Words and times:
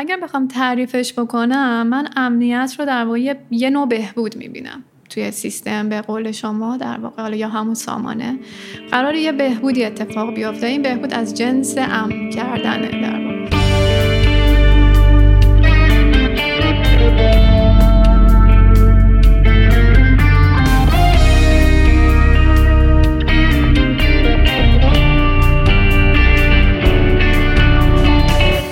اگر 0.00 0.16
بخوام 0.22 0.48
تعریفش 0.48 1.12
بکنم 1.12 1.86
من 1.86 2.08
امنیت 2.16 2.74
رو 2.78 2.84
در 2.84 3.04
واقع 3.04 3.20
یه- 3.50 3.70
نوع 3.70 3.88
بهبود 3.88 4.36
می‌بینم. 4.36 4.84
توی 5.10 5.30
سیستم 5.30 5.88
به 5.88 6.00
قول 6.00 6.32
شما 6.32 6.76
در 6.76 6.98
واقع 7.00 7.36
یا 7.36 7.48
همون 7.48 7.74
سامانه 7.74 8.38
قرار 8.90 9.14
یه 9.14 9.32
بهبودی 9.32 9.84
اتفاق 9.84 10.34
بیفته. 10.34 10.66
این 10.66 10.82
بهبود 10.82 11.14
از 11.14 11.34
جنس 11.34 11.78
امن 11.78 12.30
کردنه 12.30 12.88
در 13.02 13.24
واقع. 13.24 13.48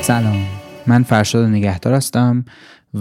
سلام. 0.03 0.56
من 0.87 1.03
فرشاد 1.03 1.49
نگهدار 1.49 1.95
هستم 1.95 2.45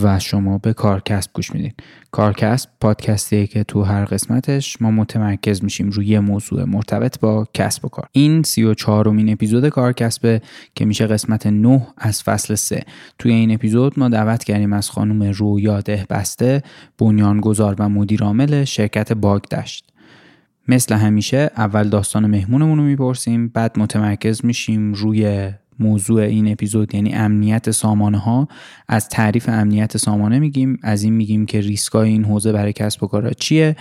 و 0.03 0.19
شما 0.19 0.57
به 0.57 0.73
کارکسب 0.73 1.31
گوش 1.33 1.53
میدین. 1.53 1.73
کارکسب 2.11 2.69
پادکستیه 2.81 3.47
که 3.47 3.63
تو 3.63 3.83
هر 3.83 4.05
قسمتش 4.05 4.81
ما 4.81 4.91
متمرکز 4.91 5.63
میشیم 5.63 5.89
روی 5.89 6.07
یه 6.07 6.19
موضوع 6.19 6.63
مرتبط 6.63 7.19
با 7.19 7.47
کسب 7.53 7.85
و 7.85 7.89
کار. 7.89 8.07
این 8.11 8.43
سی 8.43 8.63
و 8.63 8.73
چهارمین 8.73 9.31
اپیزود 9.31 9.69
کارکسبه 9.69 10.41
که 10.75 10.85
میشه 10.85 11.07
قسمت 11.07 11.47
9 11.47 11.87
از 11.97 12.23
فصل 12.23 12.55
3 12.55 12.83
توی 13.19 13.31
این 13.31 13.53
اپیزود 13.53 13.99
ما 13.99 14.09
دعوت 14.09 14.43
کردیم 14.43 14.73
از 14.73 14.89
خانم 14.89 15.23
رویا 15.23 15.81
بسته 16.09 16.63
بنیانگذار 16.97 17.75
و 17.79 17.89
مدیرعامل 17.89 18.63
شرکت 18.63 19.13
باگ 19.13 19.41
دشت 19.41 19.91
مثل 20.67 20.95
همیشه 20.95 21.51
اول 21.57 21.89
داستان 21.89 22.25
مهمونمون 22.25 22.77
رو 22.77 22.83
می‌پرسیم 22.83 23.47
بعد 23.47 23.79
متمرکز 23.79 24.45
میشیم 24.45 24.93
روی 24.93 25.51
موضوع 25.79 26.21
این 26.21 26.51
اپیزود 26.51 26.95
یعنی 26.95 27.13
امنیت 27.13 27.71
سامانه 27.71 28.17
ها 28.17 28.47
از 28.87 29.09
تعریف 29.09 29.49
امنیت 29.49 29.97
سامانه 29.97 30.39
میگیم. 30.39 30.79
از 30.83 31.03
این 31.03 31.13
میگیم 31.13 31.45
که 31.45 31.61
ریسکای 31.61 32.09
این 32.09 32.25
حوزه 32.25 32.51
برای 32.51 32.73
کسب 32.73 33.03
و 33.03 33.07
کارها 33.07 33.31
چیه 33.31 33.75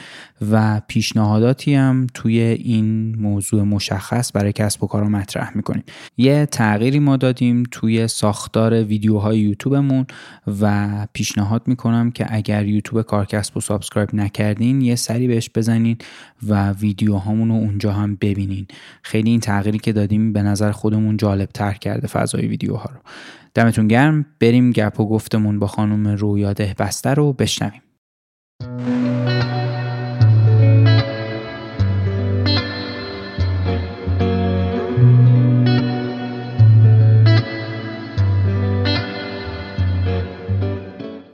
و 0.50 0.81
پیشنهاداتی 0.88 1.75
هم 1.75 2.06
توی 2.15 2.41
این 2.41 3.16
موضوع 3.19 3.62
مشخص 3.62 4.31
برای 4.34 4.53
کسب 4.53 4.84
و 4.84 4.87
کارها 4.87 5.09
مطرح 5.09 5.56
می‌کنیم. 5.56 5.84
یه 6.16 6.47
تغییری 6.47 6.99
ما 6.99 7.16
دادیم 7.16 7.62
توی 7.71 8.09
ساختار 8.09 8.84
ویدیوهای 8.84 9.38
یوتیوبمون 9.38 10.06
و 10.60 11.06
پیشنهاد 11.12 11.62
می‌کنم 11.66 12.10
که 12.10 12.27
اگر 12.28 12.66
یوتیوب 12.66 13.03
کارکسب 13.03 13.54
رو 13.54 13.60
subscribe 13.60 14.15
نکردین 14.15 14.81
یه 14.81 14.97
سری 14.97 15.28
بهش 15.28 15.50
بزنین 15.54 15.97
و 16.49 16.72
ویدیوهامون 16.72 17.49
رو 17.49 17.54
اونجا 17.54 17.93
هم 17.93 18.16
ببینین. 18.21 18.66
خیلی 19.03 19.31
این 19.31 19.41
تغییری 19.41 19.78
که 19.78 19.93
دادیم 19.93 20.33
به 20.33 20.43
نظر 20.43 20.71
خودمون 20.71 21.16
جالب 21.16 21.49
تر 21.49 21.72
کرده 21.84 22.06
فضای 22.06 22.47
ویدیوها 22.47 22.91
رو. 22.95 23.00
دمتون 23.55 23.89
گرم. 23.89 24.27
بریم 24.41 24.71
گپ 24.71 25.00
و 25.00 25.09
گفتمون 25.09 25.59
با 25.59 25.67
خانم 25.67 26.09
رویا 26.09 26.53
بسته 26.78 27.15
رو 27.15 27.33
بشنویم. 27.33 27.83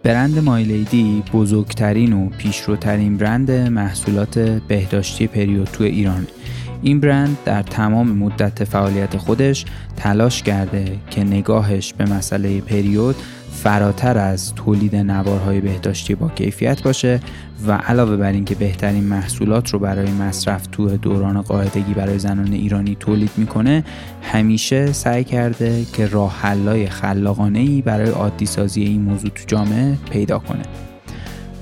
برند 0.03 0.38
مایلیدی 0.38 1.22
بزرگترین 1.32 2.12
و 2.12 2.28
پیشروترین 2.28 3.17
برند 3.17 3.50
محصولات 3.50 4.38
بهداشتی 4.69 5.27
پریود 5.27 5.69
تو 5.69 5.84
ایران 5.84 6.27
این 6.82 7.00
برند 7.00 7.36
در 7.44 7.62
تمام 7.62 8.12
مدت 8.12 8.64
فعالیت 8.64 9.16
خودش 9.16 9.64
تلاش 9.96 10.42
کرده 10.42 10.98
که 11.10 11.24
نگاهش 11.24 11.92
به 11.92 12.04
مسئله 12.04 12.60
پریود 12.60 13.16
فراتر 13.62 14.18
از 14.18 14.54
تولید 14.54 14.96
نوارهای 14.96 15.60
بهداشتی 15.60 16.14
با 16.14 16.28
کیفیت 16.28 16.82
باشه 16.82 17.20
و 17.66 17.72
علاوه 17.72 18.16
بر 18.16 18.32
اینکه 18.32 18.54
بهترین 18.54 19.04
محصولات 19.04 19.70
رو 19.70 19.78
برای 19.78 20.10
مصرف 20.10 20.66
تو 20.66 20.96
دوران 20.96 21.42
قاعدگی 21.42 21.94
برای 21.94 22.19
زنان 22.19 22.52
ایرانی 22.52 22.96
تولید 23.00 23.30
می‌کنه 23.36 23.84
همیشه 24.22 24.92
سعی 24.92 25.24
کرده 25.24 25.84
که 25.92 26.06
راه 26.06 26.40
حلای 26.40 26.88
خلاقانه 26.88 27.58
ای 27.58 27.82
برای 27.82 28.10
عادی 28.10 28.46
سازی 28.46 28.82
این 28.82 29.02
موضوع 29.02 29.30
تو 29.30 29.44
جامعه 29.46 29.96
پیدا 30.10 30.38
کنه. 30.38 30.89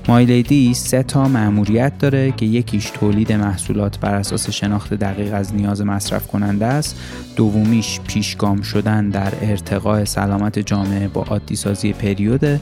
مایلیدی 0.09 0.73
سه 0.73 1.03
تا 1.03 1.27
مأموریت 1.27 1.97
داره 1.99 2.31
که 2.31 2.45
یکیش 2.45 2.89
تولید 2.89 3.33
محصولات 3.33 3.99
بر 3.99 4.15
اساس 4.15 4.49
شناخت 4.49 4.93
دقیق 4.93 5.33
از 5.33 5.55
نیاز 5.55 5.81
مصرف 5.81 6.27
کننده 6.27 6.65
است. 6.65 6.95
دومیش 7.35 7.99
پیشگام 8.07 8.61
شدن 8.61 9.09
در 9.09 9.33
ارتقاء 9.41 10.05
سلامت 10.05 10.59
جامعه 10.59 11.07
با 11.07 11.23
عادی 11.23 11.55
سازی 11.55 11.93
پریوده 11.93 12.61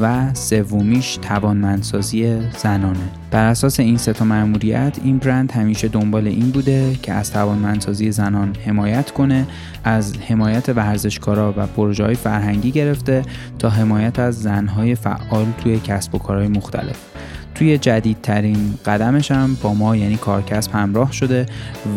و 0.00 0.34
سومیش 0.34 1.16
توانمندسازی 1.16 2.40
زنانه. 2.58 3.08
بر 3.30 3.44
اساس 3.44 3.80
این 3.80 3.96
سه 3.96 4.12
تا 4.12 4.24
مأموریت 4.24 4.98
این 5.04 5.18
برند 5.18 5.52
همیشه 5.52 5.88
دنبال 5.88 6.26
این 6.26 6.50
بوده 6.50 6.94
که 7.02 7.12
از 7.12 7.32
توانمندسازی 7.32 8.12
زنان 8.12 8.54
حمایت 8.66 9.10
کنه 9.10 9.46
از 9.84 10.14
حمایت 10.28 10.68
ورزشکارا 10.68 11.54
و 11.56 11.66
پروژه 11.66 12.04
های 12.04 12.14
فرهنگی 12.14 12.70
گرفته 12.70 13.22
تا 13.58 13.70
حمایت 13.70 14.18
از 14.18 14.42
زنهای 14.42 14.94
فعال 14.94 15.46
توی 15.62 15.80
کسب 15.80 16.14
و 16.14 16.18
کارهای 16.18 16.48
مختلف. 16.48 16.98
توی 17.58 17.78
جدیدترین 17.78 18.74
قدمش 18.86 19.30
هم 19.30 19.56
با 19.62 19.74
ما 19.74 19.96
یعنی 19.96 20.16
کارکسب 20.16 20.72
همراه 20.72 21.12
شده 21.12 21.46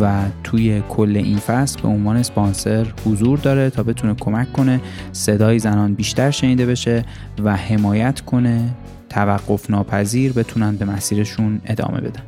و 0.02 0.22
توی 0.44 0.84
کل 0.90 1.18
این 1.18 1.38
فصل 1.38 1.82
به 1.82 1.88
عنوان 1.88 2.18
اسپانسر 2.18 2.88
حضور 3.06 3.40
داره 3.40 3.70
تا 3.70 3.84
بتونه 3.84 4.14
کمک 4.20 4.54
کنه 4.54 4.82
صدای 5.12 5.60
زنان 5.60 5.94
بیشتر 5.94 6.32
شنیده 6.32 6.66
بشه 6.66 7.06
و 7.44 7.56
حمایت 7.56 8.22
کنه 8.22 8.70
توقف 9.10 9.70
ناپذیر 9.70 10.34
بتونن 10.34 10.76
به 10.76 10.86
مسیرشون 10.86 11.62
ادامه 11.66 12.02
بدن. 12.02 12.24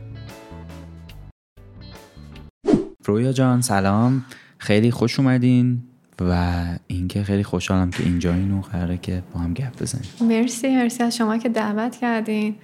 رویا 3.05 3.31
جان 3.31 3.61
سلام. 3.61 4.25
خیلی 4.57 4.91
خوش 4.91 5.19
اومدین 5.19 5.83
و 6.21 6.63
اینکه 6.87 7.23
خیلی 7.23 7.43
خوشحالم 7.43 7.89
که 7.91 8.03
اینجا 8.03 8.33
اینو 8.33 8.61
قراره 8.61 8.97
که 8.97 9.23
با 9.33 9.39
هم 9.39 9.53
گپ 9.53 9.81
بزنیم. 9.81 10.09
مرسی 10.21 10.75
مرسی 10.75 11.03
از 11.03 11.17
شما 11.17 11.37
که 11.37 11.49
دعوت 11.49 11.95
کردین. 11.95 12.55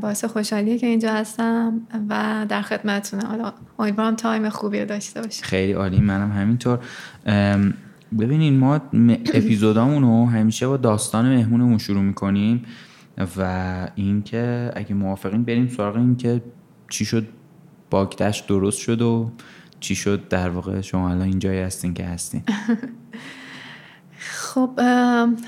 باعث 0.00 0.24
خوشحالیه 0.24 0.78
که 0.78 0.86
اینجا 0.86 1.12
هستم 1.12 1.80
و 2.08 2.46
در 2.48 2.62
خدمتتونم. 2.62 3.26
حالا 3.26 3.52
امیدوارم 3.78 4.16
تایم 4.16 4.48
خوبی 4.48 4.80
رو 4.80 4.86
داشته 4.86 5.22
باشیم. 5.22 5.42
خیلی 5.42 5.72
عالی 5.72 6.00
منم 6.00 6.32
همینطور. 6.32 6.78
ببینین 8.18 8.58
ما 8.58 8.74
اپیزودامون 9.34 10.02
رو 10.02 10.26
همیشه 10.26 10.66
با 10.66 10.76
داستان 10.76 11.36
مهمونمون 11.36 11.78
شروع 11.78 12.02
می‌کنیم 12.02 12.64
و 13.36 13.88
اینکه 13.94 14.72
اگه 14.74 14.94
موافقین 14.94 15.42
بریم 15.42 15.68
سراغ 15.68 15.96
این 15.96 16.16
که 16.16 16.42
چی 16.90 17.04
شد 17.04 17.26
باگدش 17.90 18.40
درست 18.40 18.78
شد 18.78 19.02
و 19.02 19.30
چی 19.80 19.94
شد 19.94 20.28
در 20.28 20.50
واقع 20.50 20.80
شما 20.80 21.10
الان 21.10 21.22
اینجایی 21.22 21.60
هستین 21.60 21.94
که 21.94 22.04
هستین. 22.04 22.42
خب 24.54 24.70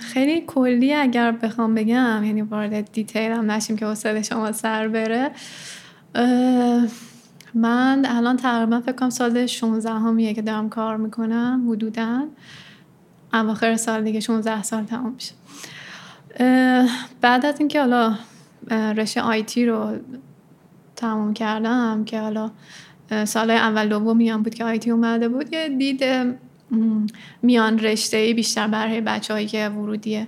خیلی 0.00 0.40
کلی 0.46 0.94
اگر 0.94 1.32
بخوام 1.32 1.74
بگم 1.74 2.24
یعنی 2.24 2.42
وارد 2.42 2.92
دیتیل 2.92 3.32
هم 3.32 3.50
نشیم 3.50 3.76
که 3.76 3.86
استاد 3.86 4.22
شما 4.22 4.52
سر 4.52 4.88
بره. 4.88 5.30
من 7.54 8.04
الان 8.08 8.36
تقریبا 8.36 8.80
فکر 8.80 8.92
کنم 8.92 9.10
سال 9.10 9.46
16 9.46 9.90
همیه 9.90 10.34
که 10.34 10.42
دارم 10.42 10.68
کار 10.68 10.96
می‌کنم 10.96 11.66
حدودا. 11.70 12.24
اواخر 13.32 13.76
سال 13.76 14.04
دیگه 14.04 14.20
16 14.20 14.62
سال 14.62 14.84
تمام 14.84 15.12
میشه. 15.14 15.34
بعد 17.20 17.46
از 17.46 17.58
اینکه 17.58 17.80
حالا 17.80 18.14
رشته 18.70 19.20
IT 19.20 19.66
رو 19.66 19.96
تمام 20.96 21.34
کردم 21.34 22.04
که 22.04 22.20
حالا 22.20 22.50
سال 23.24 23.50
اول 23.50 23.88
دومی 23.88 24.30
هم 24.30 24.42
بود 24.42 24.54
که 24.54 24.64
IT 24.64 24.90
اومده 24.90 25.28
بود 25.28 25.52
یه 25.52 25.68
دید 25.68 26.02
میان 27.42 27.78
رشته 27.78 28.16
ای 28.16 28.34
بیشتر 28.34 28.66
برای 28.66 29.00
بچههایی 29.00 29.46
که 29.46 29.68
ورودی 29.68 30.26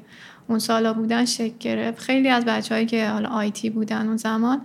اون 0.48 0.58
سالا 0.58 0.92
بودن 0.92 1.24
شکل 1.24 1.54
گرفت. 1.60 1.98
خیلی 1.98 2.28
از 2.28 2.44
بچههایی 2.44 2.86
که 2.86 3.08
حالا 3.08 3.28
IT 3.28 3.70
بودن 3.70 4.06
اون 4.06 4.16
زمان 4.16 4.60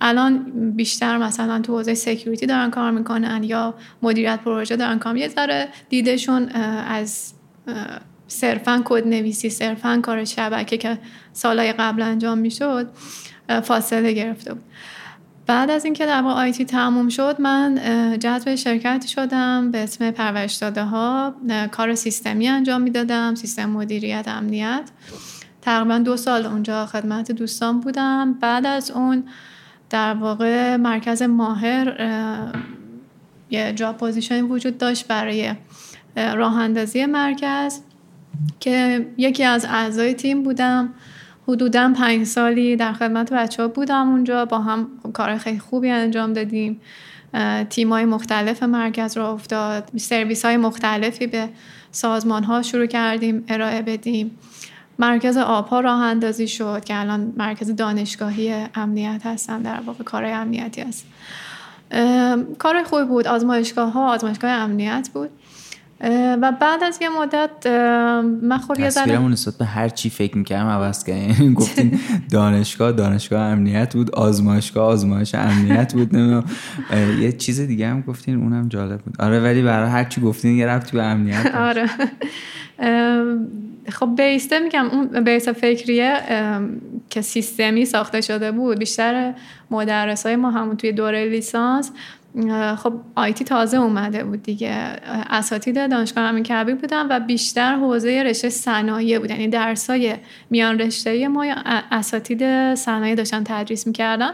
الان 0.00 0.52
بیشتر 0.76 1.18
مثلا 1.18 1.60
تو 1.60 1.76
حوزه 1.76 1.94
security 1.94 2.46
دارن 2.46 2.70
کار 2.70 2.90
می‌کنن 2.90 3.42
یا 3.44 3.74
مدیریت 4.02 4.40
پروژه 4.44 4.76
دارن 4.76 4.98
کار 4.98 5.16
یه 5.16 5.28
ذره 5.28 5.68
دیدشون 5.88 6.48
از 6.88 7.32
صرفا 8.28 8.82
کد 8.84 9.06
نویسی 9.06 9.50
صرفا 9.50 10.00
کار 10.02 10.24
شبکه 10.24 10.76
که 10.76 10.98
سالهای 11.32 11.72
قبل 11.72 12.02
انجام 12.02 12.38
می‌شد 12.38 12.90
فاصله 13.62 14.12
گرفته 14.12 14.54
بود. 14.54 14.64
بعد 15.50 15.70
از 15.70 15.84
اینکه 15.84 16.06
در 16.06 16.24
آیتی 16.24 16.64
تموم 16.64 17.08
شد 17.08 17.40
من 17.40 17.80
جذب 18.20 18.54
شرکت 18.54 19.06
شدم 19.06 19.70
به 19.70 19.78
اسم 19.78 20.10
پرورش 20.10 20.54
داده 20.54 20.84
ها 20.84 21.34
کار 21.70 21.94
سیستمی 21.94 22.48
انجام 22.48 22.80
می‌دادم 22.80 23.34
سیستم 23.34 23.70
مدیریت 23.70 24.24
امنیت. 24.28 24.90
تقریبا 25.62 25.98
دو 25.98 26.16
سال 26.16 26.46
اونجا 26.46 26.86
خدمت 26.86 27.32
دوستان 27.32 27.80
بودم. 27.80 28.32
بعد 28.32 28.66
از 28.66 28.90
اون 28.90 29.24
در 29.90 30.14
واقع 30.14 30.76
مرکز 30.76 31.22
ماهر 31.22 31.96
یه 33.50 33.72
job 33.72 33.92
position 33.92 34.42
وجود 34.42 34.78
داشت 34.78 35.06
برای 35.06 35.54
راه 36.16 36.58
اندازی 36.58 37.06
مرکز 37.06 37.80
که 38.60 39.06
یکی 39.16 39.44
از 39.44 39.64
اعضای 39.64 40.14
تیم 40.14 40.42
بودم. 40.42 40.94
حدودا 41.50 41.92
پنج 41.96 42.24
سالی 42.24 42.76
در 42.76 42.92
خدمت 42.92 43.32
بچه 43.32 43.62
ها 43.62 43.68
بودم 43.68 44.08
اونجا. 44.08 44.44
با 44.44 44.58
هم 44.58 44.88
کار 45.12 45.38
خیلی 45.38 45.58
خوبی 45.58 45.90
انجام 45.90 46.32
دادیم. 46.32 46.80
تیم 47.70 47.92
های 47.92 48.04
مختلف 48.04 48.62
مرکز 48.62 49.16
راه 49.16 49.32
افتاد. 49.32 49.90
سرویس 49.96 50.44
های 50.44 50.56
مختلفی 50.56 51.26
به 51.26 51.48
سازمان 51.90 52.44
ها 52.44 52.62
شروع 52.62 52.86
کردیم 52.86 53.44
ارائه 53.48 53.82
بدیم. 53.82 54.38
مرکز 54.98 55.36
آپا 55.36 55.80
راه 55.80 56.02
اندازی 56.02 56.48
شد 56.48 56.84
که 56.84 57.00
الان 57.00 57.32
مرکز 57.36 57.76
دانشگاهی 57.76 58.66
امنیت 58.74 59.20
هستن 59.24 59.62
در 59.62 59.80
واقع 59.86 60.04
کار 60.04 60.24
امنیتی 60.24 60.80
هست 60.80 61.06
کار 62.58 62.82
خوبی 62.82 63.04
بود. 63.04 63.26
آزمایشگاه 63.26 63.92
ها 63.92 64.14
آزمایشگاه 64.14 64.50
امنیت 64.50 65.10
بود. 65.14 65.30
و 66.42 66.52
بعد 66.60 66.82
از 66.82 66.98
یه 67.02 67.08
مدت 67.08 67.66
من 68.42 68.58
خب 68.58 68.80
یه 68.80 68.90
ذره 68.90 69.18
نسبت 69.18 69.54
به 69.54 69.64
هر 69.64 69.88
چی 69.88 70.10
فکر 70.10 70.38
می‌کردم 70.38 70.68
عوض 70.68 71.04
کردیم. 71.04 71.54
گفتین 71.60 72.00
دانشگاه 72.30 72.92
دانشگاه 72.92 73.40
امنیت 73.40 73.94
بود 73.94 74.14
آزمایشگاه 74.14 74.86
آزمایش 74.86 75.34
امنیت 75.34 75.94
بود 75.94 76.14
یه 77.20 77.32
چیز 77.32 77.60
دیگه 77.60 77.88
هم 77.88 78.00
گفتین 78.00 78.42
اونم 78.42 78.68
جالب 78.68 79.00
بود. 79.00 79.14
آره 79.18 79.40
ولی 79.40 79.62
برای 79.62 79.90
هر 79.90 80.04
چی 80.04 80.20
گفتین 80.20 80.56
یه 80.56 80.66
رفتی 80.66 80.96
به 80.96 81.02
امنیت 81.02 81.54
آره. 81.68 81.86
خب 83.88 84.16
بیسته 84.16 84.58
میگم 84.58 84.86
اون 84.90 85.24
بیس 85.24 85.48
فکریه 85.48 86.16
که 87.10 87.20
سیستمی 87.20 87.84
ساخته 87.84 88.20
شده 88.20 88.52
بود 88.52 88.78
بیشتر 88.78 89.34
مدرس 89.70 90.26
های 90.26 90.36
ما 90.36 90.50
همون 90.50 90.76
توی 90.76 90.92
دوره 90.92 91.24
لیسانس 91.24 91.90
خب 92.76 92.92
آیتی 93.14 93.44
تازه 93.44 93.76
اومده 93.76 94.24
بود 94.24 94.42
دیگه. 94.42 94.70
اساتید 95.30 95.90
دانشگاه 95.90 96.24
همین 96.24 96.42
کبیر 96.42 96.74
بودن 96.74 97.06
و 97.10 97.20
بیشتر 97.20 97.74
حوزه 97.74 98.22
رشته 98.22 98.48
صنایع 98.48 99.18
بود 99.18 99.30
یعنی 99.30 99.48
درسای 99.48 100.16
میان 100.50 100.78
رشته 100.78 101.28
ما 101.28 101.44
اساتید 101.90 102.74
صنایع 102.74 103.14
داشتن 103.14 103.44
تدریس 103.44 103.86
می‌کردن. 103.86 104.30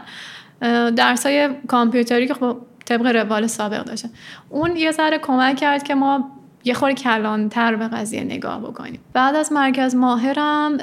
درسای 0.95 1.49
کامپیوتری 1.67 2.27
که 2.27 2.33
خب 2.33 2.57
طبق 2.85 3.05
روال 3.05 3.47
سابق 3.47 3.83
داشتن. 3.83 4.09
اون 4.49 4.75
یه 4.75 4.91
ذره 4.91 5.17
کمک 5.17 5.55
کرد 5.55 5.83
که 5.83 5.95
ما 5.95 6.36
یه 6.67 6.73
خور 6.73 6.91
کلانتر 6.91 7.75
به 7.75 7.87
قضیه 7.87 8.23
نگاه 8.23 8.61
بکنیم. 8.61 8.99
بعد 9.13 9.35
از 9.35 9.51
مرکز 9.51 9.95
ماهرم 9.95 10.77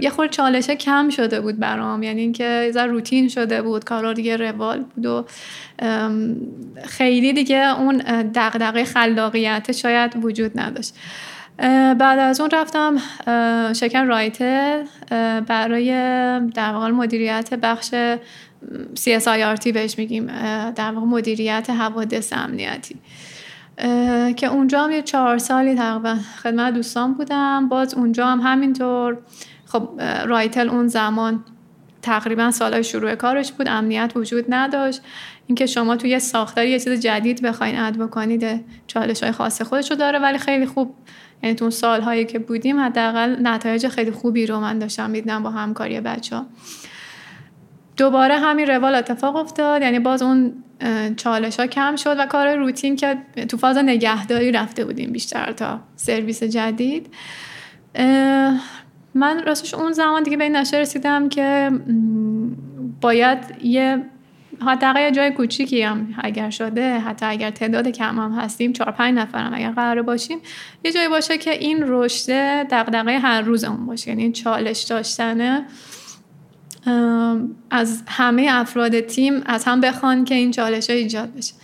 یه 0.00 0.10
خور 0.10 0.26
چالشه 0.26 0.76
کم 0.76 1.10
شده 1.10 1.40
بود 1.40 1.58
برام. 1.58 2.02
یعنی 2.02 2.20
اینکه 2.20 2.72
یه 2.74 2.82
روتین 2.82 3.28
شده 3.28 3.62
بود 3.62 3.84
کارا 3.84 4.12
دیگه 4.12 4.36
روال 4.36 4.84
بود 4.94 5.06
و 5.06 5.24
خیلی 6.84 7.32
دیگه 7.32 7.80
اون 7.80 7.96
دغدغه 8.34 8.84
خلاقیت 8.84 9.72
شاید 9.72 10.24
وجود 10.24 10.60
نداشت. 10.60 10.94
بعد 11.98 12.18
از 12.18 12.40
اون 12.40 12.50
رفتم 12.52 12.96
شکن 13.72 14.06
رایتل 14.06 14.84
برای 15.46 15.90
در 16.40 16.72
واقع 16.72 16.90
مدیریت 16.90 17.54
بخش 17.54 17.94
CSIRT 18.94 19.72
بهش 19.72 19.98
میگیم 19.98 20.26
در 20.70 20.92
واقع 20.92 21.06
مدیریت 21.06 21.70
حوادث 21.70 22.32
امنیتی. 22.32 22.96
که 24.36 24.46
اونجا 24.46 24.84
هم 24.84 24.90
یه 24.90 25.02
چهار 25.02 25.38
سالی 25.38 25.74
تقریبا 25.74 26.18
خدمت 26.42 26.74
دوستان 26.74 27.14
بودم. 27.14 27.68
باز 27.68 27.94
اونجا 27.94 28.26
هم 28.26 28.40
همینطور. 28.40 29.18
خب 29.66 30.00
رایتل 30.26 30.68
اون 30.68 30.88
زمان 30.88 31.44
تقریبا 32.02 32.50
سالهای 32.50 32.84
شروع 32.84 33.14
کارش 33.14 33.52
بود. 33.52 33.68
امنیت 33.68 34.12
وجود 34.16 34.44
نداشت. 34.48 35.02
اینکه 35.46 35.66
شما 35.66 35.96
توی 35.96 36.10
یه 36.10 36.18
ساختاری 36.18 36.70
یه 36.70 36.80
چیز 36.80 36.92
جدید 36.92 37.42
بخواین 37.42 37.78
اد 37.78 37.96
بکنید 37.96 38.64
چالش 38.86 39.22
های 39.22 39.32
خاص 39.32 39.62
خودش 39.62 39.90
رو 39.90 39.96
داره. 39.96 40.18
ولی 40.18 40.38
خیلی 40.38 40.66
خوب 40.66 40.94
یعنی 41.42 41.54
تو 41.54 41.70
سالهایی 41.70 42.24
که 42.24 42.38
بودیم 42.38 42.80
حداقل 42.80 43.36
نتایج 43.42 43.88
خیلی 43.88 44.10
خوبی 44.10 44.46
رو 44.46 44.60
من 44.60 44.78
داشتم. 44.78 45.10
می‌دیدم 45.10 45.42
با 45.42 45.50
همکاری 45.50 46.00
بچه 46.00 46.36
ها 46.36 46.46
دوباره 47.96 48.38
همین 48.38 48.66
روال 48.66 48.94
اتفاق 48.94 49.36
افتاد. 49.36 49.82
یعنی 49.82 49.98
باز 49.98 50.22
اون 50.22 50.52
چالش 51.16 51.60
ها 51.60 51.66
کم 51.66 51.96
شد 51.96 52.16
و 52.18 52.26
کار 52.26 52.56
روتین 52.56 52.96
که 52.96 53.16
تو 53.48 53.56
فاز 53.56 53.78
نگهداری 53.78 54.52
رفته 54.52 54.84
بودیم 54.84 55.12
بیشتر 55.12 55.52
تا 55.52 55.80
سرویس 55.96 56.42
جدید. 56.42 57.14
من 59.14 59.42
راستش 59.46 59.74
اون 59.74 59.92
زمان 59.92 60.22
دیگه 60.22 60.36
به 60.36 60.44
این 60.44 60.56
نشه 60.56 60.76
رسیدم 60.76 61.28
که 61.28 61.70
باید 63.00 63.38
یه 63.62 64.04
حداقل 64.66 65.10
جای 65.10 65.30
کوچیکی 65.30 65.82
هم 65.82 66.14
اگر 66.22 66.50
شده 66.50 66.98
حتی 66.98 67.26
اگر 67.26 67.50
تعداد 67.50 67.88
کم 67.88 68.18
هم 68.18 68.32
هستیم 68.32 68.72
چهار 68.72 68.92
پنج 68.92 69.18
نفرم 69.18 69.54
اگر 69.54 69.70
قرار 69.70 70.02
باشیم 70.02 70.38
یه 70.84 70.92
جایی 70.92 71.08
باشه 71.08 71.38
که 71.38 71.50
این 71.50 71.84
رشد 71.86 72.30
دغدغه 72.70 73.18
هر 73.18 73.40
روزمون 73.40 73.86
باشه. 73.86 74.08
یعنی 74.08 74.32
چالش 74.32 74.82
داشتنه 74.82 75.64
از 77.70 78.02
همه 78.08 78.48
افراد 78.50 79.00
تیم 79.00 79.42
از 79.46 79.64
هم 79.64 79.80
بخوان 79.80 80.24
که 80.24 80.34
این 80.34 80.50
چالش 80.50 80.90
ها 80.90 80.96
ایجاد 80.96 81.28
بشه. 81.34 81.54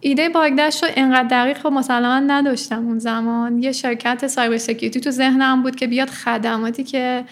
ایده 0.00 0.28
باگدشت 0.28 0.84
رو 0.84 0.90
انقدر 0.96 1.28
دقیق 1.28 1.58
خب 1.58 1.72
مسلما 1.72 2.18
نداشتم 2.18 2.86
اون 2.86 2.98
زمان. 2.98 3.62
یه 3.62 3.72
شرکت 3.72 4.26
سایبر 4.26 4.56
سکیوریتی 4.56 5.00
تو 5.00 5.10
ذهنم 5.10 5.62
بود 5.62 5.76
که 5.76 5.86
بیاد 5.86 6.10
خدماتی 6.10 6.84
که 6.84 7.24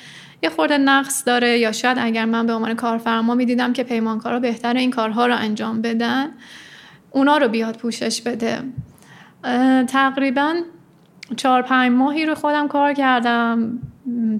یه 0.42 0.50
خورده 0.50 0.78
نقص 0.78 1.22
داره 1.26 1.58
یا 1.58 1.72
شاید 1.72 1.98
اگر 2.00 2.24
من 2.24 2.46
به 2.46 2.52
عنوان 2.52 2.74
کارفرما 2.74 3.34
می‌دیدم 3.34 3.72
که 3.72 3.82
پیمانکارا 3.82 4.40
بهتر 4.40 4.74
این 4.74 4.90
کارها 4.90 5.26
رو 5.26 5.36
انجام 5.36 5.82
بدن 5.82 6.30
اونا 7.10 7.36
رو 7.36 7.48
بیاد 7.48 7.76
پوشش 7.76 8.22
بده. 8.22 8.62
تقریبا 9.86 10.54
چهار 11.36 11.62
پنج 11.62 11.92
ماهی 11.92 12.26
رو 12.26 12.34
خودم 12.34 12.68
کار 12.68 12.92
کردم. 12.92 13.78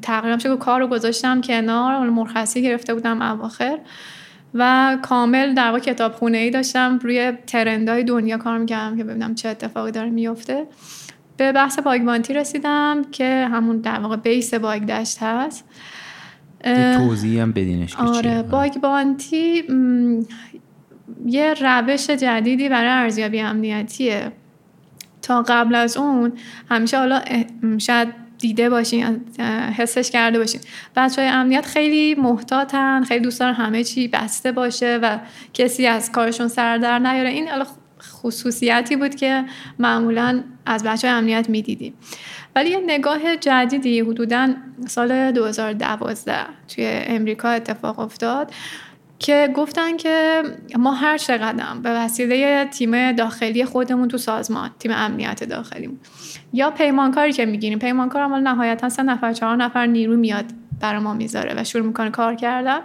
تقریبا 0.03 0.39
شکل 0.39 0.57
کار 0.57 0.81
رو 0.81 0.87
گذاشتم 0.87 1.41
کنار 1.41 2.09
مرخصی 2.09 2.63
گرفته 2.63 2.95
بودم 2.95 3.23
اواخر. 3.23 3.79
و 4.55 4.99
کامل 5.03 5.55
در 5.55 5.67
واقع 5.67 5.79
کتاب 5.79 6.13
خونه 6.13 6.39
ای 6.39 6.51
داشتم. 6.51 6.99
روی 7.03 7.33
ترندهای 7.47 8.05
دنیا 8.05 8.39
کار 8.39 8.59
می‌کردم 8.59 8.97
که 8.97 9.05
ببینم 9.05 9.35
چه 9.35 9.49
اتفاقی 9.49 9.91
داره 9.91 10.11
میفته 10.11 10.67
به 11.37 11.53
بحث 11.53 11.79
باگبانتی 11.79 12.35
رسیدم 12.35 13.03
که 13.13 13.49
همون 13.53 13.79
در 13.79 14.01
واقع 14.01 14.17
بیس 14.17 14.55
باگ 14.55 14.83
دشت 14.83 15.19
هست. 15.21 15.65
یه 16.67 16.97
توضیحی 16.99 17.41
هم 17.41 17.53
بدینش 17.53 17.97
که 17.97 18.03
آره 18.03 18.23
چیه 18.23 18.43
باگ 18.43 18.75
بانتی 18.75 19.63
م، 19.63 20.21
یه 21.27 21.55
روش 21.61 22.11
جدیدی 22.11 22.69
برای 22.69 22.91
ارزیابی 22.91 23.41
امنیتیه. 23.41 24.33
تا 25.23 25.43
قبل 25.43 25.75
از 25.75 25.97
اون 25.97 26.33
همیشه 26.71 26.99
حالا 26.99 27.21
شاید 27.79 28.09
دیده 28.41 28.71
باشین 28.71 29.21
حسش 29.77 30.11
کرده 30.11 30.39
باشین. 30.39 30.61
بچه 30.97 31.23
های 31.23 31.31
امنیت 31.31 31.67
خیلی 31.67 32.15
محتاطن 32.15 33.05
خیلی 33.05 33.21
دوست 33.21 33.41
دارن 33.41 33.55
همه 33.55 33.85
چی 33.85 34.09
بسته 34.09 34.53
باشه 34.53 34.99
و 35.03 35.19
کسی 35.55 35.87
از 35.87 36.13
کارشون 36.13 36.49
سر 36.49 36.79
در 36.79 36.99
نیاره. 36.99 37.29
این 37.29 37.49
خصوصیتی 38.03 38.97
بود 38.97 39.15
که 39.15 39.45
معمولا 39.79 40.43
از 40.67 40.85
بچه 40.85 41.09
های 41.09 41.17
امنیت 41.17 41.51
می‌دیدیم. 41.51 41.95
ولی 42.57 42.71
یه 42.71 42.81
نگاه 42.87 43.37
جدیدی 43.37 44.01
حدودا 44.01 44.55
سال 44.87 45.33
2012 45.33 46.35
توی 46.69 46.85
امریکا 46.87 47.49
اتفاق 47.49 47.99
افتاد 47.99 48.53
که 49.19 49.53
گفتن 49.57 49.97
که 49.97 50.43
ما 50.79 50.93
هر 50.93 51.19
چقدر 51.19 51.75
به 51.83 51.91
وسیله 51.91 52.65
تیم 52.65 53.13
داخلی 53.13 53.65
خودمون 53.65 54.09
تو 54.09 54.19
سازمان 54.19 54.71
تیم 54.79 54.93
امنیت 54.95 55.45
داخلیمون 55.45 55.99
یا 56.53 56.71
پیمانکاری 56.71 57.33
که 57.33 57.47
می‌گیریم. 57.47 57.79
پیمانکار 57.79 58.23
هم 58.23 58.35
نهایتا 58.35 58.89
سه 58.89 59.03
نفر 59.03 59.33
چهار 59.33 59.57
نفر 59.57 59.87
نیرو 59.87 60.17
میاد 60.17 60.45
برای 60.81 61.01
ما 61.01 61.15
می‌ذاره 61.15 61.55
و 61.57 61.65
شروع 61.65 61.87
می‌کنه 61.87 62.11
کار 62.11 62.35
کردن. 62.35 62.79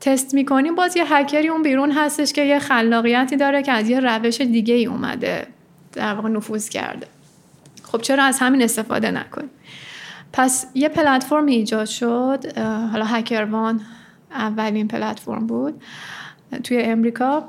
تست 0.00 0.34
می‌کنیم. 0.34 0.74
باز 0.74 0.96
یه 0.96 1.04
هکری 1.16 1.48
اون 1.48 1.62
بیرون 1.62 1.90
هستش 1.90 2.32
که 2.32 2.42
یه 2.44 2.58
خلاقیتی 2.58 3.36
داره 3.36 3.62
که 3.62 3.72
از 3.72 3.88
یه 3.88 4.00
روش 4.00 4.40
دیگه 4.40 4.74
ای 4.74 4.86
اومده 4.86 5.46
در 5.92 6.14
واقع 6.14 6.28
نفوذ 6.28 6.68
کرده. 6.68 7.06
خب 7.82 8.00
چرا 8.00 8.24
از 8.24 8.38
همین 8.38 8.62
استفاده 8.62 9.10
نکنیم؟ 9.10 9.50
پس 10.32 10.66
یه 10.74 10.88
پلتفرم 10.88 11.46
ایجاد 11.46 11.86
شد. 11.86 12.58
حالا 12.92 13.04
هکروان 13.04 13.80
اولین 14.30 14.88
پلتفرم 14.88 15.46
بود. 15.46 15.82
توی 16.64 16.78
امریکا. 16.82 17.44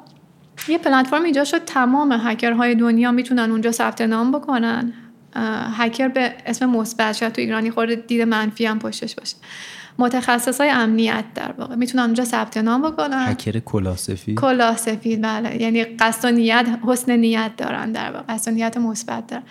یه 0.68 0.78
پلتفرم 0.78 1.24
ایجاد 1.24 1.46
شد. 1.46 1.66
تمام 1.66 2.22
هکرهای 2.24 2.76
دنیا 2.76 3.12
می‌تونن 3.12 3.52
اونجا 3.52 3.72
ثبت 3.72 4.02
نام 4.02 4.32
بکنن. 4.32 4.94
هکر 5.78 6.08
به 6.08 6.34
اسم 6.46 6.66
مثبت 6.70 7.16
شاید 7.16 7.34
تو 7.34 7.42
ایرانی 7.42 7.72
خورده 7.72 7.96
دید 7.96 8.22
منفی 8.22 8.66
هم 8.66 8.80
پشتش 8.80 9.16
باشه. 9.16 9.36
متخصص 9.98 10.62
های 10.62 10.70
امنیت 10.70 11.24
در 11.36 11.52
واقع. 11.52 11.76
می‌تونن 11.76 12.04
اونجا 12.04 12.26
ثبت 12.26 12.58
نام 12.58 12.82
بکنن 12.82 13.26
هکر 13.28 13.60
کلاه 13.60 13.94
سفید؟ 13.94 14.36
کلاه 14.36 14.78
سفید 14.78 15.22
بله. 15.22 15.62
یعنی 15.62 15.84
قصد 15.84 16.26
و 16.26 16.32
نیت 16.32 16.66
حسن 16.88 17.16
نیت 17.16 17.52
دارن 17.58 17.92
در 17.92 18.12
واقع. 18.12 18.34
قصد 18.34 18.52
و 18.52 18.56
نیت 18.56 18.78
مثبت 18.78 19.28
دارن. 19.28 19.44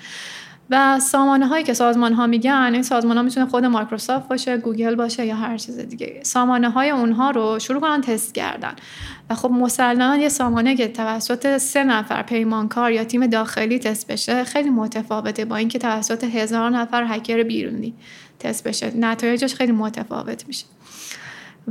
و 0.71 1.01
سامانه 1.01 1.47
هایی 1.47 1.65
که 1.65 1.75
سازمان 1.75 2.13
ها 2.13 2.27
میگن 2.27 2.71
این 2.73 2.83
سازمان 2.83 3.17
ها 3.17 3.23
می‌تونه 3.23 3.47
خود 3.47 3.65
مایکروسافت 3.65 4.29
باشه 4.29 4.57
گوگل 4.57 4.95
باشه 4.95 5.27
یا 5.27 5.37
هر 5.37 5.59
چیز 5.59 5.79
دیگه. 5.79 6.21
سامانه 6.23 6.71
های 6.71 6.91
اونها 6.91 7.31
رو 7.31 7.59
شروع 7.59 7.81
کنن 7.81 8.01
تست 8.01 8.35
کردن. 8.35 8.75
و 9.31 9.35
خب 9.35 9.51
مسلما 9.51 10.17
یه 10.17 10.29
سامانه 10.29 10.77
که 10.77 10.89
توسط 10.89 11.57
سه 11.59 11.85
نفر 11.85 12.23
پیمانکار 12.23 12.93
یا 12.93 13.05
تیم 13.05 13.27
داخلی 13.27 13.79
تست 13.79 14.07
بشه 14.07 14.45
خیلی 14.45 14.71
متفاوته 14.71 15.45
با 15.45 15.57
اینکه 15.57 15.79
توسط 15.79 16.25
هزار 16.25 16.71
نفر 16.71 17.05
هکر 17.09 17.43
بیرونی 17.43 17.95
تست 18.39 18.69
بشه. 18.69 18.93
نتایجش 18.97 19.55
خیلی 19.55 19.73
متفاوت 19.73 20.47
میشه. 20.47 20.65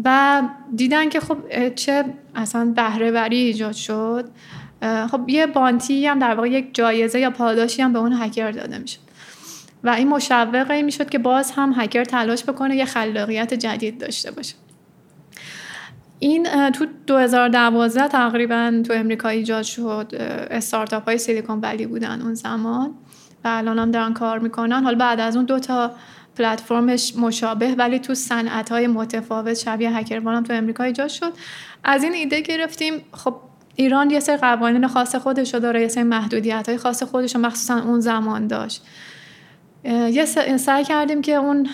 و 0.05 0.41
دیدن 0.75 1.09
که 1.09 1.19
خب 1.19 1.37
چه 1.75 2.05
اصلا 2.35 2.73
بهره 2.75 3.11
وری 3.11 3.37
ایجاد 3.37 3.73
شد. 3.73 4.29
خب 5.11 5.29
یه 5.29 5.47
بانتی 5.47 6.07
هم 6.07 6.19
در 6.19 6.35
واقع 6.35 6.49
یک 6.49 6.75
جایزه 6.75 7.19
یا 7.19 7.29
پاداشی 7.29 7.81
هم 7.81 7.93
به 7.93 7.99
اون 7.99 8.13
هکر 8.13 8.51
داده 8.51 8.77
میشه 8.77 8.99
و 9.83 9.89
این 9.89 10.07
مشوق 10.07 10.71
این 10.71 10.85
می‌شد 10.85 11.09
که 11.09 11.17
باز 11.17 11.51
هم 11.51 11.73
هکر 11.77 12.03
تلاش 12.03 12.43
بکنه 12.43 12.75
یه 12.75 12.85
خلاقیت 12.85 13.53
جدید 13.53 13.97
داشته 13.97 14.31
باشه. 14.31 14.55
این 16.19 16.71
تو 16.71 16.85
2012 17.07 18.07
تقریبا 18.07 18.81
تو 18.87 18.93
امریکا 18.93 19.29
ایجاد 19.29 19.63
شد. 19.63 20.11
استارتاپ 20.51 21.05
های 21.05 21.17
سیلیکون 21.17 21.59
ولی 21.59 21.85
بودن 21.85 22.21
اون 22.21 22.33
زمان 22.33 22.93
و 23.43 23.47
الان 23.47 23.79
هم 23.79 23.91
دارن 23.91 24.13
کار 24.13 24.39
می‌کنن. 24.39 24.83
حالا 24.83 24.97
بعد 24.97 25.19
از 25.19 25.35
اون 25.35 25.45
دو 25.45 25.59
تا 25.59 25.91
پلتفرمش 26.35 27.15
مشابه 27.15 27.75
ولی 27.75 27.99
تو 27.99 28.13
صنعت 28.13 28.71
های 28.71 28.87
متفاوت 28.87 29.53
شبیه 29.53 29.97
هکروان 29.97 30.35
هم 30.35 30.43
تو 30.43 30.53
امریکا 30.53 30.83
ایجاد 30.83 31.07
شد. 31.07 31.33
از 31.83 32.03
این 32.03 32.13
ایده 32.13 32.41
گرفتیم. 32.41 33.01
خب 33.13 33.35
ایران 33.75 34.09
یه 34.09 34.19
سری 34.19 34.37
قوانین 34.37 34.87
خاص 34.87 35.15
خودش 35.15 35.49
داره 35.49 35.81
یه 35.81 35.87
سری 35.87 36.03
محدودیت 36.03 36.69
های 36.69 36.77
خاص 36.77 37.03
خودش 37.03 37.35
رو 37.35 37.41
مخصوصا 37.41 37.79
اون 37.79 37.99
زمان 37.99 38.47
داشت. 38.47 38.83
یه 39.85 40.25
سعی 40.57 40.83
کردیم 40.83 41.21
که 41.21 41.33
اون 41.33 41.69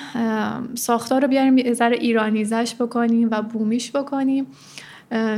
ساختار 0.75 1.21
رو 1.21 1.27
بیاریم 1.27 1.57
یه 1.57 1.73
ذره 1.73 1.97
ایرانیزش 1.97 2.75
بکنیم 2.79 3.27
و 3.31 3.41
بومیش 3.41 3.91
بکنیم. 3.91 4.47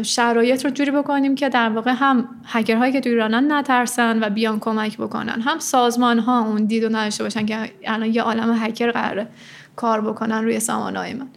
شرایط 0.02 0.66
رو 0.66 0.72
جوری 0.72 0.92
بکنیم 0.92 1.36
که 1.36 1.50
در 1.50 1.70
واقع 1.70 1.92
هم 1.92 2.28
هکرهایی 2.46 2.94
که 2.94 3.00
تو 3.02 3.10
ایرانن 3.10 3.52
نترسن 3.52 4.24
و 4.24 4.30
بیان 4.30 4.60
کمک 4.60 4.98
بکنن 4.98 5.42
هم 5.42 5.60
سازمان 5.60 6.20
ها 6.20 6.46
اون 6.46 6.66
دید 6.66 6.84
و 6.84 6.90
نداشته 6.90 7.24
باشن 7.24 7.46
که 7.46 7.72
الان 7.86 8.14
یه 8.14 8.22
عالم 8.22 8.58
هکر 8.64 8.92
قراره 8.92 9.28
کار 9.76 10.02
بکنن 10.02 10.44
روی 10.44 10.60
سامانه 10.60 11.14
من. 11.14 11.28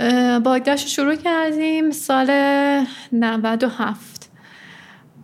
رو 0.00 0.76
شروع 0.76 1.14
کردیم 1.14 1.90
سال 1.90 2.30
97 3.12 4.30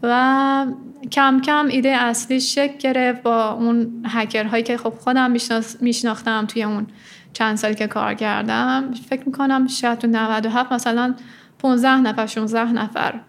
و 0.02 0.66
کم 1.12 1.40
کم 1.40 1.66
ایده 1.66 1.88
اصلی 1.88 2.40
شکل 2.40 2.78
گرفت 2.78 3.22
با 3.22 3.50
اون 3.50 4.02
هکرهایی 4.06 4.62
که 4.62 4.76
خب 4.76 4.90
خودم 4.90 5.34
میشناختم 5.80 6.46
توی 6.46 6.62
اون 6.62 6.86
چند 7.32 7.56
سالی 7.56 7.74
که 7.74 7.86
کار 7.86 8.14
کردم. 8.14 8.90
فکر 9.08 9.22
می‌کنم 9.26 9.66
شاید 9.66 9.98
تو 9.98 10.06
97 10.06 10.72
مثلا 10.72 11.14
15 11.58 12.00
نفر 12.00 12.26
16 12.26 12.72
نفر 12.72 13.20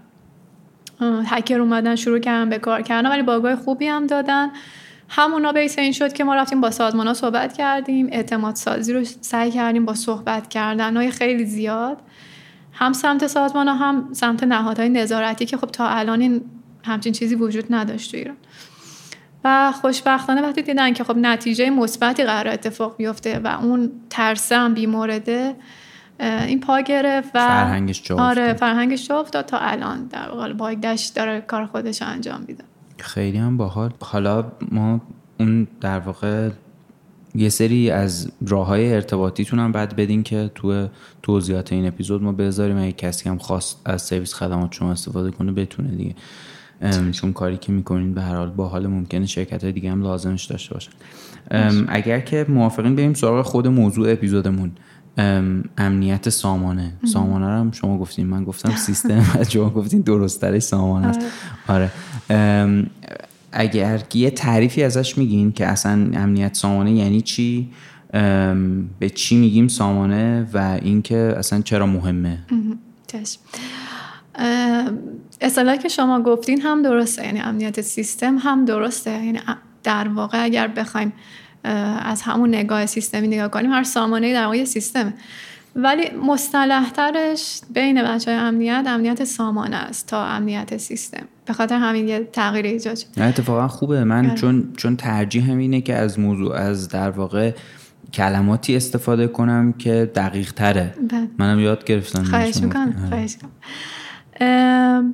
هکر 1.01 1.59
اومدن 1.59 1.95
شروع 1.95 2.19
کردن 2.19 2.49
به 2.49 2.57
کار 2.57 2.81
کردن 2.81 3.09
ولی 3.09 3.21
باگای 3.21 3.55
خوبی 3.55 3.87
هم 3.87 4.07
دادن. 4.07 4.51
همونا 5.09 5.51
بیس 5.51 5.79
این 5.79 5.91
شد 5.91 6.13
که 6.13 6.23
ما 6.23 6.35
رفتیم 6.35 6.61
با 6.61 6.71
سازمان 6.71 7.07
ها 7.07 7.13
صحبت 7.13 7.53
کردیم 7.53 8.09
اعتماد 8.11 8.55
سازی 8.55 8.93
رو 8.93 9.03
سعی 9.21 9.51
کردیم 9.51 9.85
با 9.85 9.93
صحبت 9.93 10.47
کردن 10.49 10.97
های 10.97 11.11
خیلی 11.11 11.45
زیاد. 11.45 12.01
هم 12.73 12.93
سمت 12.93 13.27
سازمان 13.27 13.67
ها 13.67 13.75
هم 13.75 14.09
سمت 14.13 14.43
نهادهای 14.43 14.89
نظارتی 14.89 15.45
که 15.45 15.57
خب 15.57 15.67
تا 15.67 15.87
الان 15.87 16.21
این 16.21 16.41
همچین 16.83 17.13
چیزی 17.13 17.35
وجود 17.35 17.65
نداشت 17.69 18.11
تو 18.11 18.17
ایران. 18.17 18.37
و 19.43 19.71
خوشبختانه 19.71 20.41
وقتی 20.41 20.61
دیدن 20.61 20.93
که 20.93 21.03
خب 21.03 21.17
نتیجه 21.17 21.69
مثبتی 21.69 22.23
قرار 22.23 22.53
اتفاق 22.53 22.97
بیفته 22.97 23.39
و 23.39 23.47
اون 23.47 23.91
ترسه 24.09 24.57
هم 24.57 24.73
بیمورده 24.73 25.55
این 26.19 26.59
پا 26.59 26.81
گرفت 26.81 27.29
و 27.33 27.39
فرهنگش 27.39 28.03
جا 28.03 28.15
آره. 28.17 28.53
فرهنگش 28.53 29.07
جا 29.07 29.19
افتاد 29.19 29.45
تا 29.45 29.57
الان 29.57 30.07
در 30.07 30.29
واقع 30.29 30.53
باگدش 30.53 31.05
داره 31.05 31.41
کار 31.41 31.65
خودش 31.65 32.01
انجام 32.01 32.45
میده. 32.47 32.63
خیلی 32.99 33.37
هم 33.37 33.57
باحال. 33.57 33.91
حالا 33.99 34.45
ما 34.71 35.01
اون 35.39 35.67
در 35.81 35.99
واقع 35.99 36.49
یه 37.35 37.49
سری 37.49 37.91
از 37.91 38.31
راه 38.47 38.67
های 38.67 38.93
ارتباطیتون 38.93 39.59
هم 39.59 39.71
بعد 39.71 39.95
بدین 39.95 40.23
که 40.23 40.51
تو 40.55 40.87
توضیحات 41.21 41.73
این 41.73 41.87
اپیزود 41.87 42.23
ما 42.23 42.31
بذاریم. 42.31 42.77
اگه 42.77 42.91
کسی 42.91 43.29
هم 43.29 43.37
خواست 43.37 43.81
از 43.85 44.01
سرویس 44.01 44.33
خدمات 44.33 44.73
شما 44.73 44.91
استفاده 44.91 45.31
کنه 45.31 45.51
بتونه 45.51 45.89
دیگه. 45.89 46.15
چون 47.11 47.33
کاری 47.33 47.57
که 47.57 47.71
می‌کنین 47.71 48.13
به 48.13 48.21
هر 48.21 48.35
حال 48.35 48.49
باحال 48.49 48.87
ممکنه 48.87 49.25
شرکت 49.25 49.63
های 49.63 49.73
دیگه 49.73 49.91
هم 49.91 50.01
لازمش 50.01 50.45
داشته 50.45 50.73
باشن. 50.73 50.91
اگر 51.87 52.19
که 52.19 52.45
موافقین 52.49 52.95
بریم 52.95 53.13
سراغ 53.13 53.45
خود 53.45 53.67
موضوع 53.67 54.11
اپیزودمون. 54.11 54.71
ام، 55.17 55.63
امنیت 55.77 56.29
سامانه. 56.29 56.93
سامانه 57.13 57.45
رو 57.45 57.51
هم 57.51 57.71
شما 57.71 57.97
گفتین. 57.97 58.27
من 58.27 58.43
گفتم 58.43 58.75
سیستم 58.75 59.25
و 59.35 59.43
شما 59.43 59.69
گفتین 59.69 60.01
درستترش 60.01 60.61
سامانه 60.61 61.07
است. 61.07 61.19
آره. 61.67 61.83
ام، 61.83 62.16
اگر 63.51 64.01
یه 64.13 64.29
تعریفی 64.29 64.83
ازش 64.83 65.17
میگین 65.17 65.51
که 65.51 65.65
اصلا 65.65 65.91
امنیت 66.13 66.53
سامانه 66.53 66.91
یعنی 66.91 67.21
چی؟ 67.21 67.69
به 68.99 69.09
چی 69.15 69.35
میگیم 69.35 69.67
سامانه 69.67 70.47
و 70.53 70.79
اینکه 70.81 71.33
اصلا 71.37 71.61
چرا 71.61 71.85
مهمه؟ 71.85 72.37
اصطلاحی 75.41 75.77
که 75.77 75.87
شما 75.87 76.21
گفتین 76.21 76.61
هم 76.61 76.81
درسته. 76.81 77.25
یعنی 77.25 77.39
امنیت 77.39 77.81
سیستم 77.81 78.37
هم 78.37 78.65
درسته. 78.65 79.11
یعنی 79.11 79.39
در 79.83 80.07
واقع 80.07 80.43
اگر 80.43 80.67
بخوایم 80.67 81.13
از 81.63 82.21
همون 82.21 82.49
نگاه 82.49 82.85
سیستمی 82.85 83.27
نگاه 83.27 83.47
کنیم 83.47 83.71
هر 83.71 83.83
سامانه 83.83 84.33
در 84.33 84.45
واقع 84.45 84.63
سیستمه. 84.63 85.13
ولی 85.77 86.09
مصطلح 86.27 86.89
ترش 86.89 87.61
بین 87.73 88.03
بچه 88.03 88.31
های 88.31 88.39
امنیت 88.39 88.83
امنیت 88.87 89.23
سامانه 89.23 89.75
است 89.75 90.07
تا 90.07 90.25
امنیت 90.25 90.77
سیستم 90.77 91.25
به 91.45 91.53
خاطر 91.53 91.75
همین 91.75 92.07
یه 92.07 92.29
تغییر 92.33 92.65
ایجاد 92.65 92.95
شد 92.95 93.05
نه 93.17 93.25
اتفاقا 93.25 93.67
خوبه 93.67 94.03
من 94.03 94.25
آره. 94.25 94.35
چون 94.35 94.73
چون 94.77 94.95
ترجیح 94.95 95.51
هم 95.51 95.57
اینه 95.57 95.81
که 95.81 95.95
از 95.95 96.19
موضوع 96.19 96.55
از 96.55 96.89
در 96.89 97.09
واقع 97.09 97.51
کلماتی 98.13 98.75
استفاده 98.75 99.27
کنم 99.27 99.73
که 99.73 100.11
دقیق 100.15 100.53
تره 100.53 100.93
بله. 101.11 101.27
منم 101.37 101.59
یاد 101.59 101.85
گرفتم 101.85 102.23
خواهش. 102.23 102.57
می‌کنم. 102.57 103.07
خواهش 103.09 103.35
می‌کنم 103.35 105.13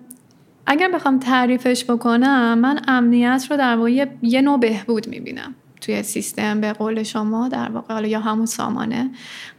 اگر 0.66 0.92
بخوام 0.94 1.20
تعریفش 1.20 1.86
بکنم 1.86 2.60
من 2.60 2.80
امنیت 2.88 3.48
رو 3.50 3.58
در 3.58 3.76
واقع 3.76 3.92
یه 4.22 4.42
نوع 4.42 4.60
بهبود 4.60 5.08
می‌بینم 5.08 5.56
توی 5.86 6.04
سیستم 6.04 6.62
به 6.62 6.74
قول 6.74 7.04
شما 7.04 7.48
در 7.48 7.70
واقع 7.70 8.10
یا 8.10 8.20
همون 8.20 8.46
سامانه 8.46 9.10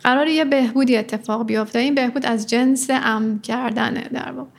قرار 0.02 0.26
یه 0.26 0.44
بهبودی 0.44 0.96
اتفاق 0.96 1.46
بیفته. 1.46 1.78
این 1.78 1.94
بهبود 1.94 2.26
از 2.26 2.46
جنس 2.46 2.90
امن 2.90 3.38
کردنه 3.38 4.08
در 4.12 4.32
واقع. 4.32 4.50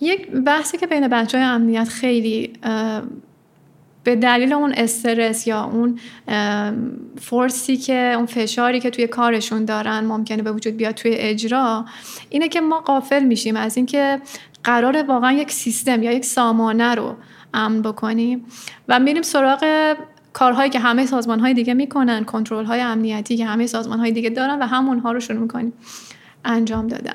یک 0.00 0.30
بحثی 0.30 0.78
که 0.78 0.86
بین 0.86 1.08
بچه 1.08 1.38
های 1.38 1.46
امنیت 1.46 1.88
خیلی 1.88 2.52
به 4.04 4.16
دلیل 4.16 4.52
اون 4.52 4.72
استرس 4.76 5.46
یا 5.46 5.64
اون 5.64 5.98
فورسی 7.20 7.76
که 7.76 8.12
اون 8.16 8.26
فشاری 8.26 8.80
که 8.80 8.90
توی 8.90 9.06
کارشون 9.06 9.64
دارن 9.64 10.04
ممکنه 10.04 10.42
به 10.42 10.52
وجود 10.52 10.76
بیاد 10.76 10.94
توی 10.94 11.14
اجرا 11.14 11.84
اینه 12.30 12.48
که 12.48 12.60
ما 12.60 12.80
قافل 12.80 13.24
میشیم 13.24 13.56
از 13.56 13.76
اینکه 13.76 14.20
قرار 14.64 15.02
واقعا 15.02 15.32
یک 15.32 15.50
سیستم 15.50 16.02
یا 16.02 16.12
یک 16.12 16.24
سامانه 16.24 16.94
رو 16.94 17.16
امن 17.56 17.82
بکنیم 17.82 18.44
و 18.88 19.00
میریم 19.00 19.22
سراغ 19.22 19.94
کارهایی 20.32 20.70
که 20.70 20.78
همه 20.78 21.06
سازمان 21.06 21.40
های 21.40 21.54
دیگه 21.54 21.74
می‌کنن 21.74 22.24
کنترل 22.24 22.64
های 22.64 22.80
امنیتی 22.80 23.36
که 23.36 23.46
همه 23.46 23.66
سازمان 23.66 23.98
های 23.98 24.12
دیگه 24.12 24.30
دارن 24.30 24.58
و 24.58 24.66
همونها 24.66 25.12
رو 25.12 25.20
شروع 25.20 25.40
می‌کنیم 25.40 25.72
انجام 26.44 26.86
دادن. 26.86 27.14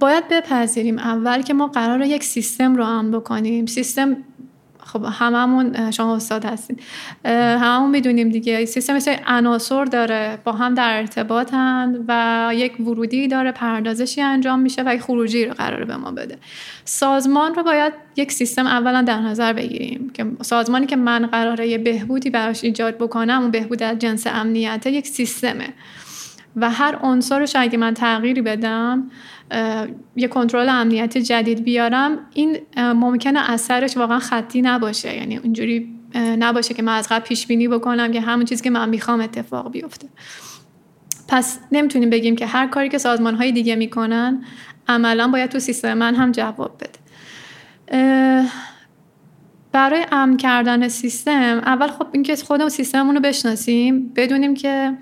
باید 0.00 0.28
بپذیریم 0.28 0.98
اول 0.98 1.42
که 1.42 1.54
ما 1.54 1.66
قرار 1.66 2.02
یک 2.02 2.24
سیستم 2.24 2.74
رو 2.76 2.84
امن 2.84 3.10
بکنیم. 3.10 3.66
سیستم 3.66 4.16
خب 4.98 5.04
هممون 5.04 5.90
شما 5.90 6.16
استاد 6.16 6.44
هستین. 6.44 6.78
هممون 7.24 7.90
می‌دونیم 7.90 8.28
دیگه. 8.28 8.64
سیستم 8.64 8.92
مثل 8.96 9.16
عناصر 9.26 9.84
داره. 9.84 10.38
با 10.44 10.52
هم 10.52 10.74
در 10.74 10.96
ارتباطن 10.96 12.04
و 12.08 12.50
یک 12.54 12.80
ورودی 12.80 13.28
داره 13.28 13.52
پردازشی 13.52 14.22
انجام 14.22 14.58
میشه 14.58 14.82
و 14.86 14.94
یک 14.94 15.00
خروجی 15.00 15.44
رو 15.44 15.54
قراره 15.54 15.84
به 15.84 15.96
ما 15.96 16.10
بده. 16.10 16.38
سازمان 16.84 17.54
رو 17.54 17.62
باید 17.62 17.92
یک 18.16 18.32
سیستم 18.32 18.66
اولا 18.66 19.02
در 19.02 19.20
نظر 19.20 19.52
بگیریم 19.52 20.10
که 20.14 20.26
سازمانی 20.42 20.86
که 20.86 20.96
من 20.96 21.26
قراره 21.26 21.68
یه 21.68 21.78
بهبودی 21.78 22.30
براش 22.30 22.64
ایجاد 22.64 22.98
بکنم 22.98 23.40
اون 23.42 23.50
بهبود 23.50 23.82
از 23.82 23.98
جنس 23.98 24.26
امنیته 24.26 24.90
یک 24.90 25.06
سیستمه. 25.06 25.68
و 26.56 26.70
هر 26.70 26.98
عنصرش 27.02 27.56
اگه 27.56 27.78
من 27.78 27.94
تغییری 27.94 28.42
بدم 28.42 29.10
یه 30.16 30.28
کنترل 30.28 30.68
امنیتی 30.68 31.22
جدید 31.22 31.64
بیارم 31.64 32.18
این 32.34 32.58
ممکنه 32.76 33.50
اثرش 33.50 33.96
واقعا 33.96 34.18
خطی 34.18 34.62
نباشه. 34.62 35.16
یعنی 35.16 35.38
اینجوری 35.38 35.92
نباشه 36.14 36.74
که 36.74 36.82
من 36.82 36.96
از 36.96 37.08
قبل 37.10 37.24
پیش 37.24 37.46
بینی 37.46 37.68
بکنم 37.68 38.12
که 38.12 38.20
همون 38.20 38.44
چیزی 38.44 38.64
که 38.64 38.70
من 38.70 38.88
می‌خوام 38.88 39.20
اتفاق 39.20 39.70
بیفته. 39.72 40.08
پس 41.28 41.58
نمی‌تونیم 41.72 42.10
بگیم 42.10 42.36
که 42.36 42.46
هر 42.46 42.66
کاری 42.66 42.88
که 42.88 42.98
سازمان 42.98 43.34
های 43.34 43.52
دیگه 43.52 43.76
می‌کنن 43.76 44.44
عملا 44.88 45.28
باید 45.28 45.50
تو 45.50 45.58
سیستم 45.58 45.94
من 45.94 46.14
هم 46.14 46.32
جواب 46.32 46.80
بده. 46.80 46.98
برای 49.72 50.06
امن 50.12 50.36
کردن 50.36 50.88
سیستم 50.88 51.62
اول 51.66 51.86
خب 51.86 52.06
اینکه 52.12 52.36
خودمون 52.36 52.68
سیستممون 52.68 53.14
رو 53.14 53.20
بشناسیم 53.20 54.12
بدونیم 54.16 54.54
که 54.54 54.92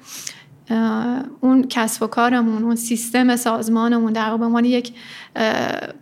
اون 1.40 1.66
کسب 1.68 2.02
و 2.02 2.06
کارمون 2.06 2.64
اون 2.64 2.76
سیستم 2.76 3.36
سازمانمون 3.36 4.12
در 4.12 4.36
به 4.36 4.44
عنوان 4.44 4.64
یک 4.64 4.92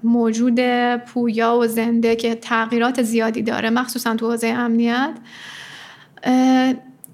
موجود 0.03 0.61
پویا 0.97 1.57
و 1.57 1.67
زنده 1.67 2.17
که 2.17 2.35
تغییرات 2.35 3.03
زیادی 3.03 3.43
داره 3.43 3.71
مخصوصا 3.71 4.17
تو 4.17 4.31
حوزه 4.31 4.47
امنیت. 4.47 5.11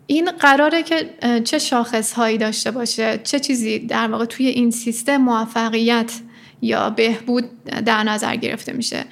این 0.06 0.30
قراره 0.30 0.82
که 0.82 1.14
چه 1.44 1.58
شاخص 1.58 2.12
هایی 2.12 2.38
داشته 2.38 2.70
باشه 2.70 3.20
چه 3.24 3.40
چیزی 3.40 3.78
در 3.78 4.08
واقع 4.08 4.24
توی 4.24 4.46
این 4.46 4.70
سیستم 4.70 5.16
موفقیت 5.16 6.12
یا 6.62 6.90
بهبود 6.90 7.44
در 7.64 8.02
نظر 8.02 8.36
گرفته 8.36 8.72
میشه. 8.72 9.04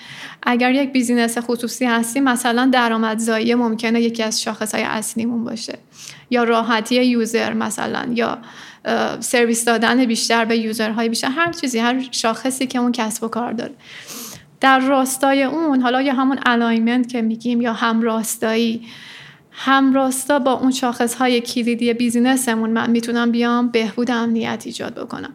اگر 0.43 0.73
یک 0.73 0.93
بیزینس 0.93 1.39
خصوصی 1.39 1.85
هستی 1.85 2.21
مثلا 2.21 2.71
درآمدزایی 2.73 3.55
ممکنه 3.55 4.03
یکی 4.03 4.23
از 4.23 4.43
شاخص 4.43 4.75
های 4.75 4.85
اصلیمون 4.85 5.45
باشه. 5.45 5.79
یا 6.31 6.45
راحتی 6.45 7.05
user 7.05 7.53
مثلا 7.53 8.09
یا 8.15 8.39
سرویس 9.21 9.65
دادن 9.65 10.05
بیشتر 10.05 10.45
به 10.45 10.59
user 10.59 10.92
های 10.92 11.09
بیشتر 11.09 11.29
هر 11.29 11.53
چیزی 11.53 11.79
هر 11.79 12.09
شاخصی 12.11 12.67
که 12.67 12.79
اون 12.79 12.93
کسب 12.93 13.25
و 13.25 13.29
کار 13.29 13.53
داره. 13.53 13.75
در 14.61 14.79
راستای 14.79 15.43
اون 15.43 15.81
حالا 15.81 16.03
یا 16.03 16.15
همون 16.15 16.39
alignment 16.47 17.09
که 17.09 17.23
میگیم 17.23 17.61
یا 17.61 17.73
همراستایی 17.73 18.87
همراستا 19.51 20.39
با 20.39 20.53
اون 20.53 20.71
شاخص 20.71 21.15
های 21.15 21.41
کلیدی 21.41 21.95
business 21.95 22.50
مون 22.50 22.71
من 22.71 22.91
می‌تونم 22.91 23.31
بیام 23.31 23.69
بهبود 23.69 24.11
امنیت 24.11 24.63
ایجاد 24.67 24.95
بکنم. 24.95 25.33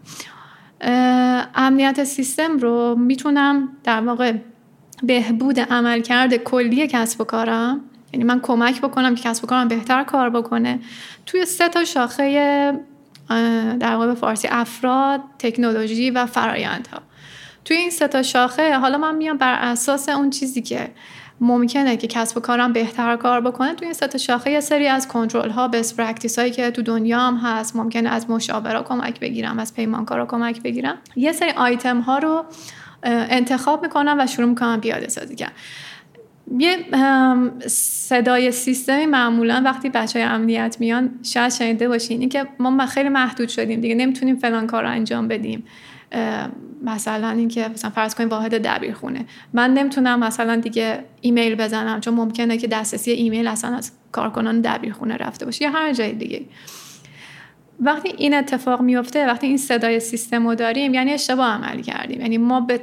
امنیت 1.56 2.04
سیستم 2.04 2.58
رو 2.58 2.96
می‌تونم 2.96 3.70
در 3.84 4.02
واقع 4.02 4.34
بهبود 5.04 5.60
عملکرد 5.60 6.36
کلی 6.36 6.88
کسب 6.88 7.22
و 7.22 7.24
کارم. 7.24 7.82
یعنی 8.13 8.24
من 8.24 8.39
کمک 8.39 8.82
بکنم 8.82 9.15
که 9.15 9.24
کسب 9.24 9.44
و 9.44 9.48
کارم 9.48 9.67
بهتر 9.67 10.04
کار 10.04 10.30
بکنه. 10.30 10.80
توی 11.26 11.46
سه 11.46 11.70
تا 11.70 11.86
شاخه 11.86 12.80
در 13.80 13.96
واقع 13.96 14.13
فارسی 14.13 14.48
افراد 14.52 15.22
تکنولوژی 15.39 16.12
و 16.12 16.26
فرایندها. 16.26 17.02
توی 17.65 17.78
این 17.78 17.89
سه 17.89 18.08
تا 18.08 18.24
شاخه 18.24 18.78
حالا 18.78 18.98
من 18.98 19.15
میام 19.15 19.38
بر 19.38 19.56
اساس 19.62 20.10
اون 20.10 20.30
چیزی 20.30 20.62
که 20.62 20.91
ممکنه 21.42 21.98
که 21.98 22.08
کسب 22.08 22.38
و 22.38 22.40
کارم 22.40 22.74
بهتر 22.74 23.16
کار 23.16 23.42
بکنه 23.42 23.74
توی 23.74 23.88
این 23.88 23.96
تا 23.96 24.18
شاخه 24.18 24.52
یه 24.52 24.60
سری 24.60 24.88
از 24.88 25.08
کنترل 25.08 25.50
ها 25.50 25.68
best 25.68 25.96
practice 25.96 26.40
هایی 26.40 26.52
که 26.52 26.72
تو 26.72 26.82
دنیا 26.82 27.20
هم 27.20 27.36
هست. 27.36 27.76
ممکنه 27.76 28.10
از 28.10 28.30
مشاورا 28.30 28.84
کمک 28.84 29.20
بگیرم 29.20 29.60
از 29.60 29.74
پیمانکارا 29.74 30.26
کمک 30.26 30.62
بگیرم. 30.62 30.98
یه 31.16 31.32
سری 31.32 31.52
آیتم 31.52 32.00
ها 32.00 32.18
رو 32.18 32.46
انتخاب 33.04 33.84
می‌کنم 33.84 34.18
و 34.20 34.28
شروع 34.28 34.50
می‌کنم 34.50 34.82
پیاده 34.82 35.08
سازی 35.08 35.36
کردن. 35.36 35.54
یه 36.58 36.78
صدای 37.68 38.52
سیستمی 38.52 39.06
معمولا 39.06 39.62
وقتی 39.66 39.90
بچه 39.90 40.20
های 40.20 40.28
امنیت 40.28 40.78
میان 40.80 41.10
شاید 41.24 41.52
شنیده 41.52 41.88
باشین 41.88 42.30
که 42.30 42.48
ما 42.60 42.86
خیلی 42.86 43.10
محدود 43.10 43.50
شدیم 43.50 43.82
دیگه 43.82 43.96
نمی‌تونیم 43.96 44.36
فلان 44.36 44.68
کار 44.68 44.84
رو 44.84 44.90
انجام 44.90 45.28
بدیم. 45.28 45.64
مثلا 46.84 47.30
اینکه 47.30 47.67
مثلا 47.67 47.91
فرض 47.91 48.15
کنیم 48.15 48.30
واحد 48.30 48.67
دبیرخونه. 48.67 49.26
من 49.54 49.74
نمی‌تونم 49.74 50.19
مثلا 50.19 50.56
دیگه 50.56 51.04
ایمیل 51.21 51.56
بزنم 51.56 52.00
چون 52.00 52.13
ممکنه 52.13 52.58
که 52.58 52.67
دسترسی 52.67 53.12
ایمیل 53.12 53.47
اصلا 53.47 53.76
از 53.76 53.91
کارکنان 54.12 54.62
دبیرخونه 54.62 55.17
رفته 55.17 55.45
باشه 55.45 55.65
یا 55.65 55.71
هر 55.71 55.93
جای 55.93 56.12
دیگه. 56.12 56.45
وقتی 57.80 58.10
این 58.17 58.34
اتفاق 58.34 58.82
میفته 58.82 59.28
وقتی 59.28 59.47
این 59.47 59.58
صدای 59.58 60.00
سیستم 60.00 60.47
رو 60.47 60.56
داریم 60.56 60.93
یعنی 60.93 61.13
اشتباه 61.13 61.47
عمل 61.47 61.82
کردیم. 61.82 62.21
یعنی 62.21 62.38
ما 62.38 62.62
به 62.62 62.82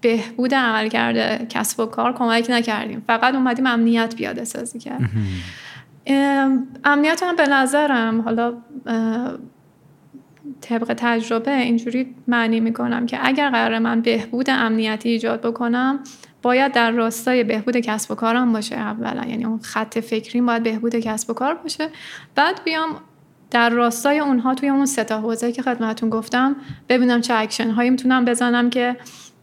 بهبود 0.00 0.54
عمل 0.54 0.88
کرده 0.88 1.46
کسب 1.48 1.80
و 1.80 1.86
کار 1.86 2.12
کمک 2.12 2.46
نکردیم. 2.50 3.02
فقط 3.06 3.34
اومدیم 3.34 3.66
امنیت 3.66 4.14
پیاده 4.16 4.44
سازی 4.44 4.78
کرد. 4.78 5.10
امنیت 6.84 7.22
هم 7.22 7.36
به 7.36 7.46
نظرم 7.46 8.20
حالا 8.20 8.54
طبق 10.60 10.94
تجربه 10.96 11.56
اینجوری 11.56 12.14
معنی 12.26 12.60
می‌کنم 12.60 13.06
که 13.06 13.18
اگر 13.22 13.50
قرار 13.50 13.78
من 13.78 14.00
بهبود 14.00 14.50
امنیتی 14.50 15.08
ایجاد 15.08 15.40
بکنم 15.40 16.00
باید 16.42 16.72
در 16.72 16.90
راستای 16.90 17.44
بهبود 17.44 17.76
کسب 17.76 18.10
و 18.10 18.14
کارم 18.14 18.52
باشه 18.52 18.76
اولا. 18.76 19.24
یعنی 19.24 19.44
اون 19.44 19.58
خط 19.58 19.98
فکری 19.98 20.40
باید 20.40 20.62
بهبود 20.62 20.96
کسب 20.96 21.30
و 21.30 21.34
کار 21.34 21.54
باشه. 21.54 21.88
بعد 22.34 22.64
بیام 22.64 22.88
در 23.50 23.70
راستای 23.70 24.18
اونها 24.18 24.54
توی 24.54 24.68
اون 24.68 24.86
ستا 24.86 25.20
حوزه 25.20 25.52
که 25.52 25.62
خدمتون 25.62 26.10
گفتم 26.10 26.56
ببینم 26.88 27.20
چه 27.20 27.34
اکشن 27.34 27.70
هایی 27.70 27.90
می‌تونم 27.90 28.24
بزنم 28.24 28.70
که 28.70 28.96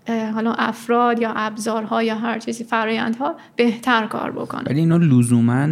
حالا 0.07 0.53
افراد 0.57 1.19
یا 1.19 1.33
ابزارها 1.35 2.03
یا 2.03 2.15
هر 2.15 2.39
چیزی 2.39 2.63
فرایندها 2.63 3.35
بهتر 3.55 4.07
کار 4.07 4.31
بکنن 4.31 4.63
ولی 4.67 4.79
اینا 4.79 4.97
لزوما 4.97 5.67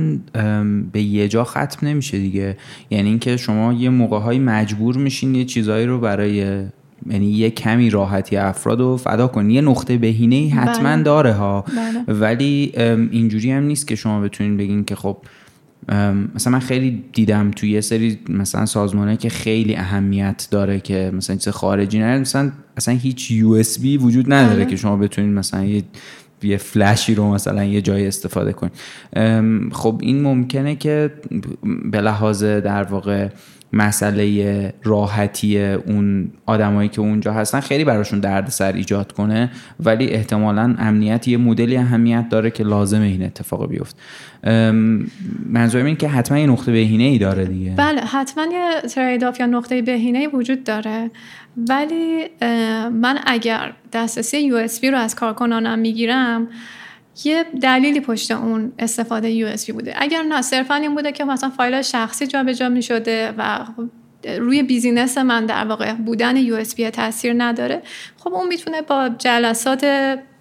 به 0.91 1.01
یه 1.01 1.27
جا 1.27 1.43
ختم 1.43 1.87
نمیشه 1.87 2.17
دیگه 2.17 2.57
یعنی 2.89 3.09
اینکه 3.09 3.37
شما 3.37 3.73
یه 3.73 3.89
موقع 3.89 4.37
مجبور 4.37 4.97
میشین 4.97 5.35
یه 5.35 5.45
چیزایی 5.45 5.85
رو 5.85 5.99
برای 5.99 6.65
یعنی 7.09 7.31
یه 7.31 7.49
کمی 7.49 7.89
راحتی 7.89 8.37
افراد 8.37 8.79
رو 8.79 8.97
فدا 8.97 9.27
کن 9.27 9.49
یه 9.49 9.61
نقطه 9.61 9.97
بهینه 9.97 10.55
حتما 10.55 10.89
بله. 10.89 11.03
داره 11.03 11.33
ها 11.33 11.65
بله. 11.67 12.19
ولی 12.19 12.71
اینجوری 13.11 13.51
هم 13.51 13.63
نیست 13.63 13.87
که 13.87 13.95
شما 13.95 14.21
بتونین 14.21 14.57
بگین 14.57 14.85
که 14.85 14.95
خب 14.95 15.17
مثلا 16.35 16.53
من 16.53 16.59
خیلی 16.59 17.03
دیدم 17.13 17.51
توی 17.51 17.71
یه 17.71 17.81
سری 17.81 18.19
مثلا 18.29 18.65
سازمانه 18.65 19.17
که 19.17 19.29
خیلی 19.29 19.75
اهمیت 19.75 20.47
داره 20.51 20.79
که 20.79 21.11
مثلا 21.13 21.35
چیز 21.35 21.49
خارجی 21.49 21.99
نه 21.99 22.19
مثلا 22.19 22.51
اصلا 22.77 22.93
هیچ 22.93 23.31
یو 23.31 23.51
اس 23.51 23.79
بی 23.79 23.97
وجود 23.97 24.33
نداره 24.33 24.55
بله. 24.55 24.65
که 24.65 24.75
شما 24.75 24.97
بتونید 24.97 25.37
مثلا 25.37 25.63
یه 25.65 25.83
یه 26.43 26.57
فلشی 26.57 27.15
رو 27.15 27.33
مثلا 27.33 27.63
یه 27.63 27.81
جای 27.81 28.07
استفاده 28.07 28.53
کنید 28.53 28.73
خب 29.71 29.99
این 30.01 30.21
ممکنه 30.21 30.75
که 30.75 31.11
به 31.91 32.01
لحاظ 32.01 32.43
در 32.43 32.83
واقع 32.83 33.29
مسئله 33.73 34.73
راحتی 34.83 35.59
اون 35.59 36.31
آدمایی 36.45 36.89
که 36.89 37.01
اونجا 37.01 37.33
هستن 37.33 37.59
خیلی 37.59 37.83
براشون 37.83 38.19
دردسر 38.19 38.73
ایجاد 38.73 39.11
کنه 39.11 39.51
ولی 39.79 40.07
احتمالا 40.07 40.75
امنیت 40.79 41.27
یه 41.27 41.37
مدلی 41.37 41.77
اهمیت 41.77 42.29
داره 42.29 42.51
که 42.51 42.63
لازمه 42.63 43.05
این 43.05 43.23
اتفاق 43.23 43.69
بیفت. 43.69 43.99
منظورم 45.49 45.85
این 45.85 45.95
که 45.95 46.07
حتما 46.07 46.39
یه 46.39 46.47
نقطه 46.47 46.71
بهینه 46.71 47.03
ای 47.03 47.17
داره 47.17 47.45
دیگه. 47.45 47.73
بله 47.77 48.01
حتما 48.01 48.45
یه 48.53 48.81
تریداف 48.81 49.39
یا 49.39 49.45
نقطه 49.45 49.81
بهینه 49.81 50.19
ای 50.19 50.27
وجود 50.27 50.63
داره. 50.63 51.11
ولی 51.69 52.25
من 52.91 53.19
اگر 53.25 53.73
دسترسی 53.93 54.51
USB 54.51 54.83
رو 54.83 54.97
از 54.97 55.15
کارکنانم 55.15 55.79
می‌گیرم 55.79 56.47
یه 57.23 57.45
دلیلی 57.61 57.99
پشت 57.99 58.31
اون 58.31 58.71
استفاده 58.79 59.31
USB 59.31 59.47
بوده. 59.73 59.93
اگر 59.97 60.21
نه 60.21 60.41
صرفا 60.41 60.75
این 60.75 60.95
بوده 60.95 61.11
که 61.11 61.23
مثلا 61.23 61.49
فایل 61.49 61.81
شخصی 61.81 62.27
جابجا 62.27 62.69
می 62.69 62.81
شده 62.81 63.33
و 63.37 63.59
روی 64.39 64.63
business 64.63 65.17
من 65.17 65.45
در 65.45 65.65
واقع 65.65 65.93
بودن 65.93 66.37
USB 66.37 66.73
تاثیر 66.73 67.33
نداره. 67.37 67.81
خب 68.17 68.33
اون 68.33 68.47
می‌تونه 68.47 68.81
با 68.81 69.09
جلسات 69.09 69.85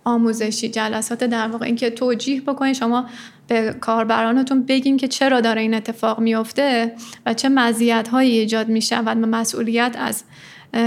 آموزشی 0.05 0.69
جلسات 0.69 1.25
در 1.25 1.49
واقع 1.49 1.67
اینکه 1.67 1.91
توجیه 1.91 2.41
بکنید 2.41 2.75
شما 2.75 3.07
به 3.49 3.75
کاربرانتون 3.81 4.63
بگین 4.63 4.97
که 4.97 5.09
چرا 5.09 5.41
داره 5.41 5.61
این 5.61 5.75
اتفاق 5.75 6.21
میفته 6.21 6.93
و 7.27 7.35
چه 7.35 7.49
مزیت 7.49 8.09
هایی 8.09 8.39
ایجاد 8.39 8.69
میشه 8.69 8.99
و 8.99 9.15
مسئولیت 9.15 9.97
از 9.99 10.25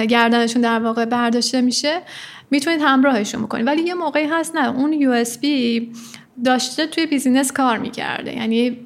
گردنشون 0.09 0.61
در 0.61 0.79
واقع 0.79 1.05
برداشته 1.05 1.61
میشه. 1.61 2.01
می‌تونید 2.51 2.81
همراهشون 2.83 3.41
بکنید. 3.41 3.67
ولی 3.67 3.81
یه 3.81 3.93
موقعی 3.93 4.25
هست 4.25 4.55
نه 4.55 4.69
اون 4.69 4.93
USB 4.93 5.23
داشته 6.45 6.87
توی 6.87 7.05
business 7.05 7.51
کار 7.51 7.77
می‌کرده. 7.77 8.35
یعنی 8.35 8.77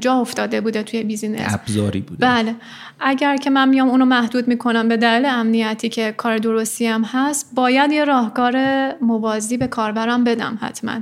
جا 0.00 0.14
افتاده 0.14 0.60
بوده 0.60 0.82
توی 0.82 1.02
business. 1.02 1.54
ابزاری 1.54 2.00
بوده. 2.00 2.26
بله. 2.26 2.54
اگر 3.00 3.36
که 3.36 3.50
من 3.50 3.68
میام 3.68 3.88
اونو 3.88 4.04
محدود 4.04 4.48
می‌کنم 4.48 4.88
به 4.88 4.96
دلیل 4.96 5.26
امنیتی 5.26 5.88
که 5.88 6.14
کار 6.16 6.38
درستی 6.38 6.86
هم 6.86 7.02
هست 7.04 7.50
باید 7.54 7.92
یه 7.92 8.04
راهکار 8.04 8.56
موازی 9.00 9.56
به 9.56 9.66
کاربرم 9.66 10.24
بدم 10.24 10.58
حتما. 10.62 10.94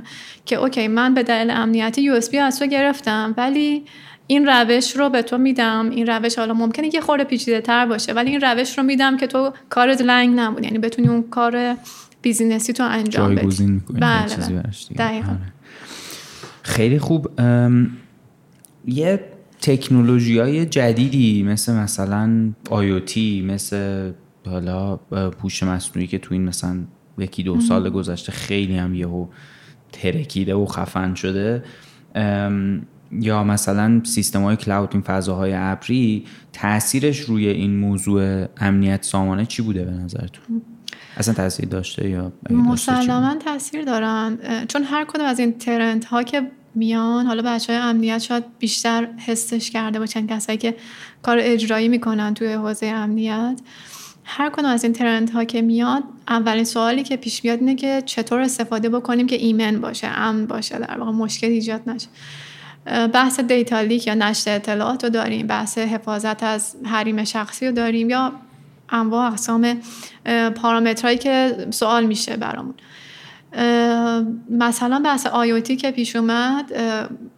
که 0.45 0.55
OK 0.55 0.87
من 0.87 1.13
به 1.13 1.23
دلیل 1.23 1.51
امنیتی 1.51 2.01
USB 2.01 2.33
از 2.33 2.59
تو 2.59 2.65
گرفتم 2.65 3.33
ولی 3.37 3.85
این 4.31 4.47
روش 4.47 4.95
رو 4.95 5.09
به 5.09 5.21
تو 5.21 5.37
میدم. 5.37 5.89
این 5.89 6.07
روش 6.07 6.39
حالا 6.39 6.53
ممکنه 6.53 6.95
یه 6.95 7.01
خورده 7.01 7.23
پیچیده 7.23 7.61
تر 7.61 7.85
باشه 7.85 8.13
ولی 8.13 8.31
این 8.31 8.41
روش 8.41 8.77
رو 8.77 8.83
میدم 8.83 9.17
که 9.17 9.27
تو 9.27 9.53
کارت 9.69 10.01
لنگ 10.01 10.35
نمون 10.35 10.63
یعنی 10.63 10.77
بتونی 10.77 11.07
اون 11.07 11.23
کار 11.29 11.75
بیزینسی 12.21 12.73
تو 12.73 12.83
انجام 12.83 13.35
بدی. 13.35 13.81
بله, 13.93 14.35
بله. 14.97 15.23
خیلی 16.61 16.99
خوب. 16.99 17.39
یه 18.85 19.19
تکنولوژی 19.61 20.39
های 20.39 20.65
جدیدی 20.65 21.43
مثل 21.43 21.73
مثلا 21.73 22.53
آیوتی 22.69 23.41
مثل 23.41 24.11
حالا 24.45 24.95
پوش 25.39 25.63
مصنوعی 25.63 26.07
که 26.07 26.17
تو 26.17 26.33
این 26.33 26.43
مثلا 26.45 26.79
یکی 27.17 27.43
دو 27.43 27.61
سال 27.61 27.89
گذشته 27.89 28.31
خیلی 28.31 28.77
هم 28.77 28.95
یهو 28.95 29.27
ترکیده 29.91 30.55
و 30.55 30.65
خفن 30.65 31.15
شده. 31.15 31.63
یا 33.11 33.43
مثلا 33.43 34.01
سیستم 34.03 34.43
های 34.43 34.55
کلاود 34.55 34.89
این 34.93 35.01
فضاهای 35.01 35.53
ابری 35.55 36.25
تاثیرش 36.53 37.19
روی 37.19 37.47
این 37.47 37.75
موضوع 37.75 38.45
امنیت 38.57 39.03
سامانه 39.03 39.45
چی 39.45 39.61
بوده 39.61 39.85
به 39.85 39.91
نظرتون؟ 39.91 40.61
اصلا 41.17 41.33
تاثیر 41.33 41.65
داشته 41.65 42.09
یا 42.09 42.31
مسلما 42.49 43.35
تاثیر 43.35 43.83
دارن. 43.83 44.37
چون 44.67 44.83
هر 44.83 45.05
کدوم 45.05 45.25
از 45.25 45.39
این 45.39 45.57
ترنت 45.57 46.05
ها 46.05 46.23
که 46.23 46.51
میان 46.75 47.25
حالا 47.25 47.41
بچه 47.41 47.73
های 47.73 47.81
امنیت 47.81 48.17
شاید 48.17 48.43
بیشتر 48.59 49.07
حسش 49.17 49.71
کرده 49.71 49.99
باشن 49.99 50.27
کسایی 50.27 50.57
که 50.57 50.75
کار 51.21 51.37
اجرایی 51.41 51.87
می‌کنن 51.87 52.33
توی 52.33 52.53
حوزه 52.53 52.85
امنیت. 52.85 53.59
هر 54.23 54.49
کدوم 54.49 54.65
از 54.65 54.83
این 54.83 54.93
ترند 54.93 55.29
ها 55.29 55.43
که 55.43 55.61
میاد 55.61 56.03
اولین 56.27 56.63
سوالی 56.63 57.03
که 57.03 57.17
پیش 57.17 57.43
میاد 57.43 57.59
اینه 57.59 57.75
که 57.75 58.03
چطور 58.05 58.39
استفاده 58.39 58.89
بکنیم 58.89 59.27
که 59.27 59.35
ایمن 59.35 59.81
باشه 59.81 60.07
امن 60.07 60.45
باشه 60.45 60.79
در 60.79 60.99
واقع 60.99 61.11
مشکل 61.11 61.47
ایجاد 61.47 61.89
نشه. 61.89 62.07
بحث 63.13 63.39
data 63.39 63.81
leak 63.81 64.07
یا 64.07 64.13
نشر 64.13 64.55
اطلاعات 64.55 65.03
رو 65.03 65.09
داریم 65.09 65.47
بحث 65.47 65.77
حفاظت 65.77 66.43
از 66.43 66.75
حریم 66.85 67.23
شخصی 67.23 67.67
رو 67.67 67.71
داریم 67.71 68.09
یا 68.09 68.31
انواع 68.89 69.31
اقسام 69.31 69.81
پارامترهایی 70.55 71.17
که 71.17 71.67
سوال 71.71 72.05
میشه 72.05 72.37
برامون. 72.37 72.73
مثلا 74.49 74.99
بحث 74.99 75.27
IoT 75.27 75.75
که 75.75 75.91
پیش 75.91 76.15
اومد 76.15 76.71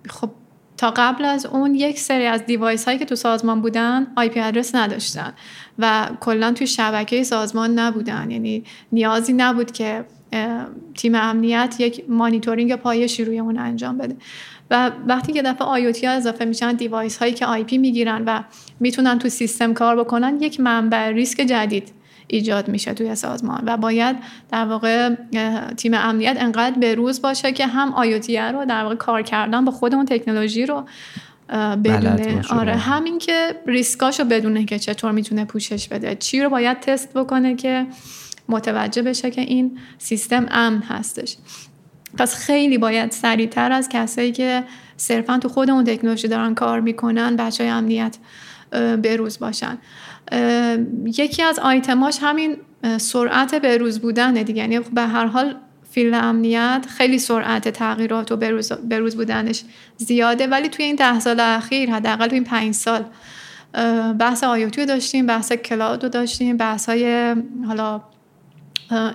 خب 0.10 0.30
تا 0.78 0.94
قبل 0.96 1.26
از 1.26 1.46
اون 1.46 1.76
یک 1.76 2.00
سری 2.00 2.26
از 2.26 2.46
device 2.46 2.86
هایی 2.86 3.00
که 3.00 3.06
تو 3.06 3.16
سازمان 3.16 3.62
بودن 3.62 4.08
IP 4.16 4.40
address 4.40 4.76
نداشتن 4.76 5.34
و 5.80 6.10
کلا 6.20 6.52
توی 6.52 6.68
شبکه 6.68 7.24
سازمان 7.24 7.80
نبودن. 7.80 8.32
یعنی 8.32 8.64
نیازی 8.92 9.34
نبود 9.34 9.72
که 9.72 10.06
تیم 10.96 11.16
امنیت 11.16 11.76
یک 11.80 12.06
مانیتورینگ 12.10 12.76
پایشی 12.76 13.26
روی 13.26 13.40
اون 13.40 13.60
انجام 13.60 13.98
بده. 13.98 14.16
و 14.72 14.92
وقتی 15.08 15.34
که 15.34 15.42
دفعه 15.42 15.68
IoT 15.68 16.08
ها 16.08 16.14
اضافه 16.14 16.46
میشن 16.46 16.74
device 16.74 17.18
هایی 17.18 17.34
که 17.34 17.46
IP 17.46 17.78
می‌گیرن 17.78 18.24
و 18.26 18.44
می‌تونن 18.80 19.20
تو 19.20 19.30
سیستم 19.30 19.74
کار 19.74 19.96
بکنن 19.96 20.42
یک 20.42 20.60
منبع 20.60 21.10
ریسک 21.10 21.42
جدید 21.42 21.92
ایجاد 22.28 22.68
میشه 22.68 22.94
توی 22.94 23.16
سازمان 23.16 23.64
و 23.66 23.78
باید 23.78 24.16
در 24.52 24.66
واقع 24.66 25.16
تیم 25.78 25.94
امنیت 25.94 26.38
انقدر 26.40 26.80
به 26.80 26.96
روز 26.96 27.22
باشه 27.22 27.52
که 27.52 27.68
هم 27.68 27.94
IoT 27.94 28.38
رو 28.38 28.66
در 28.66 28.84
واقع 28.84 28.96
کار 28.96 29.22
کردن 29.22 29.66
با 29.66 29.72
خود 29.72 29.96
اون 29.96 30.06
تکنولوژی 30.06 30.66
رو 30.66 30.84
بدونه. 31.84 32.42
آره 32.50 32.76
همین 32.76 33.20
که 33.20 33.56
ریسکاشو 33.68 34.24
بدونه 34.24 34.66
که 34.66 34.80
چطور 34.80 35.12
می‌تونه 35.12 35.46
پوشش 35.46 35.88
بده. 35.88 36.16
چی 36.16 36.42
رو 36.42 36.50
باید 36.50 36.80
تست 36.80 37.14
بکنه 37.14 37.56
که 37.56 37.88
متوجه 38.50 39.02
بشه 39.02 39.32
که 39.32 39.42
این 39.42 39.80
سیستم 39.98 40.46
امن 40.52 40.82
هستش. 40.82 41.36
پس 42.18 42.36
خیلی 42.36 42.78
باید 42.78 43.12
سریعتر 43.12 43.72
از 43.72 43.90
کسایی 43.90 44.32
که 44.32 44.64
صرفا 44.98 45.38
تو 45.38 45.50
خود 45.50 45.70
اون 45.70 45.84
تکنولوژی 45.84 46.28
دارن 46.28 46.56
کار 46.56 46.80
می‌کنن 46.80 47.36
بچه 47.36 47.64
های 47.64 47.74
امنیت 47.74 48.18
بروز 49.04 49.40
باشن. 49.40 49.78
یکی 51.06 51.44
از 51.44 51.60
آیتماش 51.60 52.18
همین 52.22 52.58
سرعت 52.98 53.56
بروز 53.56 54.00
بودنه 54.00 54.44
دیگه. 54.44 54.62
یعنی 54.62 54.80
به 54.80 55.02
هر 55.02 55.26
حال 55.26 55.56
فیلد 55.92 56.14
امنیت 56.14 56.86
خیلی 56.90 57.20
سرعت 57.20 57.70
تغییرات 57.70 58.32
و 58.32 58.38
بروز, 58.38 58.72
بروز 58.72 59.16
بودنش 59.16 59.64
زیاده. 59.98 60.48
ولی 60.48 60.70
توی 60.70 60.86
این 60.86 60.96
ده 60.96 61.20
سال 61.20 61.40
اخیر 61.40 61.92
حداقل 61.92 62.28
توی 62.28 62.36
این 62.36 62.44
پنج 62.44 62.74
سال 62.74 63.06
بحث 64.20 64.44
آیوتی 64.44 64.82
رو 64.82 64.88
داشتیم 64.88 65.26
بحث 65.26 65.52
کلاود 65.52 66.04
رو 66.04 66.10
داشتیم 66.10 66.58
بحث 66.58 66.90
های 66.90 67.36
حالا 67.68 68.02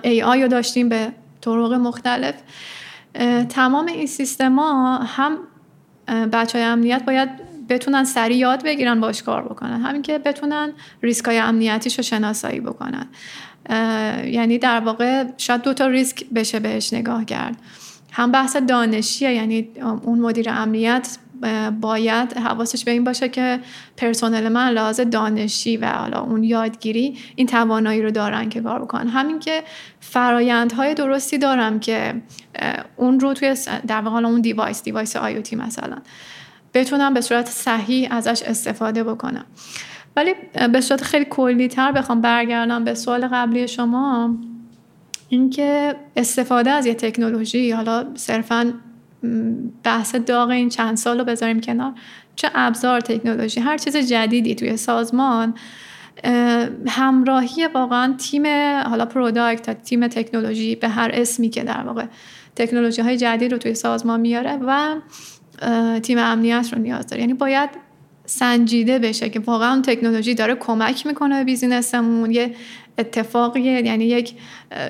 ای 0.03 0.21
آی 0.21 0.41
رو 0.41 0.47
داشتیم 0.47 0.89
به 0.89 1.11
طرق 1.41 1.73
مختلف. 1.73 2.35
تمام 3.49 3.85
این 3.85 4.07
سیستما 4.07 4.97
هم 4.97 5.37
بچه 6.07 6.57
های 6.57 6.67
امنیت 6.67 7.03
باید 7.05 7.29
بتونن 7.69 8.03
سریع 8.03 8.37
یاد 8.37 8.63
بگیرن 8.63 8.99
باش 8.99 9.23
کار 9.23 9.43
بکنن. 9.43 9.81
همین 9.81 10.01
که 10.01 10.17
بتونن 10.17 10.73
ریسک 11.01 11.25
های 11.25 11.37
امنیتیش 11.37 11.97
رو 11.97 12.03
شناسایی 12.03 12.59
بکنن. 12.59 13.07
یعنی 14.25 14.57
در 14.57 14.79
واقع 14.79 15.23
شاید 15.37 15.61
دو 15.61 15.73
تا 15.73 15.87
ریسک 15.87 16.25
بشه 16.29 16.59
بهش 16.59 16.93
نگاه 16.93 17.25
کرد. 17.25 17.57
هم 18.11 18.31
بحث 18.31 18.55
دانشیه 18.57 19.33
یعنی 19.33 19.69
اون 20.03 20.19
مدیر 20.19 20.49
امنیت 20.49 21.17
باید 21.81 22.33
حواسش 22.37 22.83
به 22.83 22.91
این 22.91 23.03
باشه 23.03 23.29
که 23.29 23.59
پرسنل 23.97 24.49
من 24.49 24.69
لحاظ 24.69 24.99
دانشی 24.99 25.77
و 25.77 25.85
حالا 25.85 26.21
اون 26.21 26.43
یادگیری 26.43 27.17
این 27.35 27.47
توانایی 27.47 28.01
رو 28.01 28.11
دارن 28.11 28.49
که 28.49 28.61
کار 28.61 28.79
بکنن. 28.79 29.07
همین 29.07 29.39
که 29.39 29.63
فرایندهای 29.99 30.93
درستی 30.93 31.37
دارم 31.37 31.79
که 31.79 32.21
اون 32.97 33.19
رو 33.19 33.33
توی 33.33 33.55
در 33.87 34.01
واقع 34.01 34.25
اون 34.25 34.41
device 34.41 34.83
device 34.83 35.15
IoT 35.15 35.55
مثلا 35.55 35.97
بتونم 36.73 37.13
به 37.13 37.21
صورت 37.21 37.47
صحیح 37.47 38.07
ازش 38.11 38.43
استفاده 38.43 39.03
بکنم. 39.03 39.45
ولی 40.15 40.33
به 40.73 40.81
صورت 40.81 41.01
خیلی 41.01 41.25
کلی 41.29 41.67
تر 41.67 41.91
بخوام 41.91 42.21
برگردم 42.21 42.83
به 42.83 42.93
سوال 42.93 43.27
قبلی 43.27 43.67
شما 43.67 44.35
اینکه 45.29 45.95
استفاده 46.15 46.69
از 46.69 46.85
یه 46.85 46.93
تکنولوژی 46.93 47.71
حالا 47.71 48.05
صرفا 48.15 48.73
بحث 49.83 50.15
داغ 50.15 50.49
این 50.49 50.69
چند 50.69 50.97
سال 50.97 51.19
رو 51.19 51.25
بذاریم 51.25 51.61
کنار. 51.61 51.93
چه 52.35 52.49
ابزار 52.55 53.01
تکنولوژی 53.01 53.59
هر 53.59 53.77
چیز 53.77 53.97
جدیدی 53.97 54.55
توی 54.55 54.77
سازمان 54.77 55.53
همراهی 56.87 57.67
واقعا 57.73 58.13
تیم 58.17 58.47
حالا 58.89 59.05
product 59.05 59.61
تا 59.61 59.73
تیم 59.73 60.07
تکنولوژی 60.07 60.75
به 60.75 60.87
هر 60.87 61.11
اسمی 61.13 61.49
که 61.49 61.63
در 61.63 61.83
واقع 61.83 62.05
تکنولوژی 62.55 63.01
های 63.01 63.17
جدید 63.17 63.51
رو 63.51 63.57
توی 63.57 63.75
سازمان 63.75 64.19
میاره 64.19 64.59
و 64.67 64.95
تیم 65.99 66.17
امنیت 66.17 66.69
رو 66.73 66.81
نیاز 66.81 67.07
داره. 67.07 67.21
یعنی 67.21 67.33
باید 67.33 67.69
سنجیده 68.25 68.99
بشه 68.99 69.29
که 69.29 69.39
واقعا 69.39 69.81
تکنولوژی 69.81 70.33
داره 70.33 70.55
کمک 70.55 71.07
می‌کنه 71.07 71.37
به 71.37 71.43
business 71.43 72.02
مون. 72.02 72.31
یه 72.31 72.55
اتفاقیه 72.97 73.85
یعنی 73.85 74.05
یک 74.05 74.33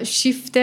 شیفت 0.04 0.58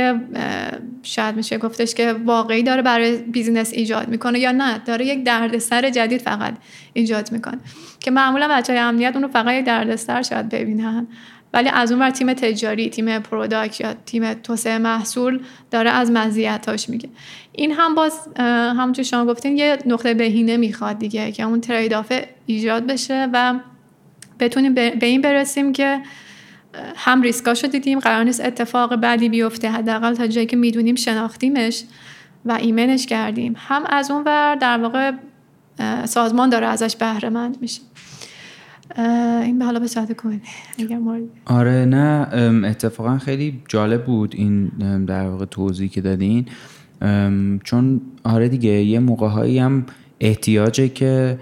شاید 1.03 1.37
میشه 1.37 1.59
گفتش 1.59 1.95
که 1.95 2.13
واقعی 2.13 2.63
داره 2.63 2.83
برای 2.83 3.17
business 3.17 3.73
ایجاد 3.73 4.09
می‌کنه 4.09 4.39
یا 4.39 4.53
نه. 4.53 4.79
داره 4.79 5.07
یک 5.07 5.25
دردسر 5.25 5.91
جدید 5.91 6.21
فقط 6.21 6.55
ایجاد 6.93 7.33
می‌کنه. 7.33 7.59
که 8.01 8.11
معمولا 8.11 8.49
بچه 8.51 8.73
های 8.73 8.83
امنیت 8.83 9.15
اون 9.15 9.23
رو 9.23 9.29
فقط 9.29 9.55
یک 9.55 9.65
دردسر 9.65 10.23
شاید 10.23 10.49
ببینن. 10.49 11.07
ولی 11.53 11.69
از 11.69 11.93
اون 11.93 12.01
ور 12.03 12.11
تیم 12.11 12.33
تجاری 12.33 12.91
تیم 12.91 13.19
product 13.19 13.81
یا 13.81 13.95
تیم 14.07 14.35
توسعه 14.35 14.79
محصول 14.79 15.41
داره 15.71 15.91
از 15.91 16.11
مزیتاش 16.11 16.89
میگه. 16.89 17.09
این 17.53 17.73
هم 17.73 17.95
باز 17.95 18.29
همونجور 18.39 19.05
شما 19.05 19.27
گفتین 19.27 19.59
یه 19.59 19.79
نقطه 19.87 20.15
بهینه 20.15 20.57
می‌خواد 20.57 20.99
دیگه 20.99 21.33
که 21.33 21.43
اون 21.43 21.61
trade-off 21.61 21.93
ایجاد 22.47 22.87
بشه 22.87 23.29
و 23.33 23.55
بتونیم 24.41 24.75
به 24.75 25.07
این 25.07 25.21
برسیم 25.21 25.73
که 25.73 26.01
هم 26.97 27.23
ریسکاشو 27.23 27.67
دیدیم 27.67 27.99
قرار 27.99 28.25
نیست 28.25 28.45
اتفاق 28.45 28.97
بعدی 28.97 29.29
بیفته 29.29 29.71
حداقل 29.71 30.15
تا 30.15 30.27
جایی 30.27 30.47
که 30.47 30.57
می‌دونیم 30.57 30.95
شناختیمش 30.95 31.85
و 32.45 32.53
ایمنش 32.53 33.07
کردیم. 33.07 33.55
هم 33.57 33.83
از 33.87 34.11
اون 34.11 34.23
ور 34.27 34.55
در 34.55 34.79
واقع 34.79 35.13
سازمان 36.05 36.49
داره 36.49 36.67
ازش 36.67 36.97
بهره 36.97 37.29
مند 37.29 37.57
میشه. 37.61 37.81
این 39.43 39.59
به 39.59 39.65
حالا 39.65 39.81
به 39.81 39.87
صورت 39.87 40.25
مورد 40.25 41.23
آره 41.47 41.85
نه 41.85 42.29
اتفاقا 42.65 43.19
خیلی 43.19 43.63
جالب 43.69 44.05
بود 44.05 44.35
این 44.35 44.69
در 45.07 45.29
واقع 45.29 45.45
توضیحی 45.45 45.89
که 45.89 46.01
دادین. 46.01 46.47
چون 47.65 48.01
آره 48.25 48.49
دیگه 48.49 48.71
یه 48.71 48.99
موقع 48.99 49.59
هم 49.59 49.87
احتیاجه 50.21 50.89
که 50.89 51.39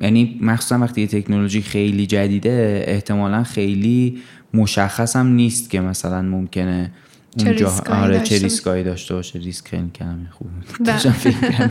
یعنی 0.00 0.38
مخصوصا 0.40 0.78
وقتی 0.78 1.00
یه 1.00 1.06
تکنولوژی 1.06 1.62
خیلی 1.62 2.06
جدیده 2.06 2.84
احتمالا 2.86 3.42
خیلی 3.42 4.18
مشخص 4.54 5.16
هم 5.16 5.26
نیست 5.26 5.70
که 5.70 5.80
مثلا 5.80 6.22
ممکنه 6.22 6.90
اونجا 7.38 7.72
آره 7.90 8.20
چه 8.20 8.38
ریسکایی 8.38 8.84
داشته 8.84 9.14
باشه. 9.14 9.38
ریسک 9.38 9.68
خیلی 9.68 9.90
کلمه 9.94 10.30
خوب. 10.30 10.48
بله. 10.80 10.98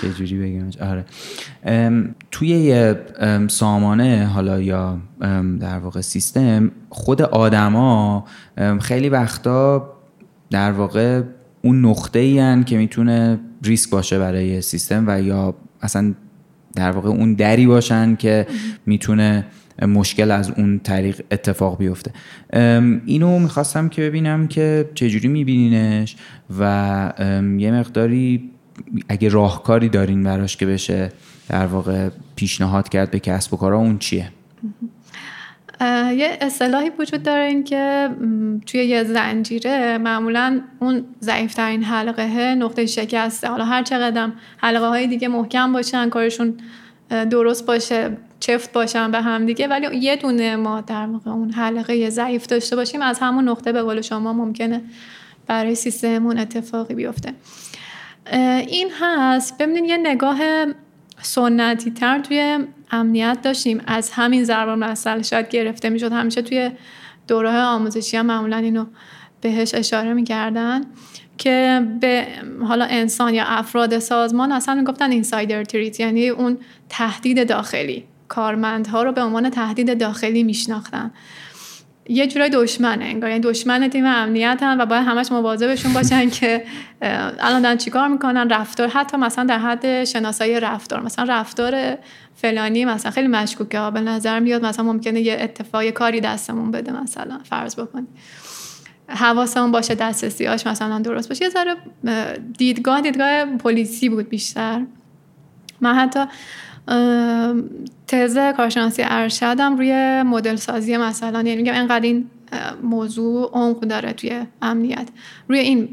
چه 0.00 0.10
جوری 0.14 0.38
بگمش 0.38 0.76
آره. 0.76 1.04
توی 2.30 2.48
یه 2.48 3.00
سامانه 3.48 4.26
حالا 4.26 4.60
یا 4.60 4.98
در 5.60 5.78
واقع 5.78 6.00
سیستم 6.00 6.70
خود 6.88 7.22
آدما 7.22 8.24
خیلی 8.80 9.08
وقتا 9.08 9.92
در 10.50 10.72
واقع 10.72 11.22
اون 11.62 11.84
نقطه 11.84 12.18
ای 12.18 12.64
که 12.64 12.76
می‌تونه 12.76 13.38
ریسک 13.62 13.90
باشه 13.90 14.18
برای 14.18 14.60
سیستم 14.60 15.04
و 15.06 15.22
یا 15.22 15.54
اصلا 15.82 16.14
در 16.76 16.90
واقع 16.90 17.08
اون 17.08 17.34
دری 17.34 17.66
باشن 17.66 18.16
که 18.16 18.46
می‌تونه 18.86 19.46
مشکل 19.82 20.30
از 20.30 20.50
اون 20.50 20.78
طریق 20.78 21.20
اتفاق 21.30 21.78
بیفته. 21.78 22.12
اینو 23.06 23.38
می‌خواستم 23.38 23.88
که 23.88 24.02
ببینم 24.02 24.48
که 24.48 24.90
چجوری 24.94 25.28
میبینینش 25.28 26.16
و 26.58 27.12
یه 27.58 27.72
مقداری 27.72 28.50
اگه 29.08 29.28
راهکاری 29.28 29.88
دارین 29.88 30.22
براش 30.22 30.56
که 30.56 30.66
بشه 30.66 31.12
در 31.48 31.66
واقع 31.66 32.08
پیشنهاد 32.36 32.88
کرد 32.88 33.10
به 33.10 33.20
کسب 33.20 33.54
و 33.54 33.56
کارا 33.56 33.78
اون 33.78 33.98
چیه؟ 33.98 34.28
یه 35.80 36.38
اصطلاحی 36.40 36.90
وجود 36.98 37.22
داره 37.22 37.44
این 37.44 37.64
که 37.64 38.10
توی 38.66 38.84
یه 38.84 39.04
زنجیره 39.04 39.98
معمولا 39.98 40.60
اون 40.80 41.04
ضعیفترین 41.20 41.82
حلقه 41.82 42.54
نقطه 42.54 42.86
شکسته. 42.86 43.48
حالا 43.48 43.64
هر 43.64 43.82
چقدر 43.82 44.30
حلقه 44.56 44.86
های 44.86 45.06
دیگه 45.06 45.28
محکم 45.28 45.72
باشن 45.72 46.08
کارشون 46.08 46.54
درست 47.30 47.66
باشه 47.66 48.16
چفت 48.40 48.72
باشن 48.72 49.10
به 49.10 49.20
هم 49.20 49.46
دیگه 49.46 49.68
ولی 49.68 49.96
یه 49.96 50.16
دونه 50.16 50.56
ما 50.56 50.80
در 50.80 51.06
واقع 51.06 51.30
اون 51.30 51.50
حلقه 51.50 52.10
ضعیف 52.10 52.46
داشته 52.46 52.76
باشیم 52.76 53.02
از 53.02 53.18
همون 53.18 53.48
نقطه 53.48 53.72
به 53.72 53.82
قول 53.82 54.00
شما 54.00 54.32
ممکنه 54.32 54.82
برای 55.46 55.74
سیستممون 55.74 56.38
اتفاقی 56.38 56.94
بیفته. 56.94 57.32
این 58.68 58.90
هست. 59.00 59.58
ببینید 59.58 59.84
یه 59.84 59.96
نگاه 59.96 60.38
سنتی 61.22 61.90
تر 61.90 62.18
توی 62.18 62.58
امنیت 62.90 63.38
داشتیم. 63.42 63.80
از 63.86 64.10
همین 64.10 64.44
ضرب 64.44 64.68
مسئله 64.68 65.22
شاید 65.22 65.48
گرفته 65.48 65.90
می‌شد. 65.90 66.12
همیشه 66.12 66.42
توی 66.42 66.70
دوره 67.28 67.60
آموزشی 67.60 68.16
هم 68.16 68.26
معمولا 68.26 68.56
اینو 68.56 68.86
بهش 69.40 69.74
اشاره 69.74 70.12
می‌کردن 70.12 70.80
که 71.38 71.86
به 72.00 72.26
حالا 72.68 72.84
انسان 72.84 73.34
یا 73.34 73.44
افراد 73.46 73.98
سازمان 73.98 74.52
اصلا 74.52 74.74
می‌گفتن 74.74 75.10
اینسایدر 75.10 75.64
تریت 75.64 76.00
یعنی 76.00 76.28
اون 76.28 76.58
تهدید 76.88 77.48
داخلی. 77.48 78.04
کارمندها 78.28 79.02
رو 79.02 79.12
به 79.12 79.22
عنوان 79.22 79.50
تهدید 79.50 80.00
داخلی 80.00 80.42
میشناختن. 80.42 81.10
یه 82.08 82.26
جورای 82.26 82.50
دشمنه 82.50 83.04
انگار 83.04 83.30
یعنی 83.30 83.42
دشمن 83.42 83.88
تیم 83.88 84.06
امنیت 84.06 84.58
هم 84.62 84.78
و 84.78 84.86
باید 84.86 85.06
همش 85.06 85.32
مواظبشون 85.32 85.92
باشن 85.92 86.30
که 86.40 86.64
الان 87.40 87.62
دارن 87.62 87.76
چیکار 87.76 88.08
می‌کنن؟ 88.08 88.50
رفتار 88.50 88.88
حتی 88.88 89.16
مثلا 89.16 89.44
در 89.44 89.58
حد 89.58 90.04
شناسایی 90.04 90.60
رفتار 90.60 91.02
مثلا 91.02 91.24
رفتار 91.28 91.96
فلانی 92.34 92.84
مثلا 92.84 93.10
خیلی 93.10 93.28
مشکوکه. 93.28 93.90
به 93.90 94.00
نظر 94.00 94.40
میاد 94.40 94.64
مثلا 94.64 94.84
ممکنه 94.84 95.20
یه 95.20 95.36
اتفاقی 95.40 95.92
کاری 95.92 96.20
دستمون 96.20 96.70
بده 96.70 96.92
مثلا 97.02 97.38
فرض 97.44 97.76
بکنید 97.80 98.08
حواسمون 99.08 99.72
باشه 99.72 99.94
دسترسیاش 99.94 100.66
مثلا 100.66 100.98
درست 100.98 101.28
باشه. 101.28 101.44
یه 101.44 101.50
ذره 101.50 101.76
دیدگاه 102.58 103.00
دیدگاه 103.00 103.44
پلیسی 103.44 104.08
بود 104.08 104.28
بیشتر. 104.28 104.82
من 105.80 105.94
حتی 105.94 106.24
تز 108.06 108.38
کارشناسی 108.56 109.02
ارشدم 109.04 109.76
روی 109.76 110.22
مدل 110.22 110.56
سازی 110.56 110.96
مثلا 110.96 111.38
یعنی 111.38 111.56
میگم 111.56 111.74
انقدر 111.74 112.04
این 112.04 112.30
موضوع 112.82 113.50
عمق 113.52 113.80
داره 113.80 114.12
توی 114.12 114.42
امنیت. 114.62 115.08
روی 115.48 115.58
این 115.58 115.88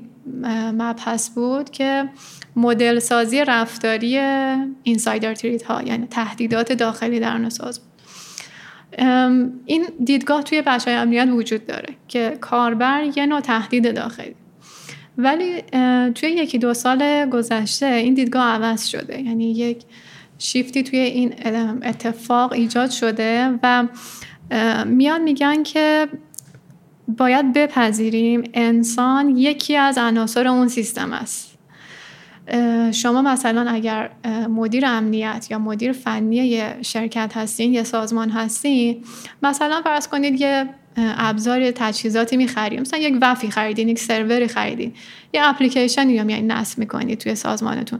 مبحث 0.73 1.29
بود 1.29 1.69
که 1.69 2.09
مدل 2.55 2.99
سازی 2.99 3.45
رفتاری 3.45 4.17
اینسایدر 4.83 5.33
تریت 5.33 5.63
ها 5.63 5.81
یعنی 5.81 6.07
تهدیدات 6.07 6.73
داخلی 6.73 7.19
در 7.19 7.37
نساز 7.37 7.79
بود. 7.79 7.89
این 9.65 9.85
دیدگاه 10.03 10.43
توی 10.43 10.61
بچه 10.61 10.91
های 10.91 10.99
امنیت 10.99 11.27
وجود 11.31 11.65
داره 11.65 11.95
که 12.07 12.37
کاربر 12.41 13.03
یه 13.15 13.25
نوع 13.25 13.39
تهدید 13.39 13.95
داخلی. 13.95 14.35
ولی 15.17 15.61
توی 16.11 16.29
یکی 16.29 16.57
دو 16.57 16.73
سال 16.73 17.29
گذشته 17.29 17.85
این 17.85 18.13
دیدگاه 18.13 18.43
عوض 18.43 18.87
شده. 18.87 19.21
یعنی 19.21 19.51
یک 19.51 19.83
شیفتی 20.43 20.83
توی 20.83 20.99
این 20.99 21.33
اتفاق 21.83 22.53
ایجاد 22.53 22.89
شده 22.89 23.59
و 23.63 23.87
میان 24.85 25.21
میگن 25.21 25.63
که 25.63 26.07
باید 27.07 27.53
بپذیریم 27.53 28.43
انسان 28.53 29.37
یکی 29.37 29.77
از 29.77 29.97
عناصر 29.97 30.47
اون 30.47 30.67
سیستم 30.67 31.13
است. 31.13 31.57
شما 32.91 33.21
مثلا 33.21 33.71
اگر 33.71 34.09
مدیر 34.49 34.85
امنیت 34.85 35.47
یا 35.49 35.59
مدیر 35.59 35.91
فنی 35.91 36.35
یه 36.35 36.75
شرکت 36.81 37.37
هستین 37.37 37.73
یه 37.73 37.83
سازمان 37.83 38.29
هستین 38.29 39.03
مثلا 39.43 39.81
فرض 39.81 40.07
کنید 40.07 40.41
یه 40.41 40.69
ابزار 40.97 41.71
تجهیزاتی 41.71 42.37
می‌خرید. 42.37 42.79
مثلا 42.79 42.99
یک 42.99 43.17
WAF 43.21 43.44
ی 43.44 43.51
خریدین 43.51 43.89
یک 43.89 43.99
سروری 43.99 44.47
خریدین. 44.47 44.93
یه 45.33 45.41
اپلیکیشنی 45.43 46.13
یا 46.13 46.23
میایین 46.23 46.51
نصب 46.51 46.79
می‌کنید 46.79 47.17
توی 47.17 47.35
سازمانتون. 47.35 47.99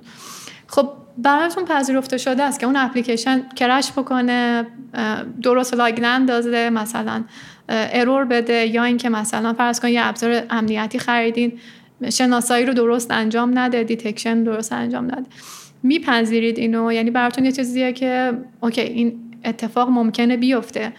خب 0.73 0.89
براتون 1.17 1.65
پذیرفته 1.65 2.17
شده 2.17 2.43
است 2.43 2.59
که 2.59 2.65
اون 2.65 2.75
application 2.75 3.41
crash 3.55 3.91
بکنه 3.91 4.67
درست 5.41 5.73
log 5.73 5.99
نندازه 6.01 6.69
مثلا 6.69 7.23
error 7.69 8.25
بده 8.25 8.67
یا 8.67 8.83
اینکه 8.83 9.09
مثلا 9.09 9.53
فرض 9.53 9.79
کن 9.79 9.88
یه 9.88 10.05
ابزار 10.05 10.43
امنیتی 10.49 10.99
خریدین 10.99 11.59
شناسایی 12.09 12.65
رو 12.65 12.73
درست 12.73 13.12
انجام 13.12 13.59
نده 13.59 13.83
detection 13.83 14.43
درست 14.43 14.73
انجام 14.73 15.05
نده. 15.05 15.25
میپذیرید 15.83 16.59
اینو؟ 16.59 16.91
یعنی 16.91 17.12
براتون 17.12 17.45
یه 17.45 17.51
چیزیه 17.51 17.93
که 17.93 18.33
OK 18.62 18.81
این 18.81 19.19
اتفاق 19.45 19.89
ممکنه 19.89 20.38
بیفته. 20.38 20.93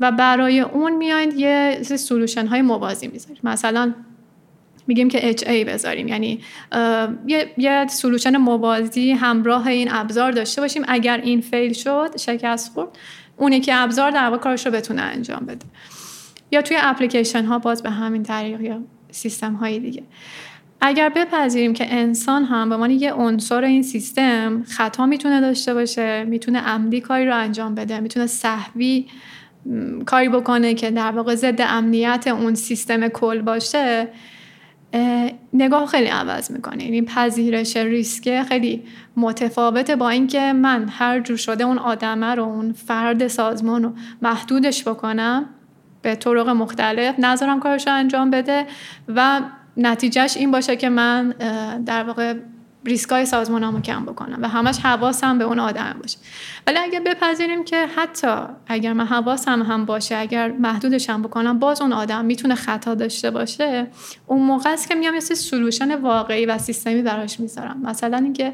و 0.00 0.12
برای 0.12 0.60
اون 0.60 0.96
میایید 0.96 1.34
یه 1.34 1.78
solution 1.82 2.46
های 2.46 2.62
موازی 2.62 3.08
می‌ذارید. 3.08 3.40
مثلا 3.44 3.94
میگیم 4.86 5.08
که 5.08 5.32
HA 5.32 5.48
بذاریم. 5.48 6.08
یعنی 6.08 6.40
یه, 7.26 7.50
یه 7.58 7.86
solution 7.88 8.36
موازی 8.36 9.12
همراه 9.12 9.66
این 9.66 9.88
ابزار 9.92 10.32
داشته 10.32 10.60
باشیم. 10.60 10.82
اگر 10.88 11.20
این 11.20 11.40
fail 11.40 11.72
شد 11.72 12.16
شکست 12.16 12.72
خورد 12.72 12.88
اونی 13.36 13.60
که 13.60 13.76
ابزار 13.76 14.10
در 14.10 14.24
واقع 14.24 14.36
کارش 14.36 14.66
رو 14.66 14.72
بتونه 14.72 15.02
انجام 15.02 15.46
بده. 15.46 15.66
یا 16.50 16.62
توی 16.62 16.76
اپلیکیشن 16.80 17.44
ها 17.44 17.58
باز 17.58 17.82
به 17.82 17.90
همین 17.90 18.22
طریق 18.22 18.60
یا 18.60 18.80
سیستم 19.10 19.54
های 19.54 19.78
دیگه. 19.78 20.02
اگر 20.80 21.08
بپذیریم 21.08 21.72
که 21.72 21.94
انسان 21.94 22.44
هم 22.44 22.68
به 22.68 22.74
عنوان 22.74 22.90
یه 22.90 23.12
عنصر 23.12 23.64
این 23.64 23.82
سیستم 23.82 24.64
خطا 24.68 25.06
می‌تونه 25.06 25.40
داشته 25.40 25.74
باشه 25.74 26.24
می‌تونه 26.24 26.60
عمدی 26.60 27.00
کاری 27.00 27.26
رو 27.26 27.36
انجام 27.36 27.74
بده 27.74 28.00
می‌تونه 28.00 28.26
سهوی 28.26 29.06
کاری 30.06 30.28
بکنه 30.28 30.74
که 30.74 30.90
در 30.90 31.10
واقع 31.10 31.34
ضد 31.34 31.60
امنیت 31.60 32.26
اون 32.26 32.54
سیستم 32.54 33.08
کل 33.08 33.42
باشه 33.42 34.08
نگاه 35.52 35.86
خیلی 35.86 36.06
عوض 36.06 36.50
می‌کنه 36.50 36.84
یعنی 36.84 37.02
پذیرش 37.02 37.76
ریسک 37.76 38.42
خیلی 38.42 38.82
متفاوته 39.16 39.96
با 39.96 40.08
اینکه 40.08 40.52
من 40.52 40.88
هر 40.88 41.20
جور 41.20 41.36
شده 41.36 41.64
اون 41.64 41.78
آدمه 41.78 42.34
رو 42.34 42.42
اون 42.42 42.72
فرد 42.72 43.28
سازمان 43.28 43.82
رو 43.82 43.92
محدودش 44.22 44.88
بکنم 44.88 45.48
به 46.02 46.14
طرق 46.14 46.48
مختلف 46.48 47.14
نظرم 47.18 47.60
کارش 47.60 47.86
رو 47.86 47.94
انجام 47.94 48.30
بده 48.30 48.66
و 49.08 49.40
نتیجهش 49.76 50.36
این 50.36 50.50
باشه 50.50 50.76
که 50.76 50.88
من 50.88 51.28
در 51.86 52.04
واقع 52.04 52.34
ریسکای 52.86 53.26
سازمانمو 53.26 53.80
کم 53.80 54.04
بکنم 54.04 54.38
و 54.42 54.48
همش 54.48 54.78
حواسم 54.78 55.38
به 55.38 55.44
اون 55.44 55.58
آدم 55.58 55.96
باشه. 56.02 56.18
ولی 56.66 56.78
اگر 56.78 57.00
بپذیریم 57.00 57.64
که 57.64 57.86
حتی 57.96 58.36
اگر 58.66 58.92
من 58.92 59.06
حواسم 59.06 59.62
هم 59.62 59.84
باشه 59.84 60.16
اگر 60.16 60.52
محدودش 60.52 61.10
هم 61.10 61.22
بکنم 61.22 61.58
باز 61.58 61.82
اون 61.82 61.92
آدم 61.92 62.24
می‌تونه 62.24 62.54
خطا 62.54 62.94
داشته 62.94 63.30
باشه. 63.30 63.86
اون 64.26 64.42
موقع 64.42 64.70
است 64.70 64.88
که 64.88 64.94
میام 64.94 65.14
یه 65.14 65.20
سلوشن 65.20 65.94
واقعی 65.94 66.46
و 66.46 66.58
سیستمی 66.58 67.02
براش 67.02 67.40
می‌ذارم. 67.40 67.80
مثلا 67.82 68.16
اینکه 68.16 68.52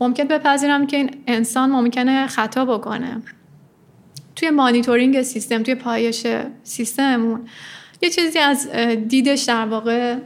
ممکن 0.00 0.24
بپذیرم 0.24 0.86
که 0.86 0.96
این 0.96 1.10
انسان 1.26 1.70
ممکنه 1.70 2.26
خطا 2.26 2.64
بکنه. 2.64 3.22
توی 4.36 4.50
مانیتورینگ 4.50 5.22
سیستم 5.22 5.62
توی 5.62 5.74
پایش 5.74 6.26
سیستممون 6.62 7.40
یه 8.02 8.10
چیزی 8.10 8.38
از 8.38 8.68
دیدش 9.08 9.42
در 9.42 9.66
واقع 9.66 10.16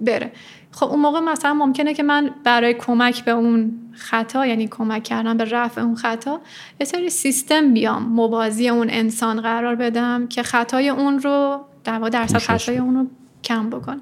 بره. 0.00 0.32
خب 0.72 0.86
اون 0.86 1.00
موقع 1.00 1.20
مثلا 1.20 1.54
ممکنه 1.54 1.94
که 1.94 2.02
من 2.02 2.30
برای 2.44 2.74
کمک 2.74 3.24
به 3.24 3.30
اون 3.30 3.72
خطا 3.92 4.46
یعنی 4.46 4.68
کمک 4.68 5.02
کردن 5.02 5.36
به 5.36 5.44
رفع 5.44 5.80
اون 5.80 5.94
خطا 5.94 6.40
یه 6.80 6.86
سری 6.86 7.10
سیستم 7.10 7.74
بیام 7.74 8.02
موازی 8.02 8.68
اون 8.68 8.86
انسان 8.90 9.40
قرار 9.40 9.74
بدم 9.74 10.26
که 10.26 10.42
خطای 10.42 10.88
اون 10.88 11.18
رو 11.18 11.60
در 11.84 11.98
درصد 11.98 12.38
خطای 12.38 12.78
اون 12.78 12.94
رو 12.94 13.06
کم 13.44 13.70
بکن. 13.70 14.00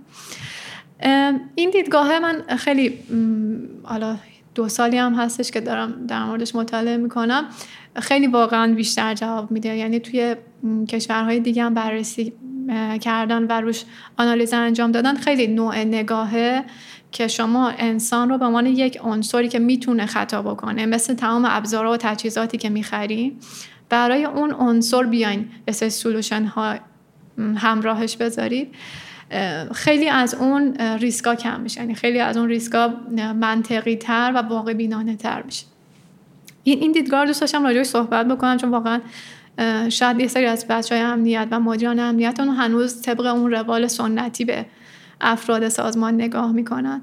این 1.55 1.71
دیدگاه 1.71 2.19
من 2.19 2.43
خیلی 2.57 2.99
حالا 3.83 4.17
دو 4.55 4.69
سالی 4.69 4.99
هم 4.99 5.15
هستش 5.15 5.51
که 5.51 5.61
دارم 5.61 6.07
در 6.07 6.25
موردش 6.25 6.55
مطالعه 6.55 6.97
می‌کنم. 6.97 7.45
خیلی 7.97 8.27
واقعا 8.27 8.75
بیشتر 8.75 9.15
جواب 9.15 9.51
میده. 9.51 9.77
یعنی 9.77 10.01
توی 10.01 10.37
کشورهای 10.89 11.41
دیگه 11.41 11.63
هم 11.65 11.75
بررسی 11.75 12.33
کردن 13.01 13.43
و 13.43 13.61
روش 13.61 13.85
آنالیز 14.17 14.55
انجام 14.55 14.93
دادن 14.93 15.15
خیلی 15.15 15.47
نوع 15.47 15.77
نگاهه 15.85 16.65
که 17.13 17.29
شما 17.29 17.69
انسان 17.69 18.29
رو 18.29 18.39
به 18.39 18.45
عنوان 18.45 18.67
یک 18.67 18.99
عنصری 19.03 19.49
که 19.49 19.59
می‌تونه 19.59 20.07
خطا 20.07 20.43
بکنه 20.43 20.87
مثل 20.87 21.15
تمام 21.15 21.45
ابزارها 21.49 21.93
و 21.93 21.97
تجهیزاتی 21.97 22.59
که 22.59 22.69
می‌خری 22.69 23.37
برای 23.89 24.25
اون 24.25 24.53
عنصر 24.53 25.03
بیاین 25.03 25.49
مثل 25.69 25.89
سولوشن 25.89 26.45
ها 26.45 26.75
همراهش 27.57 28.17
بذارید. 28.17 28.75
خیلی 29.75 30.09
از 30.09 30.35
اون 30.35 30.75
ریسکا 30.75 31.35
کم 31.35 31.61
میشه 31.61 31.81
یعنی 31.81 31.95
خیلی 31.95 32.21
از 32.21 32.37
اون 32.37 32.49
ریسکا 32.49 32.95
منطقی 33.41 33.97
تر 33.97 34.33
و 34.35 34.39
واقع 34.39 34.73
بینانه 34.73 35.17
تر 35.17 35.43
میشه. 35.43 35.65
این 36.65 36.93
دیدگاه 36.93 37.27
دوست 37.27 37.41
داشتم 37.41 37.65
راجعش 37.65 37.87
صحبت 37.87 38.29
بکنم 38.29 38.57
چون 38.57 38.71
واقعا 38.71 39.01
شاید 39.89 40.21
یه 40.21 40.29
سری 40.29 40.47
از 40.47 40.67
بچه 40.69 40.95
های 40.95 41.05
امنیت 41.05 41.49
و 41.51 41.61
مدیران 41.61 42.01
امنیت 42.01 42.41
اون 42.41 42.49
هنوز 42.49 43.03
طبق 43.03 43.27
اون 43.27 43.51
روال 43.51 43.87
سنتی 43.87 44.45
به 44.45 44.67
افراد 45.21 45.69
سازمان 45.69 46.15
نگاه 46.15 46.53
می‌کنن. 46.53 47.03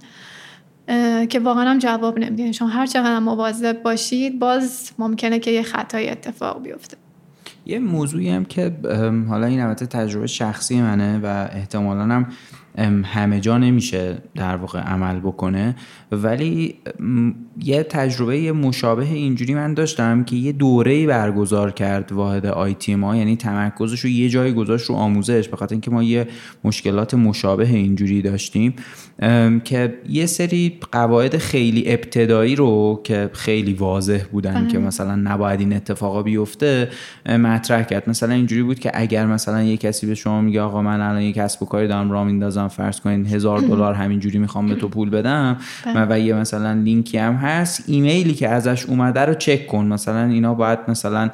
که 1.30 1.39
واقعا 1.39 1.70
هم 1.70 1.80
جواب 1.80 2.20
نمیدین. 2.20 2.52
شما 2.52 2.68
هر 2.68 2.86
چقدر 2.86 3.20
مواظب 3.20 3.82
باشید 3.82 4.39
باز 4.39 4.91
ممکنه 5.00 5.39
که 5.39 5.52
یه 5.52 5.63
خطای 5.63 6.10
اتفاق 6.10 6.63
بیفته. 6.63 6.98
یه 7.65 7.80
موضوعی 7.80 8.30
هم 8.30 8.46
که 8.46 8.78
حالا 9.30 9.48
این 9.48 9.62
البته 9.62 9.86
تجربه 9.86 10.28
شخصی 10.28 10.82
منه 10.82 11.20
و 11.24 11.48
احتمالا 11.52 12.02
هم 12.02 12.28
همه 12.78 13.40
جا 13.40 13.58
نمیشه 13.58 14.18
در 14.36 14.56
واقع 14.56 14.80
عمل 14.80 15.20
بکنه. 15.20 15.76
ولی 16.12 16.76
یه 17.64 17.84
تجربه 17.84 18.52
مشابه 18.52 19.04
اینجوری 19.04 19.56
من 19.56 19.74
داشتم 19.74 20.24
که 20.24 20.36
یه 20.36 20.52
دوره 20.52 21.08
برگزار 21.08 21.72
کرد 21.72 22.12
واحد 22.12 22.46
آیتی 22.46 22.96
ما. 22.96 23.16
یعنی 23.16 23.36
تمرکزش 23.36 24.00
رو 24.00 24.10
یه 24.10 24.30
جایی 24.30 24.54
گذاشت 24.54 24.86
رو 24.86 24.96
آموزش 24.96 25.48
به 25.48 25.58
خاطر 25.58 25.74
اینکه 25.74 25.92
ما 25.92 26.04
یه 26.04 26.28
مشکلات 26.64 27.14
مشابه 27.14 27.68
اینجوری 27.68 28.22
داشتیم. 28.22 28.74
که 29.64 29.94
یه 30.10 30.26
سری 30.26 30.80
قواعد 30.92 31.38
خیلی 31.38 31.84
ابتدایی 31.94 32.56
رو 32.56 33.02
که 33.04 33.30
خیلی 33.34 33.74
واضح 33.74 34.24
بودن 34.32 34.68
که 34.68 34.80
مثلا 34.80 35.16
نباید 35.16 35.60
این 35.60 35.74
اتفاقا 35.74 36.24
بیفته 36.24 36.90
مطرح 37.26 37.84
کرد. 37.84 38.10
مثلا 38.10 38.34
اینجوری 38.34 38.64
بود 38.64 38.80
که 38.80 38.92
اگر 38.94 39.26
مثلا 39.26 39.64
یه 39.64 39.78
کسی 39.78 40.08
به 40.08 40.16
شما 40.16 40.42
میگه 40.42 40.62
آقا 40.62 40.82
من 40.82 41.02
الان 41.02 41.22
یه 41.22 41.34
کسب 41.34 41.64
و 41.64 41.66
کاری 41.66 41.88
دارم 41.88 42.12
راه 42.12 42.24
میندازم 42.24 42.64
فرض 42.67 42.99
کنین 42.99 43.25
هزار 43.25 43.60
دلار 43.60 43.93
همینجوری 43.93 44.39
می‌خوام 44.39 44.67
به 44.67 44.75
تو 44.75 44.88
پول 44.88 45.10
بدم 45.10 45.58
بله. 45.86 46.08
و 46.10 46.19
یه 46.19 46.34
مثلا 46.34 46.73
لینکی 46.73 47.17
هم 47.17 47.34
هست 47.34 47.84
ایمیلی 47.88 48.34
که 48.34 48.49
ازش 48.49 48.86
اومده 48.86 49.19
رو 49.19 49.34
چک 49.34 49.67
کن. 49.67 49.86
مثلا 49.86 50.25
اینا 50.25 50.54
باید 50.54 50.80
مثلا 50.88 51.30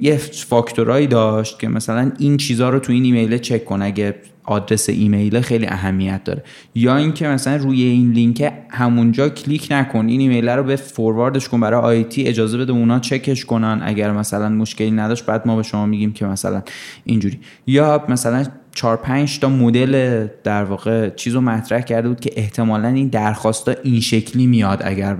یه 0.00 0.16
فاکتورایی 0.16 1.06
داشت 1.06 1.58
که 1.58 1.68
مثلا 1.68 2.12
این 2.18 2.36
چیزها 2.36 2.68
رو 2.68 2.78
تو 2.78 2.92
این 2.92 3.04
ایمیل 3.04 3.38
چک 3.38 3.64
کن. 3.64 3.82
اگه 3.82 4.14
آدرس 4.44 4.88
ایمیل 4.88 5.40
خیلی 5.40 5.66
اهمیت 5.66 6.24
داره. 6.24 6.42
یا 6.74 6.96
اینکه 6.96 7.28
مثلا 7.28 7.56
روی 7.56 7.82
این 7.82 8.12
لینک 8.12 8.52
همونجا 8.70 9.28
کلیک 9.28 9.68
نکن. 9.70 10.08
این 10.08 10.20
ایمیل 10.20 10.48
رو 10.48 10.62
به 10.62 10.76
فورواردش 10.76 11.48
کن 11.48 11.60
برای 11.60 11.80
IT 11.80 12.22
اجازه 12.22 12.58
بده 12.58 12.72
اونا 12.72 12.98
چکش 12.98 13.44
کنن. 13.44 13.80
اگر 13.84 14.12
مثلا 14.12 14.48
مشکلی 14.48 14.90
نداشت 14.90 15.26
بعد 15.26 15.46
ما 15.46 15.56
به 15.56 15.62
شما 15.62 15.86
میگیم 15.86 16.12
که 16.12 16.26
مثلا 16.26 16.62
اینجوری. 17.04 17.38
یا 17.66 18.04
مثلا 18.08 18.44
چهار 18.74 18.96
پنج 18.96 19.38
تا 19.38 19.48
مدل 19.48 20.26
در 20.44 20.64
واقع 20.64 21.10
چیز 21.10 21.34
رو 21.34 21.40
مطرح 21.40 21.80
کرده 21.80 22.08
بود 22.08 22.20
که 22.20 22.30
احتمالا 22.36 22.88
این 22.88 23.08
درخواستا 23.08 23.74
این 23.82 24.00
شکلی 24.00 24.46
میاد 24.46 24.82
اگر 24.84 25.16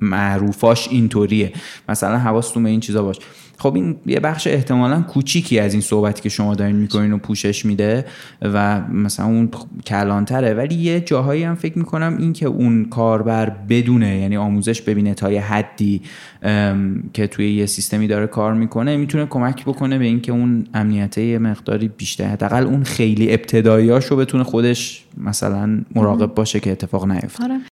معروفاش 0.00 0.88
اینطوریه. 0.88 1.52
مثلا 1.88 2.18
حواستون 2.18 2.62
به 2.62 2.68
این 2.70 2.80
چیزا 2.80 3.02
باش. 3.02 3.16
خب 3.58 3.74
این 3.74 3.96
یه 4.06 4.20
بخش 4.20 4.46
احتمالا 4.46 5.02
کوچیکی 5.02 5.58
از 5.58 5.72
این 5.72 5.82
صحبتی 5.82 6.22
که 6.22 6.28
شما 6.28 6.54
دارین 6.54 6.76
می‌کنین 6.76 7.12
و 7.12 7.18
پوشش 7.18 7.64
میده 7.64 8.04
و 8.42 8.80
مثلا 8.80 9.26
اون 9.26 9.50
کلانتره. 9.86 10.54
ولی 10.54 10.74
یه 10.74 11.00
جاهایی 11.00 11.42
هم 11.42 11.54
فکر 11.54 11.78
می‌کنم 11.78 12.16
این 12.18 12.32
که 12.32 12.46
اون 12.46 12.84
کاربر 12.84 13.50
بدونه 13.50 14.18
یعنی 14.18 14.36
آموزش 14.36 14.82
ببینه 14.82 15.14
تا 15.14 15.32
یه 15.32 15.40
حدی 15.40 16.02
که 17.12 17.26
توی 17.26 17.54
یه 17.54 17.66
سیستمی 17.66 18.06
داره 18.06 18.26
کار 18.26 18.54
می‌کنه 18.54 18.96
می‌تونه 18.96 19.26
کمک 19.26 19.64
بکنه 19.64 19.98
به 19.98 20.04
اینکه 20.04 20.32
اون 20.32 20.66
امنیته 20.74 21.22
یه 21.22 21.38
مقداری 21.38 21.88
بیشتر 21.88 22.24
حداقل 22.24 22.64
اون 22.64 22.84
خیلی 22.84 23.32
ابتداییاشو 23.32 24.16
بتونه 24.16 24.44
خودش 24.44 25.04
مثلا 25.16 25.84
مراقب 25.94 26.34
باشه 26.34 26.60
که 26.60 26.72
اتفاق 26.72 27.06
نیفته 27.06 27.77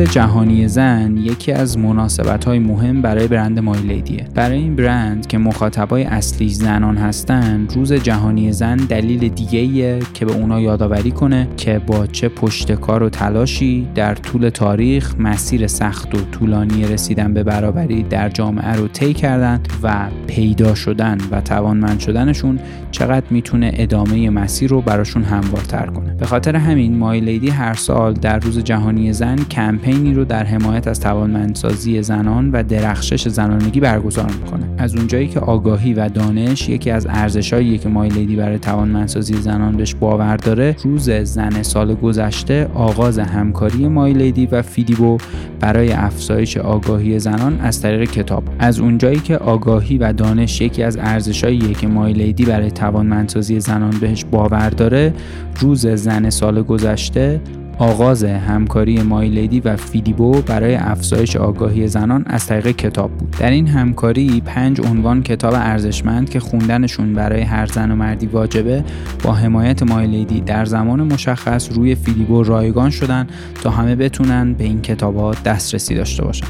جهانی 0.00 0.68
زن 0.68 1.16
یکی 1.16 1.52
از 1.52 1.78
مناسبت 1.78 2.44
های 2.44 2.58
مهم 2.58 3.02
برای 3.02 3.28
برند 3.28 3.58
مایلیدیه 3.58 4.26
برای 4.34 4.58
این 4.58 4.76
برند 4.76 5.26
که 5.26 5.38
مخاطبای 5.38 6.04
اصلی 6.04 6.48
زنان 6.48 6.96
هستند 6.96 7.72
روز 7.76 7.92
جهانی 7.92 8.52
زن 8.52 8.76
دلیل 8.76 9.28
دیگه 9.28 9.98
که 10.14 10.24
به 10.24 10.32
اونا 10.32 10.60
یادآوری 10.60 11.10
کنه 11.10 11.48
که 11.56 11.78
با 11.78 12.06
چه 12.06 12.28
پشتکار 12.28 13.02
و 13.02 13.08
تلاشی 13.08 13.88
در 13.94 14.14
طول 14.14 14.48
تاریخ 14.48 15.14
مسیر 15.18 15.66
سخت 15.66 16.14
و 16.14 16.18
طولانی 16.32 16.84
رسیدن 16.84 17.34
به 17.34 17.42
برابری 17.42 18.02
در 18.02 18.28
جامعه 18.28 18.72
رو 18.72 18.88
طی 18.88 19.14
کردن 19.14 19.60
و 19.82 20.08
پیدا 20.26 20.74
شدن 20.74 21.18
و 21.30 21.40
توانمند 21.40 22.00
شدنشون 22.00 22.58
چقدر 22.90 23.26
می‌تونه 23.30 23.72
ادامه 23.74 24.30
مسیر 24.30 24.70
رو 24.70 24.80
براشون 24.80 25.22
هموارتر 25.22 25.86
کنه. 25.86 26.14
به 26.14 26.26
خاطر 26.26 26.56
همین 26.56 26.98
مایلیدی 26.98 27.50
هر 27.50 27.74
سال 27.74 28.12
در 28.12 28.38
روز 28.38 28.58
جهانی 28.58 29.12
زن 29.12 29.36
کمپین 29.36 29.89
کمپینی 29.90 30.14
رو 30.14 30.24
در 30.24 30.44
حمایت 30.44 30.88
از 30.88 31.00
توانمندسازی 31.00 32.02
زنان 32.02 32.50
و 32.50 32.62
درخشش 32.62 33.28
زنانگی 33.28 33.80
برگزار 33.80 34.26
می‌کنه. 34.26 34.66
از 34.78 34.96
اونجایی 34.96 35.28
که 35.28 35.40
آگاهی 35.40 35.94
و 35.94 36.08
دانش 36.08 36.68
یکی 36.68 36.90
از 36.90 37.06
ارزشهاییه 37.10 37.78
که 37.78 37.88
مایلیدی 37.88 38.36
برای 38.36 38.58
توانمندسازی 38.58 39.34
زنان 39.34 39.76
بهش 39.76 39.94
باور 39.94 40.36
داره 40.36 40.76
روز 40.84 41.10
زن 41.10 41.62
سال 41.62 41.94
گذشته 41.94 42.68
آغاز 42.74 43.18
همکاری 43.18 43.88
مایلیدی 43.88 44.46
و 44.46 44.62
فیدیبو 44.62 45.18
برای 45.60 45.92
افزایش 45.92 46.56
آگاهی 46.56 47.18
زنان 47.18 47.60
از 47.60 47.82
طریق 47.82 48.10
کتاب. 48.10 48.42
از 48.58 48.80
اونجایی 48.80 49.20
که 49.20 49.36
آگاهی 49.36 49.98
و 49.98 50.12
دانش 50.12 50.60
یکی 50.60 50.82
از 50.82 50.96
ارزشهاییه 51.00 51.74
که 51.74 51.88
مایلیدی 51.88 52.44
برای 52.44 52.70
توانمندسازی 52.70 53.60
زنان 53.60 53.94
بهش 54.00 54.24
باور 54.24 54.70
داره 54.70 55.14
روز 55.60 55.86
زن 55.86 56.30
سال 56.30 56.62
گذشته 56.62 57.40
آغاز 57.80 58.24
همکاری 58.24 59.02
مایلیدی 59.02 59.60
و 59.60 59.76
فیدیبو 59.76 60.42
برای 60.42 60.74
افزایش 60.74 61.36
آگاهی 61.36 61.88
زنان 61.88 62.24
از 62.26 62.46
طریق 62.46 62.76
کتاب 62.76 63.10
بود. 63.10 63.30
در 63.38 63.50
این 63.50 63.66
همکاری 63.66 64.40
پنج 64.40 64.80
عنوان 64.80 65.22
کتاب 65.22 65.54
ارزشمند 65.54 66.30
که 66.30 66.40
خوندنشون 66.40 67.14
برای 67.14 67.40
هر 67.40 67.66
زن 67.66 67.90
و 67.90 67.96
مردی 67.96 68.26
واجبه 68.26 68.84
با 69.24 69.32
حمایت 69.32 69.82
مایلیدی 69.82 70.40
در 70.40 70.64
زمان 70.64 71.12
مشخص 71.12 71.72
روی 71.72 71.94
فیدیبو 71.94 72.42
رایگان 72.42 72.90
شدن 72.90 73.26
تا 73.62 73.70
همه 73.70 73.96
بتونن 73.96 74.52
به 74.52 74.64
این 74.64 74.82
کتابات 74.82 75.42
دسترسی 75.42 75.94
داشته 75.94 76.24
باشن. 76.24 76.46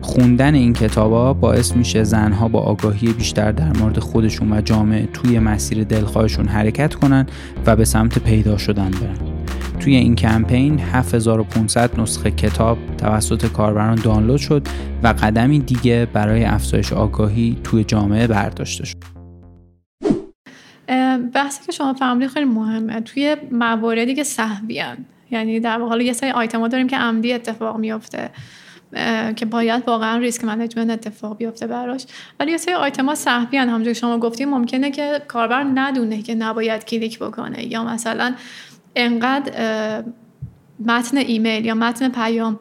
خوندن 0.00 0.54
این 0.54 0.72
کتابا 0.72 1.32
باعث 1.32 1.76
میشه 1.76 2.04
زنها 2.04 2.48
با 2.48 2.60
آگاهی 2.60 3.12
بیشتر 3.12 3.52
در 3.52 3.72
مورد 3.78 3.98
خودشون 3.98 4.52
و 4.52 4.60
جامعه 4.60 5.08
توی 5.12 5.38
مسیر 5.38 5.84
دلخواهشون 5.84 6.48
حرکت 6.48 6.94
کنن 6.94 7.26
و 7.66 7.76
به 7.76 7.84
سمت 7.84 8.18
پیدا 8.18 8.56
شدن 8.56 8.90
برن. 8.90 9.35
توی 9.86 9.96
این 9.96 10.14
کمپین 10.14 10.78
7500 10.78 12.00
نسخه 12.00 12.30
کتاب 12.30 12.78
توسط 12.98 13.46
کاربران 13.46 13.94
دانلود 13.94 14.40
شد 14.40 14.62
و 15.02 15.08
قدمی 15.08 15.58
دیگه 15.58 16.08
برای 16.12 16.44
افزایش 16.44 16.92
آگاهی 16.92 17.58
توی 17.64 17.84
جامعه 17.84 18.26
برداشته 18.26 18.84
شد. 18.84 18.96
بحثی 21.34 21.66
که 21.66 21.72
شما 21.72 21.94
فرمودید 21.94 22.28
خیلی 22.28 22.44
مهمه. 22.46 23.00
توی 23.00 23.36
مواردی 23.50 24.14
که 24.14 24.24
سهوی‌ان 24.24 24.96
یعنی 25.30 25.60
در 25.60 25.78
واقع 25.78 26.04
یه 26.04 26.12
سری 26.12 26.30
آیتم 26.30 26.60
ها 26.60 26.68
داریم 26.68 26.86
که 26.86 26.96
عمدی 26.96 27.32
اتفاق 27.32 27.76
میفته 27.76 28.30
که 29.36 29.46
باید 29.46 29.82
واقعا 29.86 30.18
risk 30.18 30.44
management 30.44 30.90
اتفاق 30.90 31.36
بیفته 31.36 31.66
براش. 31.66 32.06
ولی 32.40 32.50
یه 32.50 32.56
سری 32.56 32.74
آیتم 32.74 33.06
ها 33.06 33.14
سهوی 33.14 33.58
هم 33.58 33.68
همونجوری 33.68 33.94
شما 33.94 34.18
گفتیم 34.18 34.48
ممکنه 34.48 34.90
که 34.90 35.22
کاربر 35.28 35.66
ندونه 35.74 36.22
که 36.22 36.34
نباید 36.34 36.84
کلیک 36.84 37.18
بکنه 37.18 37.72
یا 37.72 37.84
مثلا 37.84 38.34
انقدر 38.96 40.04
متن 40.86 41.16
ایمیل 41.16 41.64
یا 41.64 41.74
متن 41.74 42.08
پیام 42.08 42.58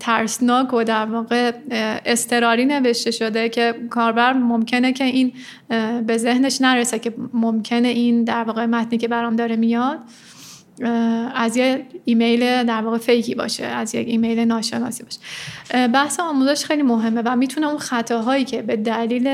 ترسناک 0.00 0.74
و 0.74 0.84
در 0.84 1.06
واقع 1.06 1.52
اضطراری 2.06 2.64
نوشته 2.64 3.10
شده 3.10 3.48
که 3.48 3.74
کاربر 3.90 4.32
ممکنه 4.32 4.92
که 4.92 5.04
این 5.04 5.32
به 6.06 6.16
ذهنش 6.16 6.60
نرسه 6.60 6.98
که 6.98 7.14
ممکنه 7.32 7.88
این 7.88 8.24
در 8.24 8.44
واقع 8.44 8.66
متنی 8.66 8.98
که 8.98 9.08
برام 9.08 9.36
داره 9.36 9.56
میاد. 9.56 9.98
از 11.34 11.56
یه 11.56 11.86
ایمیل 12.04 12.64
در 12.64 12.82
واقع 12.82 12.98
fake 12.98 13.27
ی 13.27 13.34
باشه 13.34 13.64
از 13.64 13.94
یک 13.94 14.08
ایمیل 14.08 14.40
ناشناسی 14.40 15.04
باشه. 15.04 15.18
بحث 15.88 16.20
آموزش 16.20 16.64
خیلی 16.64 16.82
مهمه 16.82 17.22
و 17.24 17.36
می‌تونه 17.36 17.66
اون 17.66 17.78
خطاهایی 17.78 18.44
که 18.44 18.62
به 18.62 18.76
دلیل 18.76 19.28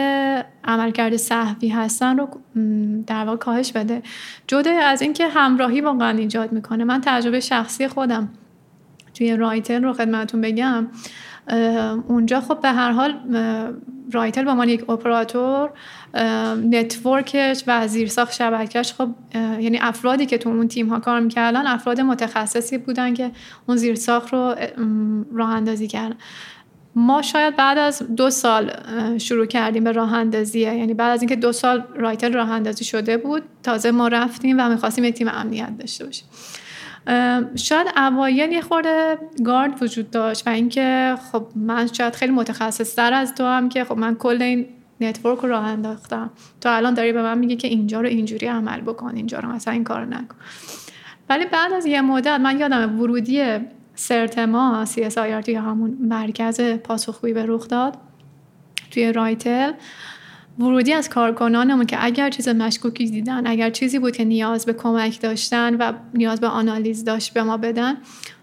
عملکرد 0.64 1.16
سهوی 1.16 1.68
هستن 1.68 2.18
رو 2.18 2.28
در 3.07 3.24
واقع 3.24 3.36
کاهش 3.36 3.72
بده. 3.72 4.03
جدا 4.47 4.70
از 4.70 5.03
اینکه 5.03 5.28
همراهی 5.28 5.80
واقعا 5.80 6.18
ایجاد 6.18 6.53
می‌کنه. 6.53 6.84
من 6.84 7.01
تجربه 7.05 7.41
شخصی 7.41 7.88
خودم 7.88 8.28
توی 9.14 9.36
رایتل 9.36 9.84
رو 9.84 9.93
خدمتون 9.93 10.41
بگم. 10.41 10.86
اونجا 12.09 12.41
خب 12.41 12.61
به 12.61 12.68
هر 12.68 12.91
حال 12.91 13.14
رایتل 14.12 14.45
به 14.45 14.51
عنوان 14.51 14.68
یک 14.68 14.91
اپراتور 14.91 15.70
network 16.70 17.44
ش 17.44 17.64
و 17.66 17.88
زیرساخت 17.88 18.32
شبکهش 18.32 18.92
خب 18.92 19.08
یعنی 19.34 19.78
افرادی 19.80 20.26
که 20.26 20.38
تو 20.38 20.48
اون 20.48 20.68
تیم 20.68 20.88
ها 20.88 21.00
کار 21.00 21.20
می‌کردن 21.20 21.66
افراد 21.66 22.00
متخصصی 22.00 22.78
بودن 22.78 23.14
که 23.14 23.30
اون 23.66 23.76
زیرساخت 23.76 24.32
رو 24.32 24.54
راه 25.34 25.50
اندازی 25.50 25.88
کردن. 25.88 26.16
ما 26.94 27.22
شاید 27.22 27.56
بعد 27.56 27.78
از 27.78 28.02
دو 28.16 28.30
سال 28.30 28.72
شروع 29.18 29.46
کردیم 29.46 29.84
به 29.84 29.92
راه 29.92 30.12
اندازیه 30.12 30.74
یعنی 30.74 30.94
بعد 30.94 31.12
از 31.12 31.22
اینکه 31.22 31.36
دو 31.36 31.52
سال 31.52 31.84
رایتل 31.96 32.32
راه 32.32 32.50
اندازی 32.50 32.84
شده 32.84 33.16
بود 33.16 33.42
تازه 33.62 33.90
ما 33.90 34.08
رفتیم 34.08 34.56
و 34.61 34.68
می‌خواستیم 34.68 35.04
یک 35.04 35.14
تیم 35.14 35.28
امنیت 35.28 35.78
داشته 35.78 36.04
باشیم. 36.04 36.26
شاید 37.56 37.86
اوایل 37.96 38.52
یه 38.52 38.61
خورده 38.61 39.18
گارد 39.44 39.82
وجود 39.82 40.11
داشت 40.11 40.46
و 40.46 40.50
اینکه 40.50 41.14
خب 41.32 41.46
من 41.56 41.86
شاید 41.86 42.14
خیلی 42.14 42.32
متخصص 42.32 42.94
تر 42.94 43.12
از 43.12 43.34
تو 43.34 43.44
هم 43.44 43.68
که 43.68 43.84
خب 43.84 43.98
من 43.98 44.14
کل 44.14 44.42
این 44.42 44.66
network 45.00 45.38
رو 45.38 45.48
راه 45.48 45.64
انداختم. 45.64 46.30
تو 46.61 46.68
الان 46.76 46.94
داری 46.94 47.12
به 47.12 47.22
من 47.22 47.38
میگی 47.38 47.57
که 47.57 47.68
اینجا 47.68 48.01
رو 48.01 48.07
اینجوری 48.07 48.46
عمل 48.46 48.80
بکن 48.80 49.16
اینجا 49.16 49.38
رو 49.38 49.48
مثلا 49.48 49.72
این 49.72 49.84
کار 49.84 50.05
نکن. 50.05 50.36
ولی 51.28 51.44
بعد 51.46 51.72
از 51.72 51.86
یه 51.86 52.01
مدت 52.01 52.40
من 52.40 52.61
یادم 52.61 53.01
ورودی 53.01 53.59
CERT 53.94 54.66
ما 54.66 54.84
CSIRT 54.84 55.48
یا 55.48 55.62
همون 55.62 55.98
مرکز 56.01 56.61
پاسخگویی 56.61 57.34
به 57.34 57.44
رخداد 57.46 57.94
توی 58.90 59.12
رایتل. 59.12 59.72
ورودی 60.59 60.92
از 60.92 61.09
کارکنانمون 61.09 61.86
که 61.86 62.05
اگر 62.05 62.30
چیز 62.30 62.48
مشکوکی 62.48 63.11
دیدن 63.11 63.46
اگر 63.46 63.70
چیزی 63.70 63.98
بود 63.98 64.16
که 64.16 64.24
نیاز 64.24 64.66
به 64.66 64.72
کمک 64.72 65.20
داشتن 65.20 65.74
و 65.74 65.92
نیاز 66.14 66.40
به 66.40 66.46
آنالیز 66.46 67.05
داشت 67.05 67.34
به 67.34 67.42
ما 67.42 67.57
بدن 67.57 67.96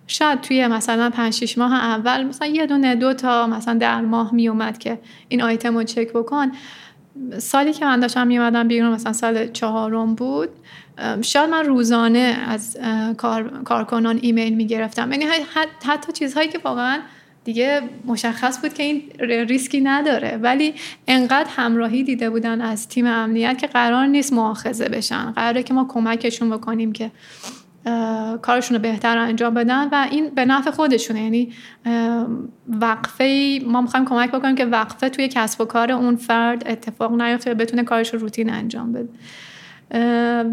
شاید 0.08 0.41
توی 0.41 0.68
مثلا 0.68 1.10
5 1.10 1.34
6 1.34 1.58
ماه 1.58 1.74
اول 1.74 2.24
مثلا 2.24 2.47
یه 2.47 2.66
دونه 2.66 2.95
دو 2.95 3.14
تا 3.14 3.47
مثلا 3.47 3.74
در 3.74 4.01
ماه 4.01 4.34
می 4.34 4.47
اومد 4.47 4.78
که 4.78 4.99
این 5.28 5.41
آیتم 5.41 5.78
رو 5.78 5.84
چک 5.84 6.14
بکن. 6.14 6.51
سالی 7.38 7.74
که 7.74 7.86
من 7.86 7.99
داشتم 7.99 8.28
میومدم 8.28 8.68
بیرون 8.68 8.91
مثلا 8.91 9.14
سال 9.14 9.47
چهارم 9.47 10.16
بود. 10.16 10.49
شاید 11.22 11.49
من 11.49 11.66
روزانه 11.66 12.38
از 12.47 12.78
کار، 13.18 13.64
کارکنان 13.64 14.20
ایمیل 14.22 14.53
می‌گرفتم. 14.53 15.12
یعنی 15.12 15.26
حتی 15.84 16.12
چیزهایی 16.14 16.49
که 16.49 16.60
واقعا 16.64 16.99
دیگه 17.43 17.82
مشخص 18.05 18.62
بود 18.62 18.74
که 18.74 18.84
این 18.84 19.01
ریسکی 19.20 19.82
نداره. 19.82 20.39
ولی 20.41 20.74
انقدر 21.08 21.49
همراهی 21.55 22.03
دیده 22.03 22.30
بودن 22.30 22.62
از 22.62 22.88
تیم 22.88 23.05
امنیت 23.05 23.58
که 23.58 23.68
قرار 23.68 24.05
نیست 24.05 24.34
مؤاخذه 24.34 24.89
بشن. 24.89 25.32
قراره 25.32 25.64
که 25.64 25.74
ما 25.74 25.86
کمکشون 25.89 26.49
بکنیم 26.49 26.91
که 26.91 27.12
کارشون 28.41 28.77
رو 28.77 28.81
بهتر 28.81 29.17
انجام 29.17 29.53
بدن 29.53 29.89
و 29.91 30.07
این 30.11 30.29
به 30.29 30.45
نفع 30.45 30.71
خودشونه. 30.71 31.23
یعنی 31.23 31.53
وقفه 32.67 33.59
ما 33.65 33.81
می‌خوایم 33.81 34.05
کمک 34.05 34.31
بکنیم 34.31 34.55
که 34.55 34.65
وقفه 34.65 35.09
توی 35.09 35.27
کسب 35.27 35.61
و 35.61 35.65
کار 35.65 35.91
اون 35.91 36.15
فرد 36.15 36.63
اتفاق 36.67 37.21
نیفته 37.21 37.51
و 37.51 37.55
بتونه 37.55 37.83
کارش 37.83 38.13
رو 38.13 38.19
روتین 38.19 38.49
انجام 38.49 38.93
بده. 38.93 39.09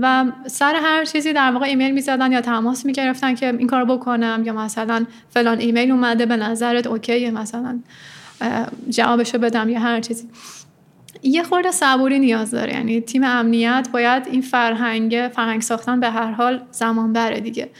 و 0.02 0.24
سر 0.46 0.74
هر 0.82 1.04
چیزی 1.04 1.32
در 1.32 1.52
واقع 1.52 1.66
ایمیل 1.66 1.90
می‌زدن 1.94 2.32
یا 2.32 2.40
تماس 2.40 2.86
می‌گرفتن 2.86 3.34
که 3.34 3.46
این 3.46 3.66
کار 3.66 3.84
بکنم 3.84 4.42
یا 4.44 4.52
مثلا 4.52 5.06
فلان 5.30 5.58
ایمیل 5.58 5.90
اومده 5.90 6.26
به 6.26 6.36
نظرت 6.36 6.86
اوکیه 6.86 7.30
مثلا 7.30 7.78
جوابشو 8.88 9.38
بدم 9.38 9.68
یا 9.68 9.80
هر 9.80 10.00
چیزی. 10.00 10.28
یه 11.24 11.42
خورده 11.42 11.70
صبوری 11.70 12.18
نیاز 12.18 12.50
داره. 12.50 12.72
یعنی 12.72 13.00
تیم 13.00 13.24
امنیت 13.24 13.88
باید 13.92 14.26
این 14.26 14.40
فرهنگ 14.40 15.30
فرهنگ 15.34 15.62
ساختن 15.62 16.00
به 16.00 16.10
هر 16.10 16.30
حال 16.30 16.62
زمان 16.70 17.12
بره 17.12 17.40
دیگه. 17.40 17.70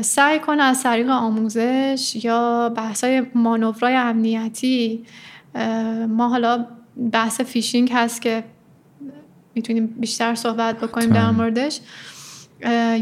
سعی 0.00 0.38
کنه 0.38 0.62
از 0.62 0.82
طریق 0.82 1.08
آموزش 1.08 2.12
یا 2.24 2.72
بحثای 2.76 3.22
مانورای 3.34 3.94
امنیتی 3.94 5.04
ما 6.08 6.28
حالا 6.28 6.66
بحث 7.12 7.40
فیشینگ 7.40 7.90
هست 7.94 8.22
که 8.22 8.44
می‌تونیم 9.54 9.86
بیشتر 9.86 10.34
صحبت 10.34 10.80
بکنیم 10.80 11.10
در 11.10 11.30
موردش. 11.30 11.80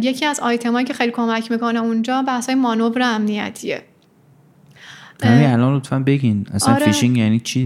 یکی 0.02 0.24
از 0.24 0.40
آیتم 0.40 0.67
هایی 0.67 0.86
که 0.86 0.94
خیلی 0.94 1.12
کمک 1.12 1.50
می‌کنه 1.50 1.80
اونجا 1.80 2.22
بحث 2.22 2.46
های 2.46 2.54
مانور 2.54 3.02
امنیتیه. 3.02 3.82
همین 5.22 5.46
الان 5.46 5.76
لطفا 5.76 5.98
بگین. 5.98 6.46
اصلا 6.54 6.74
آره. 6.74 6.84
فیشینگ 6.84 7.16
یعنی 7.16 7.40
چی؟ 7.40 7.65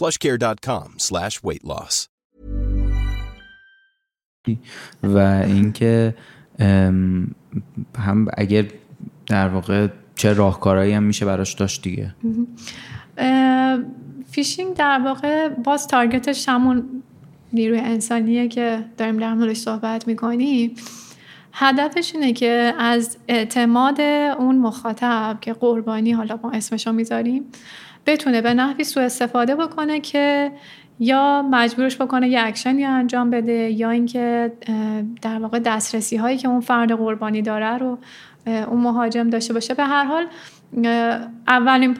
plushcare.com 0.00 0.88
slash 0.98 1.34
weight 1.46 1.64
loss. 1.64 2.08
و 5.02 5.18
اینکه 5.46 6.14
هم 7.98 8.28
اگر 8.36 8.64
در 9.26 9.48
واقع 9.48 9.88
چه 10.14 10.32
راهکارهایی 10.32 10.92
هم 10.92 11.02
میشه 11.02 11.26
براش 11.26 11.54
داشت 11.54 11.82
دیگه 11.82 12.14
فیشینگ 14.30 14.74
در 14.74 15.00
واقع 15.04 15.48
باز 15.48 15.86
تارگتش 15.86 16.48
همون 16.48 17.02
نیروی 17.52 17.78
انسانیه 17.78 18.48
که 18.48 18.84
داریم 18.96 19.16
در 19.16 19.34
موردش 19.34 19.56
صحبت 19.56 20.06
می‌کنیم 20.06 20.74
هدفش 21.52 22.14
اینه 22.14 22.32
که 22.32 22.74
از 22.78 23.16
اعتماد 23.28 24.00
اون 24.38 24.58
مخاطب 24.58 25.38
که 25.40 25.52
قربانی 25.52 26.12
حالا 26.12 26.38
ما 26.42 26.50
اسمشو 26.50 26.92
می‌ذاریم 26.92 27.44
بتونه 28.06 28.40
به 28.40 28.54
نحوی 28.54 28.84
سوء 28.84 29.02
استفاده 29.02 29.54
بکنه 29.54 30.00
که 30.00 30.52
یا 30.98 31.42
مجبورش 31.50 32.00
بکنه 32.00 32.28
یه 32.28 32.40
اکشنی 32.42 32.84
انجام 32.84 33.30
بده 33.30 33.52
یا 33.52 33.90
اینکه 33.90 34.52
در 35.22 35.38
واقع 35.38 35.58
دسترسی 35.58 36.16
هایی 36.16 36.38
که 36.38 36.48
اون 36.48 36.60
فرد 36.60 36.92
قربانی 36.92 37.42
داره 37.42 37.78
رو 37.78 37.98
اون 38.46 38.80
مهاجم 38.80 39.30
داشته 39.30 39.54
باشه. 39.54 39.74
به 39.74 39.84
هر 39.84 40.04
حال 40.04 40.26
اولین 41.48 41.96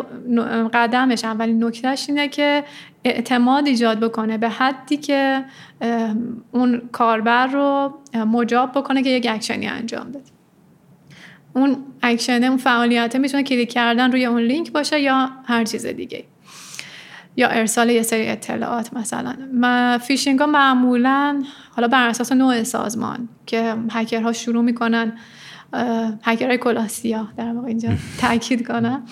قدمش 0.74 1.24
اولین 1.24 1.64
نکتهش 1.64 2.09
اینه 2.09 2.28
که 2.28 2.64
اعتماد 3.05 3.66
ایجاد 3.66 4.00
بکنه 4.00 4.38
به 4.38 4.48
حدی 4.48 4.96
که 4.96 5.44
اون 6.52 6.82
کاربر 6.92 7.46
رو 7.46 7.94
مجاب 8.14 8.72
بکنه 8.72 9.02
که 9.02 9.11
یک 9.11 9.26
اکشنی 9.30 9.66
انجام 9.66 10.09
بده. 10.09 10.34
اون 11.55 11.76
اکشنه 12.02 12.46
اون 12.46 12.57
فعالیت 12.57 13.16
می‌تونه 13.16 13.42
کلیک 13.42 13.72
کردن 13.72 14.12
روی 14.12 14.26
اون 14.26 14.40
لینک 14.42 14.72
باشه 14.72 15.00
یا 15.00 15.30
هر 15.44 15.64
چیز 15.64 15.86
دیگه. 15.86 16.24
یا 17.36 17.48
ارسال 17.48 17.90
یه 17.90 18.02
سری 18.02 18.28
اطلاعات 18.28 18.94
مثلا. 18.94 19.34
ما 19.55 19.98
فیشینگ 19.98 20.40
ها 20.40 20.46
معمولا 20.46 21.42
حالا 21.76 21.88
بر 21.88 22.09
اساس 22.09 22.32
نوع 22.32 22.62
سازمان 22.62 23.28
که 23.46 23.74
هکرها 23.90 24.32
شروع 24.32 24.62
می‌کنن 24.64 25.12
هکرهای 26.22 26.59
کلاه 26.59 26.99
سیاه 26.99 27.28
در 27.36 27.52
واقع 27.52 27.66
اینجا 27.66 27.88
تاکید 28.20 28.66
کنن 28.66 29.02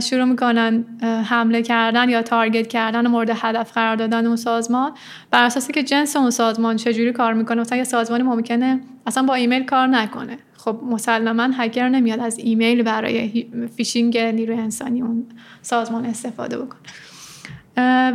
شروع 0.00 0.24
می‌کنن 0.24 0.84
حمله 1.02 1.62
کردن 1.62 2.08
یا 2.08 2.22
target 2.22 2.66
کردن 2.66 3.06
و 3.06 3.10
مورد 3.10 3.30
هدف 3.34 3.72
قرار 3.72 3.96
دادن 3.96 4.26
اون 4.26 4.36
سازمان. 4.36 4.92
بر 5.30 5.44
اساسی 5.44 5.72
که 5.72 5.82
جنس 5.82 6.16
اون 6.16 6.30
سازمان 6.30 6.76
چجوری 6.76 7.12
کار 7.12 7.34
می‌کنه 7.34 7.60
مثلا 7.60 7.78
یه 7.78 7.84
سازمانی 7.84 8.22
ممکنه 8.22 8.80
اصلا 9.06 9.22
با 9.22 9.34
ایمیل 9.34 9.64
کار 9.64 9.86
نکنه. 9.86 10.38
خب 10.64 10.80
مسلما 10.90 11.48
هکر 11.56 11.88
نمیاد 11.88 12.20
از 12.20 12.38
ایمیل 12.38 12.82
برای 12.82 13.46
فیشینگ 13.76 14.18
نیروی 14.18 14.56
انسانی 14.56 15.02
اون 15.02 15.26
سازمان 15.62 16.04
استفاده 16.04 16.58
بکنه. 16.58 16.80